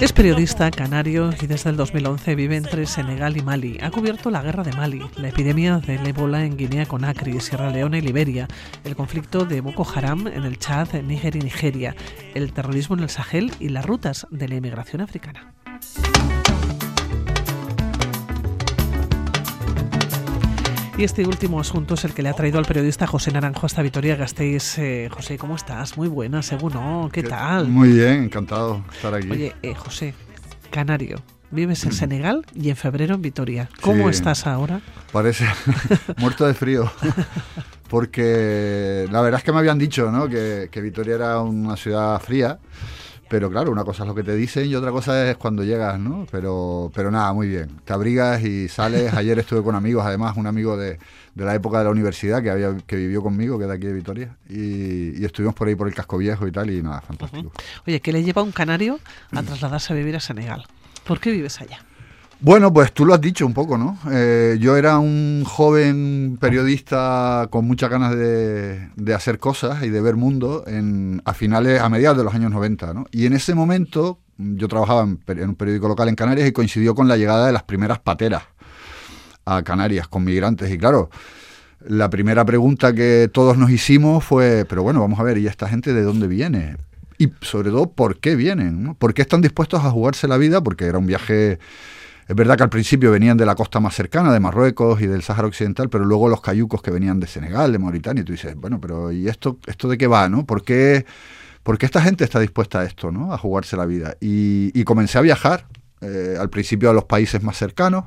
Es 0.00 0.12
periodista 0.12 0.70
canario 0.72 1.30
y 1.40 1.46
desde 1.46 1.70
el 1.70 1.76
2011 1.76 2.34
vive 2.34 2.56
entre 2.56 2.84
Senegal 2.86 3.36
y 3.36 3.42
Mali. 3.42 3.78
Ha 3.80 3.92
cubierto 3.92 4.30
la 4.30 4.42
guerra 4.42 4.64
de 4.64 4.72
Mali, 4.72 5.02
la 5.16 5.28
epidemia 5.28 5.78
del 5.78 6.04
ébola 6.04 6.44
en 6.44 6.56
Guinea-Conakry, 6.56 7.38
Sierra 7.40 7.70
Leona 7.70 7.98
y 7.98 8.00
Liberia, 8.00 8.48
el 8.82 8.96
conflicto 8.96 9.44
de 9.44 9.60
Boko 9.60 9.86
Haram 9.94 10.26
en 10.26 10.44
el 10.44 10.58
Chad, 10.58 10.94
Níger 10.94 11.36
y 11.36 11.40
Nigeria, 11.40 11.94
el 12.34 12.52
terrorismo 12.52 12.96
en 12.96 13.04
el 13.04 13.10
Sahel 13.10 13.52
y 13.60 13.68
las 13.68 13.86
rutas 13.86 14.26
de 14.30 14.48
la 14.48 14.56
inmigración 14.56 15.00
africana. 15.00 15.54
Y 20.98 21.04
este 21.04 21.26
último 21.26 21.60
asunto 21.60 21.94
es 21.94 22.04
el 22.04 22.14
que 22.14 22.22
le 22.22 22.30
ha 22.30 22.32
traído 22.32 22.58
al 22.58 22.64
periodista 22.64 23.06
José 23.06 23.30
Naranjo 23.30 23.66
hasta 23.66 23.82
Vitoria 23.82 24.16
Gasteiz. 24.16 24.78
Eh, 24.78 25.10
José, 25.12 25.36
¿cómo 25.36 25.54
estás? 25.54 25.98
Muy 25.98 26.08
buena, 26.08 26.42
según 26.42 26.72
no. 26.72 27.10
¿Qué 27.12 27.22
tal? 27.22 27.68
Muy 27.68 27.90
bien, 27.90 28.24
encantado 28.24 28.82
de 28.88 28.96
estar 28.96 29.14
aquí. 29.14 29.30
Oye, 29.30 29.54
eh, 29.62 29.74
José, 29.74 30.14
Canario, 30.70 31.18
vives 31.50 31.84
en 31.84 31.92
Senegal 31.92 32.46
y 32.54 32.70
en 32.70 32.76
febrero 32.76 33.14
en 33.14 33.20
Vitoria. 33.20 33.68
¿Cómo 33.82 34.04
Sí. 34.04 34.10
estás 34.16 34.46
ahora? 34.46 34.80
Parece 35.12 35.44
muerto 36.16 36.46
de 36.46 36.54
frío. 36.54 36.90
Porque 37.90 39.06
la 39.12 39.20
verdad 39.20 39.38
es 39.40 39.44
que 39.44 39.52
me 39.52 39.58
habían 39.58 39.78
dicho 39.78 40.10
¿no? 40.10 40.28
que, 40.28 40.68
que 40.72 40.80
Vitoria 40.80 41.16
era 41.16 41.40
una 41.40 41.76
ciudad 41.76 42.18
fría. 42.22 42.58
Pero 43.28 43.50
claro, 43.50 43.72
una 43.72 43.84
cosa 43.84 44.04
es 44.04 44.08
lo 44.08 44.14
que 44.14 44.22
te 44.22 44.34
dicen 44.36 44.66
y 44.66 44.74
otra 44.74 44.92
cosa 44.92 45.28
es 45.28 45.36
cuando 45.36 45.64
llegas, 45.64 45.98
¿no? 45.98 46.26
Pero, 46.30 46.92
pero 46.94 47.10
nada, 47.10 47.32
muy 47.32 47.48
bien. 47.48 47.80
Te 47.84 47.92
abrigas 47.92 48.42
y 48.42 48.68
sales. 48.68 49.12
Ayer 49.14 49.38
estuve 49.38 49.62
con 49.62 49.74
amigos, 49.74 50.04
además, 50.06 50.36
un 50.36 50.46
amigo 50.46 50.76
de, 50.76 50.98
de 51.34 51.44
la 51.44 51.54
época 51.54 51.78
de 51.78 51.84
la 51.84 51.90
universidad 51.90 52.42
que 52.42 52.50
había 52.50 52.76
que 52.86 52.96
vivió 52.96 53.22
conmigo, 53.22 53.58
que 53.58 53.64
es 53.64 53.68
de 53.68 53.74
aquí 53.76 53.86
de 53.86 53.92
Vitoria. 53.92 54.36
Y, 54.48 55.20
y 55.20 55.24
estuvimos 55.24 55.54
por 55.54 55.66
ahí 55.66 55.74
por 55.74 55.88
el 55.88 55.94
casco 55.94 56.18
viejo 56.18 56.46
y 56.46 56.52
tal, 56.52 56.70
y 56.70 56.82
nada, 56.82 57.00
fantástico. 57.00 57.50
Oye, 57.86 58.00
¿qué 58.00 58.12
le 58.12 58.22
lleva 58.22 58.42
a 58.42 58.44
un 58.44 58.52
canario 58.52 59.00
a 59.32 59.42
trasladarse 59.42 59.92
a 59.92 59.96
vivir 59.96 60.14
a 60.14 60.20
Senegal? 60.20 60.64
¿Por 61.04 61.18
qué 61.20 61.30
vives 61.30 61.60
allá? 61.60 61.80
Bueno, 62.40 62.70
pues 62.72 62.92
tú 62.92 63.06
lo 63.06 63.14
has 63.14 63.20
dicho 63.20 63.46
un 63.46 63.54
poco, 63.54 63.78
¿no? 63.78 63.98
Eh, 64.10 64.58
yo 64.60 64.76
era 64.76 64.98
un 64.98 65.42
joven 65.46 66.36
periodista 66.38 67.48
con 67.50 67.66
muchas 67.66 67.88
ganas 67.88 68.14
de, 68.14 69.14
hacer 69.14 69.38
cosas 69.38 69.82
y 69.82 69.88
de 69.88 70.00
ver 70.02 70.16
mundo 70.16 70.64
a 71.24 71.32
finales, 71.32 71.80
a 71.80 71.88
mediados 71.88 72.18
de 72.18 72.24
los 72.24 72.34
años 72.34 72.50
90, 72.50 72.92
¿no? 72.92 73.06
Y 73.10 73.24
en 73.24 73.32
ese 73.32 73.54
momento 73.54 74.18
yo 74.36 74.68
trabajaba 74.68 75.02
en, 75.02 75.18
en 75.26 75.48
un 75.48 75.54
periódico 75.54 75.88
local 75.88 76.10
en 76.10 76.14
Canarias 76.14 76.46
y 76.46 76.52
coincidió 76.52 76.94
con 76.94 77.08
la 77.08 77.16
llegada 77.16 77.46
de 77.46 77.52
las 77.52 77.62
primeras 77.62 78.00
pateras 78.00 78.42
a 79.46 79.62
Canarias 79.62 80.06
con 80.06 80.22
migrantes. 80.22 80.70
Y 80.70 80.76
claro, 80.76 81.08
la 81.88 82.10
primera 82.10 82.44
pregunta 82.44 82.92
que 82.92 83.30
todos 83.32 83.56
nos 83.56 83.70
hicimos 83.70 84.24
fue, 84.24 84.66
pero 84.68 84.82
bueno, 84.82 85.00
vamos 85.00 85.18
a 85.18 85.22
ver, 85.22 85.38
¿y 85.38 85.46
esta 85.46 85.68
gente 85.68 85.94
de 85.94 86.02
dónde 86.02 86.26
viene? 86.26 86.76
Y 87.16 87.30
sobre 87.40 87.70
todo, 87.70 87.90
¿por 87.90 88.18
qué 88.18 88.36
vienen? 88.36 88.94
¿Por 88.94 89.14
qué 89.14 89.22
están 89.22 89.40
dispuestos 89.40 89.82
a 89.84 89.90
jugarse 89.90 90.28
la 90.28 90.36
vida? 90.36 90.62
Porque 90.62 90.84
era 90.84 90.98
un 90.98 91.06
viaje... 91.06 91.58
Es 92.28 92.34
verdad 92.34 92.56
que 92.56 92.64
al 92.64 92.70
principio 92.70 93.12
venían 93.12 93.36
de 93.36 93.46
la 93.46 93.54
costa 93.54 93.78
más 93.78 93.94
cercana, 93.94 94.32
de 94.32 94.40
Marruecos 94.40 95.00
y 95.00 95.06
del 95.06 95.22
Sáhara 95.22 95.46
Occidental, 95.46 95.88
pero 95.88 96.04
luego 96.04 96.28
los 96.28 96.40
cayucos 96.40 96.82
que 96.82 96.90
venían 96.90 97.20
de 97.20 97.28
Senegal, 97.28 97.70
de 97.70 97.78
Mauritania, 97.78 98.22
y 98.22 98.24
tú 98.24 98.32
dices, 98.32 98.56
bueno, 98.56 98.80
pero 98.80 99.12
¿y 99.12 99.28
esto, 99.28 99.58
esto 99.66 99.88
de 99.88 99.96
qué 99.96 100.08
va? 100.08 100.28
¿no? 100.28 100.44
¿Por 100.44 100.64
qué, 100.64 101.06
por 101.62 101.78
qué 101.78 101.86
esta 101.86 102.02
gente 102.02 102.24
está 102.24 102.40
dispuesta 102.40 102.80
a 102.80 102.84
esto, 102.84 103.12
¿no? 103.12 103.32
a 103.32 103.38
jugarse 103.38 103.76
la 103.76 103.86
vida? 103.86 104.16
Y, 104.20 104.72
y 104.78 104.84
comencé 104.84 105.18
a 105.18 105.20
viajar, 105.20 105.66
eh, 106.00 106.36
al 106.38 106.50
principio 106.50 106.90
a 106.90 106.92
los 106.92 107.04
países 107.04 107.42
más 107.42 107.56
cercanos, 107.56 108.04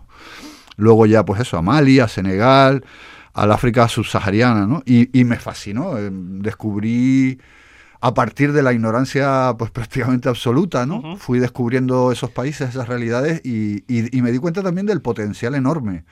luego 0.75 1.05
ya 1.05 1.25
pues 1.25 1.41
eso, 1.41 1.57
a 1.57 1.61
Mali, 1.61 1.99
a 1.99 2.07
Senegal, 2.07 2.83
al 3.33 3.51
África 3.51 3.87
subsahariana, 3.87 4.67
¿no? 4.67 4.83
Y, 4.85 5.23
me 5.23 5.37
fascinó, 5.37 5.97
eh, 5.97 6.09
descubrí 6.11 7.39
a 8.01 8.13
partir 8.13 8.53
de 8.53 8.63
la 8.63 8.71
ignorancia 8.73 9.53
pues 9.57 9.71
prácticamente 9.79 10.29
absoluta, 10.29 10.85
¿no? 10.85 11.17
Fui 11.17 11.39
descubriendo 11.39 12.11
esos 12.11 12.29
países, 12.31 12.69
esas 12.69 12.87
realidades 12.87 13.41
y, 13.43 13.83
y- 13.93 14.15
y 14.17 14.21
me 14.21 14.31
di 14.31 14.37
cuenta 14.39 14.61
también 14.63 14.85
del 14.87 15.01
potencial 15.01 15.55
enorme 15.55 16.05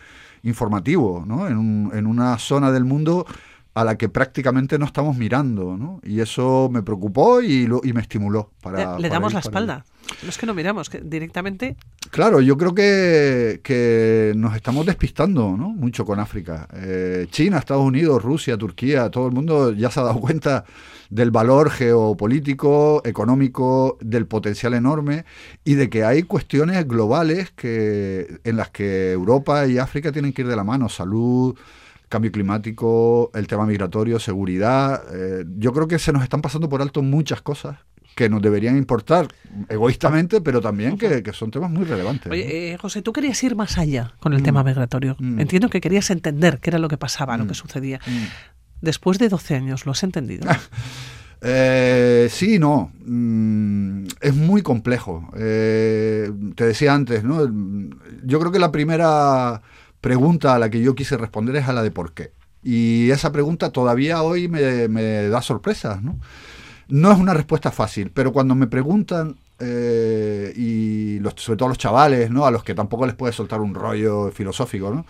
informativo, 0.43 1.23
¿no? 1.25 1.47
En, 1.47 1.57
un- 1.57 1.91
en 1.93 2.07
una 2.07 2.37
zona 2.39 2.71
del 2.71 2.85
mundo 2.85 3.25
a 3.73 3.83
la 3.83 3.95
que 3.95 4.09
prácticamente 4.09 4.79
no 4.79 4.85
estamos 4.87 5.15
mirando, 5.17 5.77
¿no? 5.77 5.99
Y 6.03 6.19
eso 6.19 6.67
me 6.71 6.81
preocupó 6.81 7.41
y, 7.41 7.67
lo- 7.67 7.81
y 7.83 7.93
me 7.93 8.01
estimuló. 8.01 8.49
Para, 8.61 8.97
le 8.97 9.07
damos 9.07 9.33
la 9.33 9.39
espalda. 9.39 9.85
No 10.23 10.29
es 10.29 10.37
que 10.37 10.45
no 10.47 10.53
miramos, 10.55 10.89
que 10.89 10.99
directamente... 11.01 11.75
Claro, 12.09 12.41
yo 12.41 12.57
creo 12.57 12.73
que, 12.73 13.59
que 13.63 14.33
nos 14.35 14.55
estamos 14.55 14.85
despistando 14.85 15.55
¿no? 15.57 15.69
mucho 15.69 16.05
con 16.05 16.19
África. 16.19 16.67
Eh, 16.73 17.27
China, 17.29 17.59
Estados 17.59 17.83
Unidos, 17.85 18.23
Rusia, 18.23 18.57
Turquía, 18.57 19.11
todo 19.11 19.27
el 19.27 19.33
mundo 19.33 19.73
ya 19.73 19.91
se 19.91 19.99
ha 19.99 20.03
dado 20.03 20.19
cuenta 20.21 20.63
del 21.09 21.31
valor 21.31 21.69
geopolítico, 21.69 23.01
económico, 23.05 23.97
del 24.01 24.25
potencial 24.25 24.73
enorme 24.73 25.25
y 25.63 25.75
de 25.75 25.89
que 25.89 26.03
hay 26.03 26.23
cuestiones 26.23 26.87
globales 26.87 27.51
que, 27.51 28.39
en 28.43 28.57
las 28.57 28.69
que 28.69 29.11
Europa 29.11 29.67
y 29.67 29.77
África 29.77 30.11
tienen 30.11 30.33
que 30.33 30.41
ir 30.41 30.47
de 30.47 30.55
la 30.55 30.63
mano. 30.63 30.89
Salud, 30.89 31.57
cambio 32.09 32.31
climático, 32.31 33.31
el 33.33 33.47
tema 33.47 33.65
migratorio, 33.65 34.19
seguridad. 34.19 35.03
Eh, 35.13 35.45
yo 35.57 35.73
creo 35.73 35.87
que 35.87 35.99
se 35.99 36.13
nos 36.13 36.23
están 36.23 36.41
pasando 36.41 36.69
por 36.69 36.81
alto 36.81 37.01
muchas 37.01 37.41
cosas 37.41 37.77
que 38.15 38.29
nos 38.29 38.41
deberían 38.41 38.75
importar 38.77 39.27
egoístamente, 39.69 40.41
pero 40.41 40.59
también 40.59 40.97
que, 40.97 41.23
son 41.33 41.51
temas 41.51 41.69
muy 41.69 41.85
relevantes. 41.85 42.31
Oye, 42.31 42.73
eh, 42.73 42.77
José, 42.77 43.03
tú 43.03 43.13
querías 43.13 43.41
ir 43.43 43.55
más 43.55 43.77
allá 43.77 44.13
con 44.19 44.33
el 44.33 44.41
mm. 44.41 44.43
tema 44.43 44.63
migratorio. 44.63 45.15
Mm. 45.19 45.39
Entiendo 45.39 45.69
que 45.69 45.79
querías 45.79 46.09
entender 46.09 46.57
qué 46.59 46.71
era 46.71 46.79
lo 46.79 46.87
que 46.87 46.97
pasaba, 46.97 47.37
lo 47.37 47.45
que 47.45 47.51
mm. 47.51 47.55
sucedía. 47.55 47.99
Después 48.81 49.17
de 49.17 49.29
12 49.29 49.55
años, 49.55 49.85
¿lo 49.85 49.91
has 49.91 50.03
entendido? 50.03 50.47
Eh, 51.41 52.29
sí, 52.31 52.59
no. 52.59 52.91
es 54.21 54.35
muy 54.35 54.61
complejo. 54.61 55.29
Eh, 55.37 56.31
te 56.55 56.65
decía 56.65 56.93
antes, 56.93 57.23
¿no? 57.23 57.45
Yo 58.23 58.39
creo 58.39 58.51
que 58.51 58.59
la 58.59 58.71
primera 58.71 59.61
pregunta 60.01 60.55
a 60.55 60.59
la 60.59 60.69
que 60.69 60.81
yo 60.81 60.95
quise 60.95 61.17
responder 61.17 61.55
es 61.57 61.67
a 61.67 61.73
la 61.73 61.83
de 61.83 61.91
por 61.91 62.13
qué. 62.13 62.31
Y 62.63 63.11
esa 63.11 63.31
pregunta 63.31 63.71
todavía 63.71 64.23
hoy 64.23 64.47
me, 64.47 65.29
da 65.29 65.41
sorpresas, 65.41 66.01
¿no? 66.01 66.19
No 66.87 67.11
es 67.11 67.19
una 67.19 67.33
respuesta 67.33 67.71
fácil, 67.71 68.11
pero 68.13 68.31
cuando 68.31 68.55
me 68.55 68.67
preguntan, 68.67 69.35
eh, 69.59 70.53
y 70.55 71.19
sobre 71.35 71.57
todo 71.57 71.69
los 71.69 71.77
chavales, 71.77 72.31
¿no? 72.31 72.45
a 72.45 72.51
los 72.51 72.63
que 72.63 72.73
tampoco 72.73 73.05
les 73.05 73.15
puede 73.15 73.33
soltar 73.33 73.59
un 73.61 73.75
rollo 73.75 74.31
filosófico, 74.31 74.93
¿no? 74.93 75.05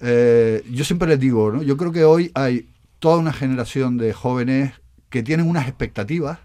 Yo 0.00 0.84
siempre 0.84 1.08
les 1.08 1.20
digo, 1.20 1.52
¿no? 1.52 1.62
yo 1.62 1.76
creo 1.76 1.92
que 1.92 2.02
hoy 2.04 2.30
hay 2.34 2.66
toda 3.02 3.18
una 3.18 3.32
generación 3.32 3.98
de 3.98 4.12
jóvenes 4.12 4.74
que 5.10 5.24
tienen 5.24 5.48
unas 5.48 5.66
expectativas 5.66 6.38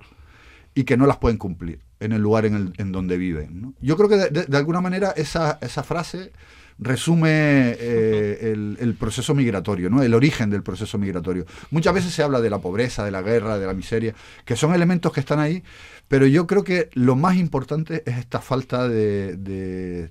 y 0.74 0.86
que 0.86 0.97
no 0.97 1.05
las 1.05 1.18
pueden 1.18 1.38
cumplir 1.38 1.82
en 1.99 2.14
el 2.14 2.22
lugar 2.24 2.47
en, 2.47 2.55
el, 2.55 2.74
en 2.78 2.91
donde 2.91 3.16
viven. 3.16 3.76
Yo 3.80 3.95
creo 3.95 4.10
que 4.10 4.18
de, 4.18 4.58
alguna 4.58 4.82
manera 4.82 5.12
esa, 5.12 5.60
esa 5.62 5.84
frase 5.84 6.32
resume 6.80 7.76
eh, 7.80 8.76
el, 8.80 8.95
proceso 8.95 9.36
migratorio, 9.36 9.91
¿no? 9.91 10.01
el 10.01 10.16
origen 10.16 10.49
del 10.49 10.64
proceso 10.64 10.97
migratorio. 10.97 11.45
Muchas 11.70 11.93
veces 11.93 12.12
se 12.12 12.24
habla 12.24 12.41
de 12.41 12.49
la 12.49 12.58
pobreza, 12.58 13.05
de 13.05 13.12
la 13.12 13.22
guerra, 13.22 13.60
de 13.60 13.68
la 13.68 13.74
miseria, 13.76 14.16
que 14.43 14.55
son 14.55 14.74
elementos 14.74 15.14
que 15.14 15.20
están 15.20 15.39
ahí, 15.39 15.62
pero 16.08 16.26
yo 16.26 16.47
creo 16.47 16.64
que 16.64 16.89
lo 16.93 17.16
más 17.16 17.38
importante 17.38 18.01
es 18.08 18.18
esta 18.18 18.41
falta 18.41 18.89
de... 18.89 20.10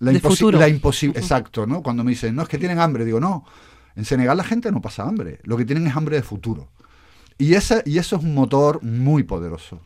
la, 0.00 0.12
imposibilidad. 0.12 0.68
Exacto, 1.22 1.68
¿no? 1.68 1.84
Cuando 1.84 2.02
me 2.02 2.10
dicen, 2.10 2.34
no, 2.34 2.42
es 2.42 2.48
que 2.48 2.58
tienen 2.58 2.80
hambre, 2.80 3.04
digo, 3.04 3.20
no, 3.20 3.44
en 3.96 4.04
Senegal 4.04 4.36
la 4.36 4.44
gente 4.44 4.70
no 4.72 4.80
pasa 4.80 5.04
hambre, 5.04 5.40
lo 5.44 5.56
que 5.56 5.64
tienen 5.64 5.86
es 5.86 5.96
hambre 5.96 6.16
de 6.16 6.22
futuro. 6.22 6.70
Y, 7.38 7.54
esa, 7.54 7.82
y 7.84 7.98
eso 7.98 8.16
es 8.16 8.22
un 8.22 8.34
motor 8.34 8.82
muy 8.82 9.24
poderoso. 9.24 9.80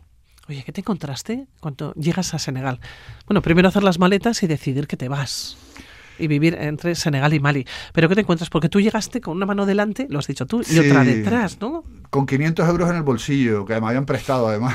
Oye, 0.48 0.62
¿qué 0.64 0.72
te 0.72 0.80
encontraste 0.80 1.46
cuando 1.60 1.92
llegas 1.94 2.32
a 2.34 2.38
Senegal? 2.38 2.80
Bueno, 3.26 3.42
primero 3.42 3.68
hacer 3.68 3.82
las 3.82 3.98
maletas 3.98 4.42
y 4.42 4.46
decidir 4.46 4.86
que 4.86 4.96
te 4.96 5.08
vas 5.08 5.56
y 6.18 6.26
vivir 6.26 6.56
entre 6.58 6.94
Senegal 6.94 7.32
y 7.34 7.40
Mali. 7.40 7.66
Pero 7.92 8.08
¿qué 8.08 8.14
te 8.14 8.22
encuentras? 8.22 8.50
Porque 8.50 8.68
tú 8.68 8.80
llegaste 8.80 9.20
con 9.20 9.36
una 9.36 9.46
mano 9.46 9.66
delante, 9.66 10.06
lo 10.10 10.18
has 10.18 10.26
dicho 10.26 10.46
tú, 10.46 10.62
y 10.68 10.78
otra 10.78 11.04
detrás, 11.04 11.58
¿no? 11.60 11.84
Con 12.10 12.26
500 12.26 12.68
euros 12.68 12.90
en 12.90 12.96
el 12.96 13.02
bolsillo, 13.02 13.64
que 13.64 13.80
me 13.80 13.86
habían 13.86 14.06
prestado 14.06 14.48
además. 14.48 14.74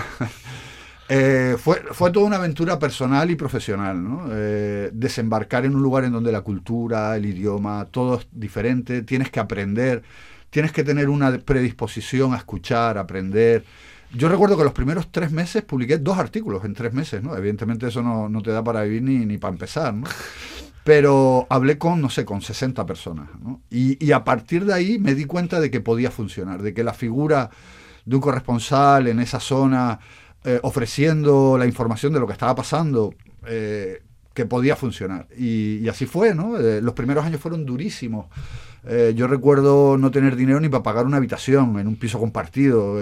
Eh, 1.16 1.58
fue, 1.60 1.76
fue 1.92 2.12
toda 2.12 2.26
una 2.26 2.38
aventura 2.38 2.80
personal 2.80 3.30
y 3.30 3.36
profesional, 3.36 4.04
¿no? 4.04 4.26
Eh, 4.32 4.90
desembarcar 4.94 5.64
en 5.64 5.76
un 5.76 5.84
lugar 5.84 6.06
en 6.06 6.12
donde 6.12 6.32
la 6.32 6.42
cultura, 6.42 7.16
el 7.16 7.26
idioma, 7.26 7.86
todo 7.92 8.18
es 8.18 8.28
diferente, 8.32 9.04
tienes 9.04 9.30
que 9.30 9.40
aprender, 9.40 10.02
tienes 10.50 10.72
que 10.72 10.84
tener 10.84 11.10
una 11.10 11.38
predisposición 11.38 12.34
a 12.34 12.38
escuchar, 12.38 12.98
aprender. 12.98 13.64
Yo 14.12 14.28
recuerdo 14.28 14.58
que 14.58 14.64
los 14.64 14.74
primeros 14.74 15.12
tres 15.12 15.32
meses 15.32 15.62
publiqué 15.62 16.00
dos 16.00 16.18
artículos 16.18 16.66
en 16.66 16.74
tres 16.74 16.94
meses, 16.94 17.22
¿no? 17.22 17.38
Evidentemente 17.38 17.88
eso 17.88 18.02
no, 18.02 18.28
no 18.28 18.42
te 18.42 18.50
da 18.50 18.64
para 18.64 18.82
vivir 18.82 19.04
ni, 19.04 19.26
ni 19.26 19.38
para 19.38 19.54
empezar. 19.54 19.94
Pero 20.84 21.48
hablé 21.50 21.78
con, 21.78 22.02
no 22.02 22.10
sé, 22.10 22.26
con 22.26 22.42
60 22.42 22.86
personas. 22.86 23.30
¿no? 23.42 23.62
Y, 23.70 24.12
a 24.12 24.24
partir 24.24 24.66
de 24.66 24.74
ahí 24.74 25.00
me 25.00 25.16
di 25.16 25.26
cuenta 25.26 25.60
de 25.60 25.72
que 25.72 25.80
podía 25.80 26.12
funcionar, 26.12 26.62
de 26.62 26.74
que 26.74 26.84
la 26.84 26.94
figura 26.94 27.50
de 28.06 28.16
un 28.16 28.22
corresponsal 28.22 29.08
en 29.08 29.20
esa 29.20 29.40
zona 29.40 30.00
eh, 30.46 30.60
ofreciendo 30.64 31.58
la 31.58 31.66
información 31.66 32.12
de 32.14 32.20
lo 32.20 32.28
que 32.28 32.34
estaba 32.34 32.54
pasando, 32.54 33.14
eh, 33.48 34.02
que 34.34 34.46
podía 34.46 34.76
funcionar. 34.76 35.28
Y, 35.38 35.88
así 35.88 36.06
fue, 36.06 36.36
¿no? 36.36 36.58
Eh, 36.58 36.82
los 36.82 36.94
primeros 36.94 37.26
años 37.26 37.40
fueron 37.40 37.66
durísimos. 37.66 38.26
Yo 39.16 39.28
recuerdo 39.28 39.98
no 39.98 40.12
tener 40.12 40.36
dinero 40.36 40.60
ni 40.60 40.68
para 40.68 40.84
pagar 40.84 41.06
una 41.06 41.18
habitación 41.18 41.80
en 41.80 41.88
un 41.88 41.96
piso 41.96 42.20
compartido, 42.20 42.98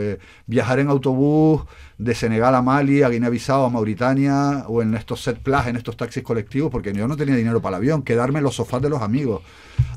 viajar 0.45 0.79
en 0.79 0.89
autobús 0.89 1.63
de 2.01 2.15
Senegal 2.15 2.55
a 2.55 2.63
Mali, 2.63 3.03
a 3.03 3.09
Guinea-Bissau, 3.09 3.65
a 3.65 3.69
Mauritania, 3.69 4.65
o 4.67 4.82
en 4.82 4.95
estos 4.95 5.21
set 5.21 5.38
plus, 5.38 5.67
en 5.67 5.75
estos 5.75 5.95
taxis 5.95 6.23
colectivos, 6.23 6.71
porque 6.71 6.91
yo 6.93 7.07
no 7.07 7.15
tenía 7.15 7.36
dinero 7.36 7.61
para 7.61 7.77
el 7.77 7.84
avión, 7.84 8.01
quedarme 8.01 8.39
en 8.39 8.45
los 8.45 8.55
sofás 8.55 8.82
de 8.82 8.89
los 8.89 9.03
amigos, 9.03 9.43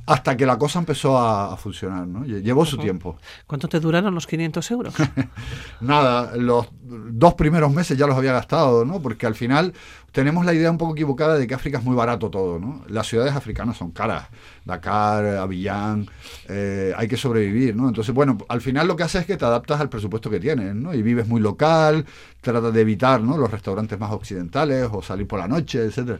hasta 0.04 0.36
que 0.36 0.44
la 0.44 0.58
cosa 0.58 0.80
empezó 0.80 1.16
a, 1.16 1.56
funcionar, 1.56 2.06
¿no? 2.06 2.26
Llevó 2.26 2.66
su 2.66 2.76
tiempo. 2.76 3.16
¿Cuánto 3.46 3.68
te 3.68 3.80
duraron 3.80 4.14
los 4.14 4.26
500 4.26 4.70
euros? 4.70 4.94
Nada, 5.80 6.36
los 6.36 6.68
dos 6.82 7.34
primeros 7.34 7.72
meses 7.72 7.96
ya 7.96 8.06
los 8.06 8.18
había 8.18 8.32
gastado, 8.32 8.84
¿no? 8.84 9.00
Porque 9.00 9.26
al 9.26 9.34
final 9.34 9.72
tenemos 10.12 10.44
la 10.44 10.52
idea 10.52 10.70
un 10.70 10.76
poco 10.76 10.92
equivocada 10.92 11.38
de 11.38 11.46
que 11.46 11.54
África 11.54 11.78
es 11.78 11.84
muy 11.84 11.96
barato 11.96 12.28
todo, 12.28 12.58
¿no? 12.58 12.84
Las 12.86 13.06
ciudades 13.06 13.34
africanas 13.34 13.78
son 13.78 13.92
caras, 13.92 14.28
Dakar, 14.64 15.26
Abiyán, 15.26 16.08
eh, 16.48 16.92
hay 16.96 17.06
que 17.06 17.16
sobrevivir, 17.16 17.76
¿no? 17.76 17.88
Entonces, 17.88 18.14
bueno, 18.14 18.38
al 18.48 18.60
final 18.60 18.88
lo 18.88 18.96
que 18.96 19.02
haces 19.02 19.22
es 19.22 19.26
que 19.26 19.36
te 19.36 19.44
adaptas 19.44 19.80
al 19.80 19.88
presupuesto 19.88 20.30
que 20.30 20.40
tienes, 20.40 20.74
¿no? 20.74 20.94
Y 20.94 21.02
vives 21.02 21.28
muy 21.28 21.40
local, 21.40 22.06
trata 22.40 22.70
de 22.70 22.80
evitar 22.80 23.20
¿no? 23.20 23.36
los 23.36 23.50
restaurantes 23.50 23.98
más 23.98 24.12
occidentales 24.12 24.88
o 24.90 25.02
salir 25.02 25.26
por 25.26 25.38
la 25.38 25.48
noche, 25.48 25.84
etcétera. 25.84 26.18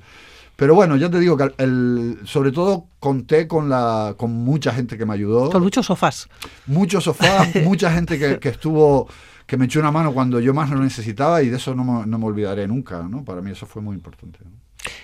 Pero 0.56 0.74
bueno, 0.74 0.96
ya 0.96 1.10
te 1.10 1.18
digo 1.18 1.36
que 1.36 1.52
el, 1.58 2.20
sobre 2.24 2.52
todo 2.52 2.86
conté 3.00 3.48
con 3.48 3.68
la 3.68 4.14
con 4.16 4.30
mucha 4.30 4.72
gente 4.72 4.96
que 4.96 5.04
me 5.04 5.14
ayudó. 5.14 5.50
Con 5.50 5.62
muchos 5.62 5.86
sofás. 5.86 6.28
Muchos 6.66 7.04
sofás, 7.04 7.48
mucha 7.64 7.92
gente 7.92 8.18
que, 8.18 8.48
estuvo, 8.48 9.08
que 9.46 9.56
me 9.56 9.64
echó 9.64 9.80
una 9.80 9.90
mano 9.90 10.12
cuando 10.12 10.38
yo 10.38 10.54
más 10.54 10.70
lo 10.70 10.78
necesitaba 10.78 11.42
y 11.42 11.48
de 11.48 11.56
eso 11.56 11.74
no, 11.74 12.06
no 12.06 12.18
me 12.18 12.24
olvidaré 12.24 12.68
nunca. 12.68 13.02
¿no? 13.02 13.24
Para 13.24 13.40
mí 13.40 13.50
eso 13.50 13.66
fue 13.66 13.82
muy 13.82 13.96
importante. 13.96 14.38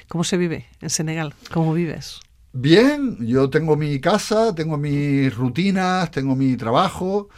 ¿Cómo 0.08 0.22
se 0.22 0.36
vive 0.36 0.66
en 0.80 0.90
Senegal? 0.90 1.34
¿Cómo 1.52 1.74
vives? 1.74 2.20
Bien, 2.52 3.16
yo 3.24 3.48
tengo 3.48 3.76
mi 3.76 4.00
casa, 4.00 4.54
tengo 4.54 4.76
mis 4.76 5.34
rutinas, 5.34 6.10
tengo 6.10 6.34
mi 6.34 6.56
trabajo. 6.56 7.28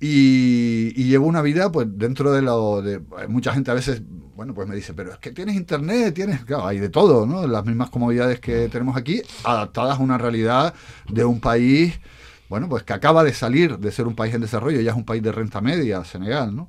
Y, 0.00 0.92
llevo 1.04 1.26
una 1.26 1.40
vida, 1.40 1.70
pues, 1.70 1.86
dentro 1.92 2.32
de 2.32 2.42
lo 2.42 2.82
de. 2.82 3.00
Mucha 3.28 3.52
gente 3.52 3.70
a 3.70 3.74
veces, 3.74 4.02
bueno, 4.34 4.54
pues 4.54 4.68
me 4.68 4.74
dice, 4.74 4.92
pero 4.92 5.12
es 5.12 5.18
que 5.18 5.30
tienes 5.30 5.54
internet, 5.54 6.14
tienes. 6.14 6.44
Claro, 6.44 6.66
hay 6.66 6.78
de 6.80 6.88
todo, 6.88 7.26
¿no? 7.26 7.46
Las 7.46 7.64
mismas 7.64 7.90
comodidades 7.90 8.40
que 8.40 8.68
tenemos 8.68 8.96
aquí, 8.96 9.22
adaptadas 9.44 9.98
a 9.98 10.02
una 10.02 10.18
realidad 10.18 10.74
de 11.08 11.24
un 11.24 11.40
país, 11.40 11.98
bueno, 12.48 12.68
pues 12.68 12.82
que 12.82 12.92
acaba 12.92 13.24
de 13.24 13.32
salir 13.32 13.78
de 13.78 13.92
ser 13.92 14.06
un 14.06 14.14
país 14.14 14.34
en 14.34 14.40
desarrollo, 14.40 14.80
ya 14.80 14.90
es 14.90 14.96
un 14.96 15.04
país 15.04 15.22
de 15.22 15.32
renta 15.32 15.60
media, 15.60 16.04
Senegal, 16.04 16.54
¿no? 16.54 16.68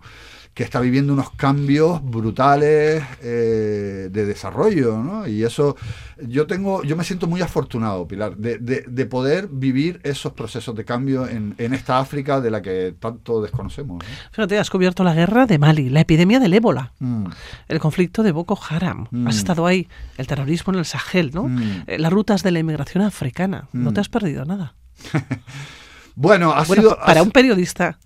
que 0.57 0.63
está 0.63 0.79
viviendo 0.79 1.13
unos 1.13 1.29
cambios 1.29 2.03
brutales 2.03 3.03
eh, 3.21 4.09
de 4.11 4.25
desarrollo, 4.25 5.03
¿no? 5.03 5.27
Y 5.27 5.43
eso, 5.43 5.75
yo 6.19 6.47
tengo, 6.47 6.81
yo 6.81 6.97
me 6.97 7.03
siento 7.03 7.27
muy 7.27 7.41
afortunado, 7.41 8.07
Pilar, 8.07 8.35
de, 8.37 9.05
poder 9.05 9.49
vivir 9.49 9.99
esos 10.01 10.33
procesos 10.33 10.75
de 10.75 10.83
cambio 10.83 11.27
en, 11.27 11.53
esta 11.59 11.99
África 11.99 12.41
de 12.41 12.49
la 12.49 12.63
que 12.63 12.95
tanto 12.99 13.39
desconocemos. 13.39 14.03
Fíjate, 14.31 14.57
has 14.57 14.71
cubierto 14.71 15.03
la 15.03 15.13
guerra 15.13 15.45
de 15.45 15.59
Mali, 15.59 15.91
la 15.91 15.99
epidemia 15.99 16.39
del 16.39 16.55
ébola, 16.55 16.91
mm. 16.97 17.25
el 17.67 17.79
conflicto 17.79 18.23
de 18.23 18.31
Boko 18.31 18.59
Haram, 18.67 19.03
has 19.27 19.35
mm. 19.35 19.37
estado 19.37 19.67
ahí, 19.67 19.87
el 20.17 20.25
terrorismo 20.25 20.73
en 20.73 20.79
el 20.79 20.85
Sahel, 20.85 21.29
¿no? 21.35 21.43
Mm. 21.43 21.83
Eh, 21.85 21.99
las 21.99 22.11
rutas 22.11 22.41
de 22.41 22.49
la 22.49 22.57
inmigración 22.57 23.03
africana, 23.03 23.67
no 23.73 23.93
te 23.93 23.99
has 23.99 24.09
perdido 24.09 24.43
nada. 24.43 24.73
bueno, 26.15 26.53
ha 26.53 26.65
sido... 26.65 26.97
Para 27.05 27.23
un 27.23 27.31
periodista 27.31 27.97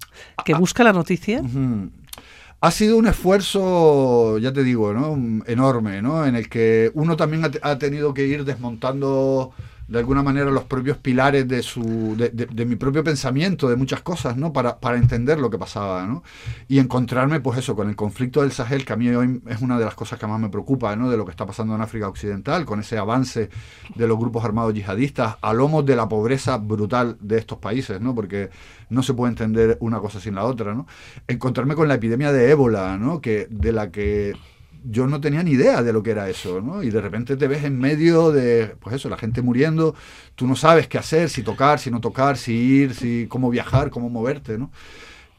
que 0.45 0.53
busca 0.53 0.83
la 0.83 0.93
noticia... 0.93 1.41
Ha 2.63 2.69
sido 2.69 2.97
un 2.97 3.07
esfuerzo, 3.07 4.37
ya 4.37 4.53
te 4.53 4.63
digo, 4.63 4.93
¿no? 4.93 5.43
enorme, 5.47 5.99
¿no? 6.03 6.27
en 6.27 6.35
el 6.35 6.47
que 6.47 6.91
uno 6.93 7.17
también 7.17 7.51
ha, 7.63 7.79
tenido 7.79 8.13
que 8.13 8.27
ir 8.27 8.45
desmontando 8.45 9.51
de 9.91 9.99
alguna 9.99 10.23
manera 10.23 10.49
los 10.51 10.63
propios 10.63 10.97
pilares 10.97 11.45
de 11.49 11.61
su 11.61 12.15
de, 12.15 12.65
mi 12.65 12.77
propio 12.77 13.03
pensamiento 13.03 13.67
de 13.67 13.75
muchas 13.75 14.01
cosas 14.01 14.37
no 14.37 14.53
para, 14.53 14.79
para, 14.79 14.97
entender 14.97 15.37
lo 15.37 15.49
que 15.49 15.57
pasaba 15.57 16.07
no 16.07 16.23
y 16.69 16.79
encontrarme 16.79 17.41
pues 17.41 17.59
eso 17.59 17.75
con 17.75 17.89
el 17.89 17.97
conflicto 17.97 18.41
del 18.41 18.53
Sahel 18.53 18.85
que 18.85 18.93
a 18.93 18.95
mí 18.95 19.09
hoy 19.09 19.41
es 19.49 19.61
una 19.61 19.77
de 19.77 19.83
las 19.83 19.93
cosas 19.93 20.17
que 20.17 20.25
más 20.25 20.39
me 20.39 20.47
preocupa 20.47 20.95
no 20.95 21.09
de 21.09 21.17
lo 21.17 21.25
que 21.25 21.31
está 21.31 21.45
pasando 21.45 21.75
en 21.75 21.81
África 21.81 22.07
Occidental 22.07 22.63
con 22.63 22.79
ese 22.79 22.97
avance 22.97 23.49
de 23.93 24.07
los 24.07 24.17
grupos 24.17 24.45
armados 24.45 24.73
yihadistas 24.73 25.35
a 25.41 25.53
lomos 25.53 25.85
de 25.85 25.97
la 25.97 26.07
pobreza 26.07 26.57
brutal 26.57 27.17
de 27.19 27.39
estos 27.39 27.57
países 27.57 27.99
no 27.99 28.15
porque 28.15 28.49
no 28.89 29.03
se 29.03 29.13
puede 29.13 29.31
entender 29.31 29.77
una 29.81 29.99
cosa 29.99 30.21
sin 30.21 30.35
la 30.35 30.45
otra 30.45 30.73
no 30.73 30.87
encontrarme 31.27 31.75
con 31.75 31.89
la 31.89 31.95
epidemia 31.95 32.31
de 32.31 32.49
ébola 32.49 32.97
no 32.97 33.19
que 33.19 33.45
de 33.49 33.73
la 33.73 33.91
que 33.91 34.37
yo 34.83 35.07
no 35.07 35.21
tenía 35.21 35.43
ni 35.43 35.51
idea 35.51 35.83
de 35.83 35.93
lo 35.93 36.03
que 36.03 36.11
era 36.11 36.29
eso, 36.29 36.61
¿no? 36.61 36.83
Y 36.83 36.89
de 36.89 37.01
repente 37.01 37.37
te 37.37 37.47
ves 37.47 37.63
en 37.63 37.79
medio 37.79 38.31
de, 38.31 38.75
pues 38.79 38.95
eso, 38.95 39.09
la 39.09 39.17
gente 39.17 39.41
muriendo, 39.41 39.95
tú 40.35 40.47
no 40.47 40.55
sabes 40.55 40.87
qué 40.87 40.97
hacer, 40.97 41.29
si 41.29 41.43
tocar, 41.43 41.79
si 41.79 41.91
no 41.91 42.01
tocar, 42.01 42.37
si 42.37 42.53
ir, 42.53 42.95
si 42.95 43.27
cómo 43.27 43.49
viajar, 43.49 43.89
cómo 43.89 44.09
moverte, 44.09 44.57
¿no? 44.57 44.71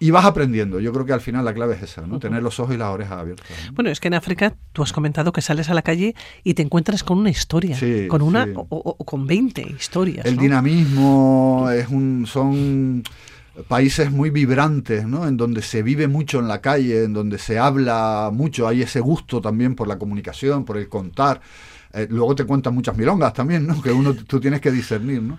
y 0.02 0.10
vas 0.10 0.24
aprendiendo. 0.24 0.80
Yo 0.80 0.92
creo 0.92 1.06
que 1.06 1.12
al 1.12 1.20
final 1.20 1.44
la 1.44 1.54
clave 1.54 1.76
es 1.76 1.82
esa, 1.82 2.04
¿no? 2.04 2.18
Tener 2.18 2.42
los 2.42 2.58
ojos 2.58 2.74
y 2.74 2.76
las 2.76 2.88
orejas 2.88 3.20
abiertas. 3.20 3.46
Bueno, 3.72 3.88
es 3.88 4.00
que 4.00 4.08
en 4.08 4.14
África 4.14 4.52
tú 4.72 4.82
has 4.82 4.92
comentado 4.92 5.30
que 5.30 5.40
sales 5.42 5.70
a 5.70 5.74
la 5.74 5.82
calle 5.82 6.16
y 6.42 6.54
te 6.54 6.62
encuentras 6.62 7.04
con 7.04 7.18
una 7.18 7.30
historia, 7.30 7.78
con 8.08 8.20
una 8.20 8.48
o, 8.56 8.96
con 9.04 9.28
20 9.28 9.62
historias. 9.78 10.26
El 10.26 10.38
dinamismo 10.38 11.68
es 11.72 11.86
un 11.86 12.26
son 12.26 13.04
países 13.68 14.10
muy 14.10 14.30
vibrantes, 14.30 15.06
¿no? 15.06 15.26
En 15.26 15.36
donde 15.36 15.62
se 15.62 15.82
vive 15.82 16.08
mucho 16.08 16.38
en 16.38 16.48
la 16.48 16.60
calle, 16.60 17.04
en 17.04 17.12
donde 17.12 17.38
se 17.38 17.58
habla 17.58 18.30
mucho, 18.32 18.66
hay 18.66 18.82
ese 18.82 19.00
gusto 19.00 19.40
también 19.40 19.74
por 19.74 19.88
la 19.88 19.98
comunicación, 19.98 20.64
por 20.64 20.78
el 20.78 20.88
contar. 20.88 21.40
Eh, 21.94 22.06
luego 22.08 22.34
te 22.34 22.44
cuentan 22.44 22.74
muchas 22.74 22.96
milongas 22.96 23.34
también, 23.34 23.66
¿no? 23.66 23.80
Que 23.82 23.92
uno 23.92 24.14
tú 24.14 24.40
tienes 24.40 24.60
que 24.60 24.70
discernir, 24.70 25.22
¿no? 25.22 25.38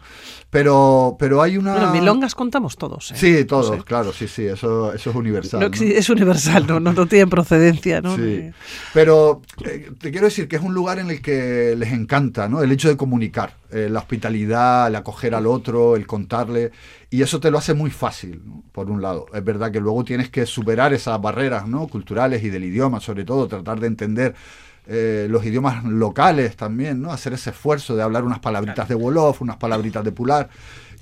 Pero, 0.49 1.15
pero 1.17 1.41
hay 1.41 1.57
una... 1.57 1.73
Bueno, 1.73 1.91
milongas 1.91 2.35
contamos 2.35 2.77
todos. 2.77 3.11
¿eh? 3.11 3.15
Sí, 3.17 3.45
todos, 3.45 3.83
claro, 3.83 4.13
sí, 4.13 4.27
sí, 4.27 4.45
eso, 4.45 4.93
eso 4.93 5.09
es 5.09 5.15
universal. 5.15 5.71
Es 5.73 6.09
universal, 6.09 6.67
no, 6.67 6.79
no, 6.79 7.05
tienen 7.07 7.29
procedencia, 7.29 8.01
¿no? 8.01 8.15
Sí. 8.15 8.51
Pero 8.93 9.41
eh, 9.65 9.89
te 9.99 10.11
quiero 10.11 10.27
decir 10.27 10.47
que 10.47 10.57
es 10.57 10.61
un 10.61 10.75
lugar 10.75 10.99
en 10.99 11.09
el 11.09 11.21
que 11.23 11.75
les 11.75 11.91
encanta, 11.91 12.47
¿no? 12.47 12.61
El 12.61 12.71
hecho 12.71 12.87
de 12.87 12.97
comunicar, 12.97 13.57
la 13.71 13.97
hospitalidad, 13.97 14.87
el 14.87 14.95
acoger 14.95 15.33
al 15.33 15.47
otro, 15.47 15.95
el 15.95 16.05
contarle, 16.05 16.71
y 17.09 17.23
eso 17.23 17.39
te 17.39 17.49
lo 17.49 17.57
hace 17.57 17.73
muy 17.73 17.89
fácil, 17.89 18.39
por 18.71 18.91
un 18.91 19.01
lado. 19.01 19.25
Es 19.33 19.43
verdad 19.43 19.71
que 19.71 19.79
luego 19.79 20.03
tienes 20.03 20.29
que 20.29 20.45
superar 20.45 20.93
esas 20.93 21.19
barreras, 21.19 21.67
¿no? 21.67 21.87
Culturales 21.87 22.43
y 22.43 22.49
del 22.49 22.63
idioma, 22.63 22.99
sobre 22.99 23.25
todo, 23.25 23.47
tratar 23.47 23.79
de 23.79 23.87
entender 23.87 24.35
eh, 24.85 25.27
los 25.29 25.45
idiomas 25.45 25.83
locales 25.85 26.55
también, 26.55 27.01
¿no? 27.01 27.11
Hacer 27.11 27.33
ese 27.33 27.51
esfuerzo 27.51 27.95
de 27.95 28.03
hablar 28.03 28.23
unas 28.23 28.39
palabritas 28.39 28.87
de 28.89 28.95
Wolof, 28.95 29.41
unas 29.41 29.57
palabritas 29.57 30.03
de 30.03 30.11
Pular. 30.11 30.49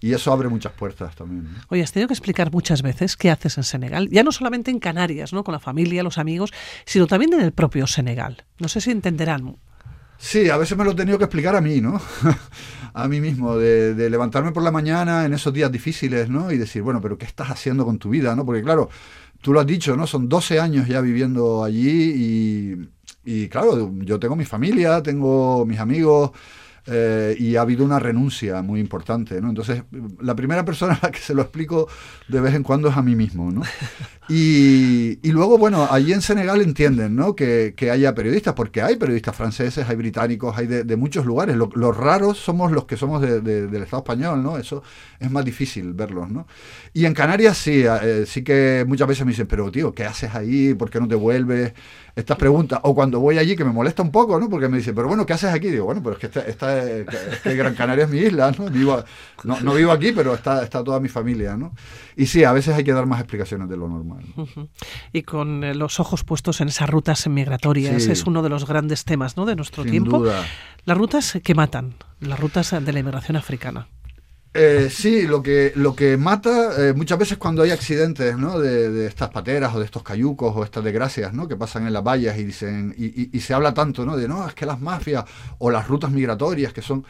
Y 0.03 0.13
eso 0.13 0.33
abre 0.33 0.49
muchas 0.49 0.71
puertas 0.73 1.15
también. 1.15 1.47
Oye, 1.69 1.83
has 1.83 1.91
tenido 1.91 2.07
que 2.07 2.15
explicar 2.15 2.51
muchas 2.51 2.81
veces 2.81 3.15
qué 3.15 3.29
haces 3.29 3.57
en 3.57 3.63
Senegal, 3.63 4.09
ya 4.09 4.23
no 4.23 4.31
solamente 4.31 4.71
en 4.71 4.79
Canarias, 4.79 5.31
¿no? 5.31 5.43
Con 5.43 5.53
la 5.53 5.59
familia, 5.59 6.01
los 6.01 6.17
amigos, 6.17 6.51
sino 6.85 7.05
también 7.05 7.33
en 7.33 7.41
el 7.41 7.51
propio 7.51 7.85
Senegal. 7.85 8.45
No 8.57 8.67
sé 8.67 8.81
si 8.81 8.89
entenderán. 8.89 9.57
Sí, 10.17 10.49
a 10.49 10.57
veces 10.57 10.77
me 10.77 10.83
lo 10.83 10.91
he 10.91 10.95
tenido 10.95 11.17
que 11.19 11.25
explicar 11.25 11.55
a 11.55 11.61
mí, 11.61 11.81
¿no? 11.81 12.01
a 12.93 13.07
mí 13.07 13.21
mismo, 13.21 13.57
de, 13.57 13.93
de, 13.93 14.09
levantarme 14.09 14.51
por 14.51 14.63
la 14.63 14.71
mañana 14.71 15.25
en 15.25 15.33
esos 15.33 15.53
días 15.53 15.71
difíciles, 15.71 16.29
¿no? 16.29 16.51
Y 16.51 16.57
decir, 16.57 16.81
bueno, 16.81 16.99
pero 16.99 17.17
¿qué 17.17 17.25
estás 17.25 17.49
haciendo 17.49 17.85
con 17.85 17.99
tu 17.99 18.09
vida, 18.09 18.35
¿no? 18.35 18.43
Porque 18.43 18.63
claro, 18.63 18.89
tú 19.41 19.53
lo 19.53 19.59
has 19.59 19.67
dicho, 19.67 19.95
¿no? 19.97 20.07
Son 20.07 20.29
12 20.29 20.59
años 20.59 20.87
ya 20.87 21.01
viviendo 21.01 21.63
allí 21.63 22.13
y, 22.15 22.89
y 23.23 23.47
claro, 23.49 23.91
yo 23.99 24.19
tengo 24.19 24.35
mi 24.35 24.45
familia, 24.45 25.01
tengo 25.03 25.65
mis 25.65 25.79
amigos, 25.79 26.31
eh, 26.87 27.35
y 27.37 27.57
ha 27.57 27.61
habido 27.61 27.85
una 27.85 27.99
renuncia 27.99 28.63
muy 28.63 28.79
importante, 28.79 29.39
¿no? 29.39 29.49
Entonces, 29.49 29.83
la 30.19 30.35
primera 30.35 30.65
persona 30.65 30.93
a 30.93 31.07
la 31.07 31.11
que 31.11 31.19
se 31.19 31.35
lo 31.35 31.43
explico 31.43 31.87
de 32.27 32.41
vez 32.41 32.55
en 32.55 32.63
cuando 32.63 32.89
es 32.89 32.97
a 32.97 33.01
mí 33.01 33.15
mismo, 33.15 33.51
¿no? 33.51 33.61
Y, 34.29 35.19
y 35.27 35.31
luego, 35.33 35.57
bueno, 35.57 35.89
allí 35.91 36.13
en 36.13 36.21
Senegal 36.21 36.61
entienden, 36.61 37.17
¿no? 37.17 37.35
Que, 37.35 37.73
que, 37.75 37.91
haya 37.91 38.15
periodistas, 38.15 38.53
porque 38.53 38.81
hay 38.81 38.95
periodistas 38.95 39.35
franceses, 39.35 39.89
hay 39.89 39.97
británicos, 39.97 40.57
hay 40.57 40.67
de, 40.67 40.95
muchos 40.95 41.25
lugares. 41.25 41.57
los 41.57 41.97
raros 41.97 42.37
somos 42.37 42.71
los 42.71 42.85
que 42.85 42.95
somos 42.95 43.21
del 43.21 43.75
Estado 43.75 44.03
español, 44.03 44.41
¿no? 44.41 44.57
Eso 44.57 44.83
es 45.19 45.29
más 45.29 45.43
difícil 45.43 45.93
verlos, 45.93 46.29
¿no? 46.29 46.47
Y 46.93 47.05
en 47.05 47.13
Canarias 47.13 47.57
sí, 47.57 47.83
eh, 47.83 48.23
sí 48.25 48.41
que 48.41 48.85
muchas 48.87 49.09
veces 49.09 49.25
me 49.25 49.33
dicen, 49.33 49.47
pero 49.47 49.69
tío, 49.69 49.93
¿qué 49.93 50.05
haces 50.05 50.33
ahí? 50.33 50.75
¿Por 50.75 50.89
qué 50.89 51.01
no 51.01 51.09
te 51.09 51.15
vuelves? 51.15 51.73
Estas 52.15 52.37
preguntas. 52.37 52.79
O 52.83 52.93
cuando 52.93 53.19
voy 53.19 53.37
allí, 53.37 53.55
que 53.55 53.63
me 53.63 53.71
molesta 53.71 54.01
un 54.01 54.11
poco, 54.11 54.39
¿no? 54.39 54.49
Porque 54.49 54.67
me 54.67 54.77
dicen, 54.77 54.93
pero 54.93 55.07
bueno, 55.07 55.25
¿qué 55.25 55.33
haces 55.33 55.53
aquí? 55.53 55.69
Digo, 55.69 55.85
bueno, 55.85 56.01
pero 56.03 56.15
es 56.15 56.19
que 56.19 56.27
esta, 56.27 56.41
esta 56.41 56.87
es 56.87 57.39
que 57.41 57.55
Gran 57.55 57.75
Canaria 57.75 58.05
es 58.05 58.09
mi 58.09 58.19
isla, 58.19 58.51
¿no? 58.57 58.69
Vivo, 58.69 59.03
no, 59.43 59.59
no, 59.61 59.73
vivo 59.73 59.91
aquí, 59.91 60.11
pero 60.11 60.33
está, 60.33 60.63
está 60.63 60.83
toda 60.83 60.99
mi 60.99 61.09
familia, 61.09 61.55
¿no? 61.55 61.73
Y 62.15 62.25
sí, 62.25 62.43
a 62.43 62.51
veces 62.51 62.75
hay 62.75 62.83
que 62.83 62.93
dar 62.93 63.05
más 63.05 63.19
explicaciones 63.19 63.69
de 63.69 63.77
lo 63.77 63.87
normal. 63.87 64.23
Y 65.13 65.23
con 65.23 65.63
eh, 65.63 65.73
los 65.73 65.99
ojos 65.99 66.23
puestos 66.23 66.61
en 66.61 66.67
esas 66.67 66.89
rutas 66.89 67.27
migratorias, 67.27 68.07
es 68.07 68.25
uno 68.25 68.41
de 68.41 68.49
los 68.49 68.65
grandes 68.67 69.05
temas 69.05 69.37
¿no? 69.37 69.45
de 69.45 69.55
nuestro 69.55 69.83
Sin 69.83 69.91
tiempo. 69.91 70.19
Duda. 70.19 70.45
Las 70.85 70.97
rutas 70.97 71.39
que 71.43 71.55
matan, 71.55 71.95
las 72.19 72.39
rutas 72.39 72.71
de 72.71 72.93
la 72.93 72.99
inmigración 72.99 73.37
africana. 73.37 73.87
Eh, 74.53 74.89
sí, 74.91 75.27
lo 75.27 75.41
que, 75.41 75.71
lo 75.75 75.95
que 75.95 76.17
mata 76.17 76.89
eh, 76.89 76.93
muchas 76.93 77.17
veces 77.17 77.37
cuando 77.37 77.63
hay 77.63 77.71
accidentes 77.71 78.37
¿no? 78.37 78.59
de, 78.59 79.07
estas 79.07 79.29
pateras 79.29 79.73
o 79.73 79.79
de 79.79 79.85
estos 79.85 80.03
cayucos 80.03 80.53
o 80.53 80.65
estas 80.65 80.83
desgracias 80.83 81.33
¿no? 81.33 81.47
que 81.47 81.55
pasan 81.55 81.87
en 81.87 81.93
las 81.93 82.03
vallas 82.03 82.37
y, 82.37 82.43
dicen, 82.43 82.93
y, 82.97 83.35
y, 83.35 83.39
se 83.39 83.53
habla 83.53 83.73
tanto 83.73 84.05
¿no? 84.05 84.17
de 84.17 84.27
no, 84.27 84.45
es 84.45 84.53
que 84.53 84.65
las 84.65 84.81
mafias 84.81 85.23
o 85.57 85.71
las 85.71 85.87
rutas 85.87 86.11
migratorias 86.11 86.73
que 86.73 86.81
son... 86.81 87.05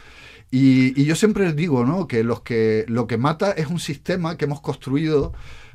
Y, 0.52 1.04
yo 1.04 1.16
siempre 1.16 1.52
digo 1.52 1.84
¿no? 1.84 2.06
que, 2.06 2.22
los 2.22 2.42
que 2.42 2.84
lo 2.86 3.08
que 3.08 3.16
mata 3.18 3.50
es 3.52 3.66
un 3.66 3.80
sistema 3.80 4.36
que 4.36 4.44
hemos 4.44 4.60
construido 4.60 5.32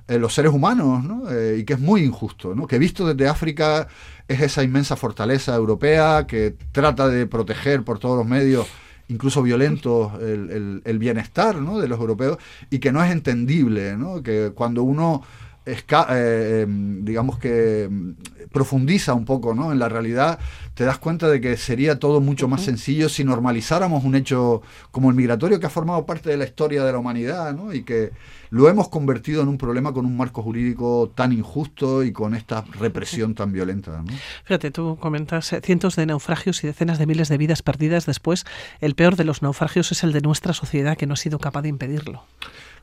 eh, 0.07 0.20
los 0.20 0.34
seres 0.34 0.53
humanos 0.53 1.03
¿no? 1.03 1.24
y 1.53 1.65
que 1.65 1.74
es 1.74 1.80
muy 1.80 2.03
injusto, 2.03 2.55
¿no? 2.55 2.65
que 2.65 2.80
visto 2.80 3.05
desde 3.05 3.28
África 3.28 3.89
es 4.30 4.39
esa 4.39 4.63
inmensa 4.63 4.95
fortaleza 4.95 5.53
europea 5.53 6.28
que 6.28 6.55
trata 6.72 7.09
de 7.09 7.28
proteger 7.28 7.84
por 7.84 7.99
todos 7.99 8.18
los 8.18 8.26
medios 8.26 8.68
incluso 9.09 9.41
violento 9.41 10.19
el, 10.21 10.81
el, 10.83 10.99
bienestar 10.99 11.55
¿no? 11.61 11.79
de 11.79 11.87
los 11.87 11.99
europeos 11.99 12.37
y 12.69 12.79
que 12.79 12.91
no 12.91 13.03
es 13.03 13.11
entendible, 13.11 13.95
¿no? 13.97 14.21
que 14.21 14.51
cuando 14.53 14.83
uno 14.83 15.23
eh, 15.68 16.61
em, 16.63 17.03
digamos 17.03 17.38
que 17.39 17.84
em, 17.84 18.15
profundiza 18.51 19.13
un 19.13 19.26
poco 19.26 19.53
¿no? 19.53 19.72
en 19.72 19.80
la 19.80 19.89
realidad, 19.89 20.39
te 20.74 20.86
das 20.86 20.97
cuenta 20.97 21.28
de 21.28 21.41
que 21.41 21.57
sería 21.57 21.99
todo 21.99 22.22
mucho 22.22 22.47
más 22.47 22.61
sencillo 22.61 23.09
si 23.09 23.24
normalizáramos 23.24 24.03
un 24.03 24.15
hecho 24.15 24.61
como 24.91 25.09
el 25.09 25.15
migratorio 25.15 25.59
que 25.59 25.65
ha 25.65 25.70
formado 25.70 26.05
parte 26.05 26.30
de 26.30 26.38
la 26.38 26.45
historia 26.45 26.84
de 26.84 26.91
la 26.91 26.97
humanidad 26.97 27.53
¿no? 27.53 27.74
y 27.74 27.84
que 27.84 28.11
lo 28.49 28.70
hemos 28.70 28.88
convertido 28.89 29.41
en 29.41 29.49
un 29.49 29.57
problema 29.57 29.93
con 29.93 30.05
un 30.05 30.15
marco 30.15 30.41
jurídico 30.41 31.11
tan 31.13 31.34
injusto 31.34 32.03
y 32.03 32.11
con 32.11 32.34
esta 32.34 32.63
represión 32.80 33.36
tan 33.36 33.51
violenta. 33.51 34.01
¿no? 34.01 34.13
Fíjate, 34.45 34.72
tú 34.72 34.97
comentas 34.99 35.51
eh, 35.53 35.61
cientos 35.63 35.95
de 35.95 36.05
naufragios 36.05 36.63
y 36.63 36.68
decenas 36.68 36.99
de 36.99 37.05
miles 37.05 37.30
de 37.30 37.38
vidas 37.38 37.61
perdidas 37.61 38.05
después. 38.05 38.45
El 38.80 38.95
peor 38.95 39.15
de 39.18 39.26
los 39.26 39.41
naufragios 39.41 39.91
es 39.91 40.03
el 40.03 40.13
de 40.13 40.22
nuestra 40.22 40.53
sociedad 40.53 40.97
que 40.97 41.07
no 41.07 41.13
ha 41.13 41.18
sido 41.18 41.39
capaz 41.39 41.63
de 41.63 41.70
impedirlo. 41.70 42.24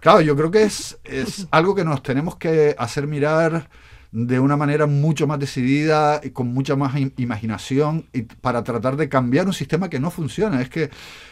Claro, 0.05 0.21
yo 0.21 0.37
creo 0.37 0.51
que 0.51 0.65
es, 0.65 0.99
es 1.03 1.49
algo 1.51 1.75
que 1.75 1.83
nos 1.83 2.03
tenemos 2.03 2.37
que 2.37 2.77
hacer 2.79 3.07
mirar 3.07 3.71
de 4.13 4.39
una 4.39 4.55
manera 4.55 4.85
mucho 4.85 5.27
más 5.27 5.39
decidida 5.39 6.21
y 6.23 6.29
con 6.29 6.49
mucha 6.49 6.77
más 6.77 6.93
imaginación 7.17 8.05
y 8.13 8.21
para 8.21 8.63
tratar 8.63 8.97
de 8.99 9.09
cambiar 9.09 9.47
un 9.47 9.55
sistema 9.55 9.89
que 9.89 9.99
no 9.99 10.11
funciona. 10.11 10.61
Es 10.61 10.69
que 10.69 10.91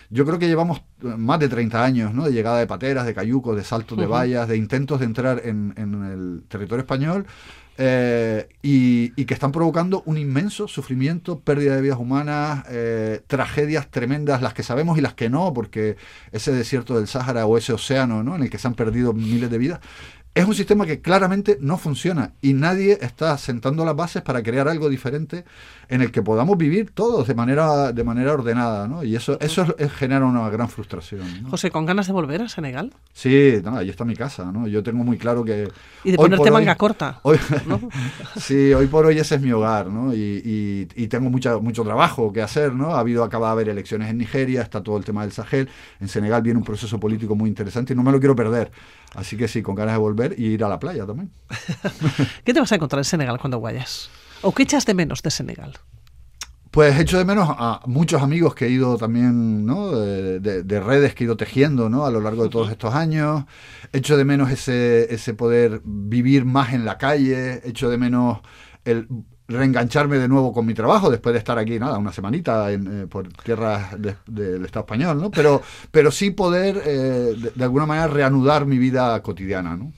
yo 0.09 0.25
creo 0.25 0.39
que 0.39 0.49
llevamos 0.49 0.81
más 1.03 1.39
de 1.39 1.51
30 1.51 1.85
años 1.85 2.15
¿no? 2.15 2.25
de 2.25 2.33
llegada 2.33 2.61
de 2.61 2.67
pateras, 2.67 3.05
de 3.05 3.13
cayucos, 3.13 3.57
de 3.57 3.63
saltos 3.63 3.99
de 3.99 4.07
vallas, 4.07 4.49
de 4.49 4.57
intentos 4.57 5.01
de 5.01 5.05
entrar 5.05 5.43
en, 5.45 5.75
en 5.77 6.05
el 6.05 6.45
territorio 6.49 6.81
español 6.81 7.27
eh, 7.79 8.49
y, 8.63 9.25
que 9.25 9.35
están 9.35 9.53
provocando 9.53 10.03
un 10.05 10.19
inmenso 10.19 10.69
sufrimiento, 10.69 11.41
pérdida 11.41 11.75
de 11.77 11.83
vidas 11.83 11.99
humanas, 11.99 12.65
eh, 12.69 13.21
tragedias 13.27 13.91
tremendas, 13.91 14.43
las 14.43 14.53
que 14.55 14.63
sabemos 14.63 14.99
y 14.99 15.01
las 15.01 15.15
que 15.15 15.31
no, 15.31 15.53
porque 15.55 15.97
ese 16.33 16.53
desierto 16.53 16.97
del 16.97 17.07
Sáhara 17.07 17.47
o 17.47 17.57
ese 17.57 17.73
océano 17.73 18.23
¿no? 18.23 18.37
en 18.37 18.43
el 18.43 18.51
que 18.51 18.59
se 18.59 18.69
han 18.69 18.75
perdido 18.75 19.13
miles 19.13 19.51
de 19.51 19.59
vidas, 19.59 19.81
es 20.35 20.47
un 20.47 20.55
sistema 20.55 20.87
que 20.87 21.01
claramente 21.01 21.59
no 21.61 21.77
funciona 21.77 22.33
y 22.41 22.55
nadie 22.55 22.99
está 23.03 23.37
sentando 23.37 23.85
las 23.85 23.95
bases 23.95 24.23
para 24.23 24.43
crear 24.43 24.67
algo 24.67 24.89
diferente 24.89 25.45
en 25.93 26.01
el 26.01 26.11
que 26.11 26.23
podamos 26.23 26.57
vivir 26.57 26.91
todos 26.91 27.29
de 27.29 27.35
manera 27.35 27.93
de 27.93 28.03
manera 28.03 28.33
ordenada, 28.33 28.89
¿no? 28.89 29.05
Y 29.05 29.15
eso 29.15 29.39
eso 29.41 29.67
genera 29.99 30.25
una 30.25 30.49
gran 30.49 30.71
frustración. 30.71 31.45
José, 31.51 31.71
¿con 31.71 31.85
ganas 31.85 32.07
de 32.07 32.15
volver 32.15 32.41
a 32.41 32.49
Senegal? 32.49 32.95
Sí, 33.13 33.61
no, 33.63 33.77
ahí 33.77 33.91
está 33.91 34.07
mi 34.07 34.17
casa, 34.17 34.51
¿no? 34.51 34.67
Yo 34.67 34.83
tengo 34.83 35.05
muy 35.05 35.19
claro 35.19 35.45
que 35.45 35.69
y 36.03 36.13
de 36.13 36.17
ponerte 36.17 36.51
manga 36.51 36.77
corta. 36.77 37.21
Hoy, 37.25 37.39
sí, 38.37 38.73
hoy 38.73 38.87
por 38.87 39.05
hoy 39.05 39.19
ese 39.19 39.35
es 39.35 39.43
mi 39.43 39.53
hogar, 39.53 39.89
¿no? 39.89 40.15
Y, 40.15 40.89
y, 40.97 41.09
tengo 41.09 41.29
mucha, 41.29 41.59
mucho 41.59 41.85
trabajo 41.85 42.33
que 42.33 42.41
hacer, 42.41 42.73
¿no? 42.73 42.95
Ha 42.95 43.01
habido 43.01 43.23
acaba 43.23 43.49
de 43.49 43.53
haber 43.53 43.69
elecciones 43.69 44.09
en 44.09 44.17
Nigeria, 44.17 44.63
está 44.63 44.83
todo 44.83 44.97
el 44.97 45.05
tema 45.05 45.21
del 45.23 45.33
Sahel, 45.33 45.69
en 46.01 46.09
Senegal 46.09 46.41
viene 46.41 46.59
un 46.59 46.65
proceso 46.65 46.99
político 46.99 47.37
muy 47.37 47.51
interesante 47.51 47.93
y 47.93 47.97
no 47.97 48.03
me 48.03 48.13
lo 48.13 48.19
quiero 48.19 48.35
perder. 48.35 48.73
Así 49.15 49.37
que 49.37 49.47
sí, 49.47 49.61
con 49.61 49.75
ganas 49.75 49.95
de 49.95 49.99
volver 49.99 50.35
y 50.39 50.47
ir 50.47 50.65
a 50.65 50.71
la 50.71 50.79
playa 50.79 51.05
también. 51.05 51.31
¿Qué 52.45 52.55
te 52.55 52.61
vas 52.61 52.73
a 52.73 52.77
encontrar 52.77 53.01
en 53.01 53.05
Senegal 53.05 53.39
cuando 53.39 53.61
vayas? 53.61 54.09
¿O 54.43 54.53
qué 54.53 54.65
echas 54.65 54.87
de 54.87 54.95
menos 54.95 55.23
de 55.23 55.31
Senegal? 55.31 55.79
Pues 56.73 56.99
echo 56.99 57.19
de 57.19 57.27
menos 57.27 57.49
a 57.51 57.83
muchos 57.85 58.23
amigos 58.23 58.55
que 58.55 58.65
he 58.65 58.71
ido 58.71 58.97
también, 58.97 59.67
¿no? 59.67 59.91
De, 59.91 60.81
redes 60.81 61.15
que 61.15 61.25
he 61.25 61.27
ido 61.27 61.37
tejiendo, 61.37 61.91
¿no? 61.91 62.07
A 62.07 62.11
lo 62.11 62.21
largo 62.21 62.45
de 62.45 62.49
todos 62.49 62.71
estos 62.71 62.95
años. 62.95 63.45
Echo 63.93 64.17
de 64.17 64.25
menos 64.25 64.51
ese, 64.51 65.13
ese 65.13 65.35
poder 65.35 65.83
vivir 65.85 66.47
más 66.47 66.73
en 66.73 66.87
la 66.87 66.97
calle. 66.97 67.61
Echo 67.69 67.91
de 67.91 67.99
menos 67.99 68.39
el 68.87 69.07
reengancharme 69.49 70.17
de 70.17 70.29
nuevo 70.29 70.55
con 70.55 70.65
mi 70.65 70.73
trabajo 70.73 71.11
después 71.11 71.35
de 71.35 71.41
estar 71.41 71.59
aquí, 71.59 71.79
nada, 71.79 71.99
una 71.99 72.13
semanita 72.13 72.73
en, 72.73 73.03
eh, 73.03 73.07
por 73.07 73.29
tierras 73.29 73.95
del 74.01 74.65
Estado 74.65 74.85
español, 74.87 75.21
¿no? 75.21 75.31
Pero, 75.31 75.61
pero 75.91 76.11
sí 76.11 76.31
poder, 76.31 76.81
eh, 76.87 77.35
de, 77.55 77.65
alguna 77.65 77.85
manera, 77.85 78.07
reanudar 78.07 78.65
mi 78.65 78.79
vida 78.79 79.21
cotidiana, 79.23 79.77
¿no? 79.77 79.93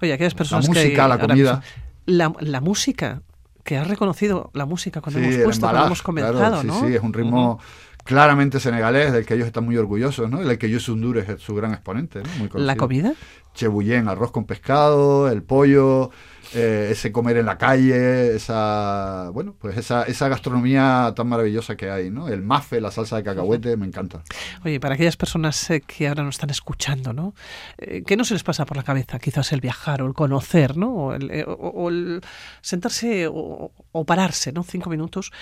Oye, 0.00 0.12
aquellas 0.12 0.34
personas 0.34 0.66
La 0.66 0.74
música, 0.74 1.06
la 1.06 1.18
comida. 1.18 1.62
La, 2.06 2.32
la 2.40 2.60
música 2.60 3.22
que 3.64 3.78
has 3.78 3.86
reconocido 3.86 4.50
la 4.54 4.66
música 4.66 5.00
cuando 5.00 5.20
Sí, 5.20 5.26
hemos 5.26 5.44
puesto, 5.44 5.66
cuando 5.66 5.86
hemos 5.86 6.02
claro, 6.02 6.32
comenzado, 6.32 6.60
sí, 6.62 6.66
¿no? 6.66 6.80
Sí, 6.80 6.94
es 6.94 7.02
un 7.02 7.12
ritmo 7.12 7.60
claramente 8.04 8.58
senegalés, 8.58 9.12
del 9.12 9.24
que 9.24 9.34
ellos 9.34 9.46
están 9.46 9.64
muy 9.64 9.76
orgullosos, 9.76 10.28
¿no? 10.28 10.40
El 10.42 10.58
que 10.58 10.68
Youssou 10.68 10.96
N'Dour 10.96 11.18
es 11.18 11.40
su 11.40 11.54
gran 11.54 11.72
exponente, 11.72 12.20
¿no? 12.22 12.28
Muy 12.38 12.48
¿La 12.54 12.76
comida? 12.76 13.14
Chebullén, 13.54 14.08
arroz 14.08 14.30
con 14.30 14.44
pescado, 14.44 15.28
el 15.30 15.42
pollo, 15.42 16.10
eh, 16.54 16.88
ese 16.90 17.12
comer 17.12 17.38
en 17.38 17.46
la 17.46 17.56
calle, 17.56 18.34
esa, 18.34 19.30
bueno, 19.32 19.54
pues 19.58 19.76
esa, 19.78 20.02
esa 20.02 20.28
gastronomía 20.28 21.12
tan 21.16 21.26
maravillosa 21.26 21.76
que 21.76 21.90
hay, 21.90 22.10
¿no? 22.10 22.28
El 22.28 22.42
mafe, 22.42 22.80
la 22.80 22.90
salsa 22.90 23.16
de 23.16 23.22
cacahuete, 23.22 23.76
me 23.78 23.86
encanta. 23.86 24.22
Oye, 24.62 24.78
para 24.78 24.94
aquellas 24.94 25.16
personas 25.16 25.70
eh, 25.70 25.80
que 25.80 26.08
ahora 26.08 26.24
nos 26.24 26.34
están 26.34 26.50
escuchando, 26.50 27.14
¿no? 27.14 27.34
Eh, 27.78 28.02
¿Qué 28.06 28.18
no 28.18 28.24
se 28.24 28.34
les 28.34 28.42
pasa 28.42 28.66
por 28.66 28.76
la 28.76 28.82
cabeza? 28.82 29.18
Quizás 29.18 29.52
el 29.52 29.62
viajar 29.62 30.02
o 30.02 30.06
el 30.06 30.12
conocer, 30.12 30.76
¿no? 30.76 30.92
O 30.94 31.88
el, 31.88 32.20
sentarse 32.60 33.28
o 33.28 34.04
pararse, 34.06 34.52
¿no? 34.52 34.62
Cinco 34.62 34.90
minutos 34.90 35.32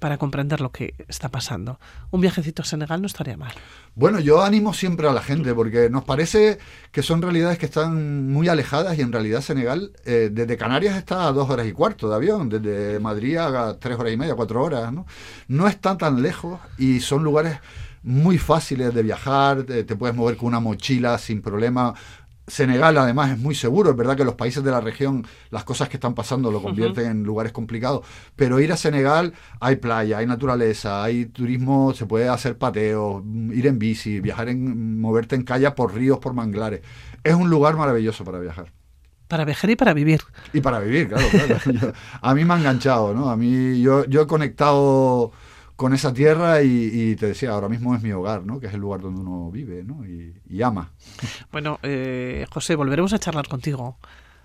para 0.00 0.18
comprender 0.18 0.60
lo 0.60 0.70
que 0.70 0.94
está 1.08 1.28
pasando. 1.28 1.78
Un 2.10 2.20
viajecito 2.20 2.62
a 2.62 2.64
Senegal 2.64 3.00
no 3.00 3.06
estaría 3.06 3.36
mal. 3.36 3.52
Bueno, 3.94 4.20
yo 4.20 4.42
animo 4.42 4.74
siempre 4.74 5.08
a 5.08 5.12
la 5.12 5.22
gente 5.22 5.54
porque 5.54 5.88
nos 5.90 6.04
parece 6.04 6.58
que 6.92 7.02
son 7.02 7.22
realidades 7.22 7.58
que 7.58 7.66
están 7.66 8.30
muy 8.30 8.48
alejadas 8.48 8.98
y 8.98 9.02
en 9.02 9.12
realidad 9.12 9.40
Senegal 9.40 9.92
eh, 10.04 10.30
desde 10.32 10.56
Canarias 10.56 10.96
está 10.96 11.26
a 11.26 11.32
dos 11.32 11.48
horas 11.50 11.66
y 11.66 11.72
cuarto 11.72 12.08
de 12.08 12.14
avión, 12.14 12.48
desde 12.48 13.00
Madrid 13.00 13.36
a 13.38 13.78
tres 13.78 13.98
horas 13.98 14.12
y 14.12 14.16
media, 14.16 14.34
cuatro 14.34 14.62
horas, 14.62 14.92
¿no? 14.92 15.06
No 15.48 15.66
está 15.66 15.96
tan 15.96 16.22
lejos 16.22 16.60
y 16.78 17.00
son 17.00 17.24
lugares 17.24 17.58
muy 18.02 18.38
fáciles 18.38 18.94
de 18.94 19.02
viajar, 19.02 19.64
te 19.64 19.96
puedes 19.96 20.14
mover 20.14 20.36
con 20.36 20.48
una 20.48 20.60
mochila 20.60 21.18
sin 21.18 21.42
problema. 21.42 21.92
Senegal 22.46 22.96
además 22.96 23.32
es 23.32 23.38
muy 23.38 23.54
seguro, 23.54 23.90
es 23.90 23.96
verdad 23.96 24.16
que 24.16 24.24
los 24.24 24.34
países 24.34 24.62
de 24.62 24.70
la 24.70 24.80
región 24.80 25.26
las 25.50 25.64
cosas 25.64 25.88
que 25.88 25.96
están 25.96 26.14
pasando 26.14 26.52
lo 26.52 26.62
convierten 26.62 27.06
en 27.06 27.22
lugares 27.24 27.52
complicados, 27.52 28.06
pero 28.36 28.60
ir 28.60 28.72
a 28.72 28.76
Senegal 28.76 29.32
hay 29.58 29.76
playa, 29.76 30.18
hay 30.18 30.26
naturaleza, 30.26 31.02
hay 31.02 31.26
turismo, 31.26 31.92
se 31.92 32.06
puede 32.06 32.28
hacer 32.28 32.56
pateo, 32.56 33.24
ir 33.52 33.66
en 33.66 33.78
bici, 33.78 34.20
viajar 34.20 34.48
en 34.48 35.00
moverte 35.00 35.34
en 35.34 35.42
calle 35.42 35.70
por 35.72 35.94
ríos, 35.94 36.18
por 36.18 36.34
manglares. 36.34 36.82
Es 37.24 37.34
un 37.34 37.50
lugar 37.50 37.76
maravilloso 37.76 38.24
para 38.24 38.38
viajar. 38.38 38.72
Para 39.28 39.44
viajar 39.44 39.70
y 39.70 39.76
para 39.76 39.92
vivir. 39.92 40.20
Y 40.52 40.60
para 40.60 40.78
vivir, 40.78 41.08
claro, 41.08 41.26
claro. 41.30 41.92
A 42.22 42.34
mí 42.34 42.44
me 42.44 42.54
ha 42.54 42.58
enganchado, 42.58 43.12
¿no? 43.12 43.28
A 43.28 43.36
mí 43.36 43.80
yo, 43.80 44.04
yo 44.04 44.22
he 44.22 44.26
conectado 44.28 45.32
con 45.76 45.92
esa 45.94 46.12
tierra 46.12 46.62
y, 46.62 47.14
te 47.16 47.26
decía, 47.26 47.50
ahora 47.50 47.68
mismo 47.68 47.94
es 47.94 48.02
mi 48.02 48.10
hogar, 48.12 48.44
¿no? 48.44 48.58
Que 48.60 48.66
es 48.66 48.74
el 48.74 48.80
lugar 48.80 49.00
donde 49.02 49.20
uno 49.20 49.50
vive, 49.50 49.84
¿no? 49.84 50.04
Y, 50.06 50.62
ama. 50.62 50.92
Bueno, 51.52 51.78
eh, 51.82 52.46
José, 52.50 52.74
volveremos 52.76 53.12
a 53.12 53.18
charlar 53.18 53.46
contigo 53.48 53.98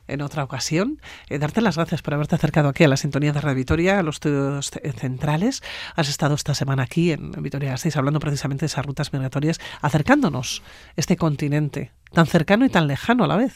en 0.07 0.21
otra 0.21 0.43
ocasión. 0.43 0.99
Eh, 1.29 1.39
darte 1.39 1.61
las 1.61 1.77
gracias 1.77 2.01
por 2.01 2.13
haberte 2.13 2.35
acercado 2.35 2.67
aquí 2.69 2.83
a 2.83 2.87
la 2.89 2.97
sintonía 2.97 3.31
de 3.31 3.39
Radio 3.39 3.55
Vitoria, 3.55 3.99
a 3.99 4.03
los 4.03 4.15
estudios 4.17 4.71
ce- 4.71 4.91
centrales. 4.93 5.63
Has 5.95 6.09
estado 6.09 6.35
esta 6.35 6.53
semana 6.53 6.83
aquí 6.83 7.11
en 7.11 7.31
Vitoria 7.31 7.69
Gasteiz 7.71 7.95
hablando 7.95 8.19
precisamente 8.19 8.61
de 8.61 8.65
esas 8.67 8.85
rutas 8.85 9.13
migratorias, 9.13 9.59
acercándonos 9.81 10.63
este 10.97 11.15
continente 11.15 11.91
tan 12.11 12.25
cercano 12.25 12.65
y 12.65 12.69
tan 12.69 12.87
lejano 12.87 13.23
a 13.23 13.27
la 13.27 13.37
vez. 13.37 13.53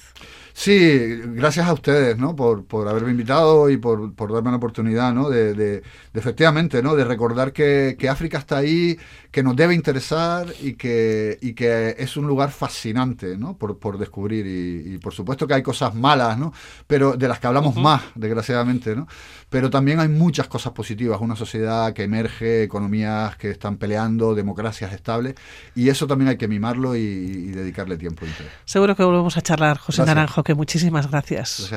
Sí, 0.57 1.19
gracias 1.33 1.67
a 1.67 1.73
ustedes, 1.73 2.17
¿no? 2.17 2.33
Por, 2.33 2.63
por 2.63 2.87
haberme 2.87 3.11
invitado 3.11 3.69
y 3.69 3.75
por, 3.75 4.13
por 4.15 4.31
darme 4.31 4.51
la 4.51 4.55
oportunidad, 4.57 5.13
¿no? 5.13 5.29
De, 5.29 5.53
de- 5.53 5.81
de 6.13 6.19
efectivamente, 6.21 6.81
¿no? 6.81 6.95
De 6.95 7.03
recordar 7.03 7.51
que, 7.51 7.97
que 7.99 8.07
África 8.07 8.37
está 8.37 8.55
ahí, 8.59 8.97
que 9.31 9.43
nos 9.43 9.57
debe 9.57 9.75
interesar 9.75 10.47
y 10.61 10.75
que, 10.75 11.37
y 11.41 11.53
que 11.53 11.95
es 11.99 12.15
un 12.15 12.25
lugar 12.25 12.51
fascinante, 12.51 13.37
¿no? 13.37 13.57
Por, 13.57 13.79
por 13.79 13.97
descubrir 13.97 14.47
y, 14.47 14.93
y 14.95 14.97
por 14.97 15.13
supuesto 15.13 15.45
que 15.45 15.55
hay 15.55 15.61
cosas 15.61 15.93
malas, 15.93 16.37
¿no? 16.37 16.53
Pero 16.87 17.17
de 17.17 17.27
las 17.27 17.39
que 17.39 17.47
hablamos 17.47 17.75
más, 17.75 18.01
desgraciadamente, 18.15 18.95
¿no? 18.95 19.07
Pero 19.49 19.69
también 19.69 19.99
hay 19.99 20.07
muchas 20.07 20.47
cosas 20.47 20.71
positivas, 20.71 21.19
una 21.19 21.35
sociedad 21.35 21.91
que 21.93 22.03
emerge, 22.03 22.63
economías 22.63 23.35
que 23.35 23.51
están 23.51 23.75
peleando, 23.75 24.33
democracias 24.35 24.93
estables 24.93 25.35
y 25.75 25.89
eso 25.89 26.07
también 26.07 26.29
hay 26.29 26.37
que 26.37 26.47
mimarlo 26.47 26.95
y, 26.95 26.99
y 27.01 27.47
dedicarle 27.51 27.97
tiempo. 27.97 28.25
Seguro 28.63 28.95
que 28.95 29.03
volvemos 29.03 29.35
a 29.37 29.41
charlar, 29.41 29.77
José 29.77 29.97
Gracias. 29.97 30.15
Naranjo, 30.15 30.43
que 30.45 30.53
muchísimas 30.53 31.09
gracias. 31.09 31.71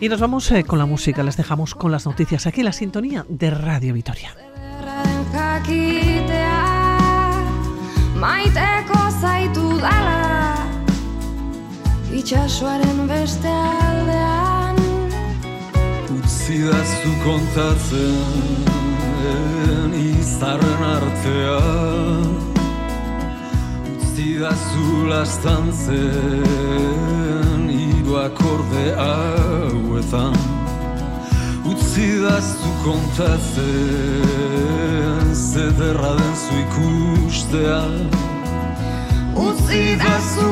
Y 0.00 0.08
nos 0.08 0.20
vamos 0.20 0.48
eh, 0.52 0.62
con 0.62 0.78
la 0.78 0.86
música, 0.86 1.24
les 1.24 1.36
dejamos 1.36 1.74
con 1.74 1.90
las 1.90 2.06
noticias 2.06 2.46
aquí 2.46 2.60
en 2.60 2.66
la 2.66 2.72
sintonía 2.72 3.26
de 3.28 3.50
Radio 3.50 3.94
Vitoria. 3.94 4.32
Zederraren 4.32 5.24
jakitea 5.32 6.62
Maiteko 8.14 9.10
zaitu 9.20 9.78
dala. 9.78 10.54
Itxasoaren 12.14 13.08
beste 13.08 13.48
aldean 13.48 14.76
Utzi 16.14 16.62
da 16.62 16.80
zu 16.84 17.10
kontatzen 17.24 18.22
izarren 19.98 20.82
artean. 20.94 22.30
Utzi 23.96 24.38
da 24.38 24.52
zu 24.54 25.06
lastantzen 25.10 26.68
hiru 27.28 27.47
akorde 28.24 28.84
hauetan 28.96 30.34
Utzi 31.70 32.20
da 32.22 32.40
zu 32.40 32.70
kontatzen 32.84 34.48
zederra 35.34 36.12
den 36.16 36.34
zu 36.42 36.54
ikustea. 36.64 37.82
Utzi 39.34 39.98
da 39.98 40.16
zu 40.32 40.46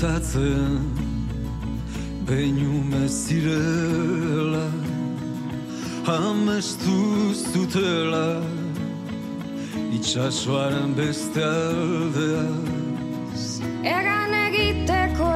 kontatzen 0.00 0.80
Beinume 2.28 3.08
zirela 3.08 4.68
Amestu 6.06 7.32
zutela 7.52 8.42
Itxasoaren 9.92 10.96
beste 10.96 11.44
aldea 11.44 12.46
Egan 13.96 14.32
egiteko 14.46 15.30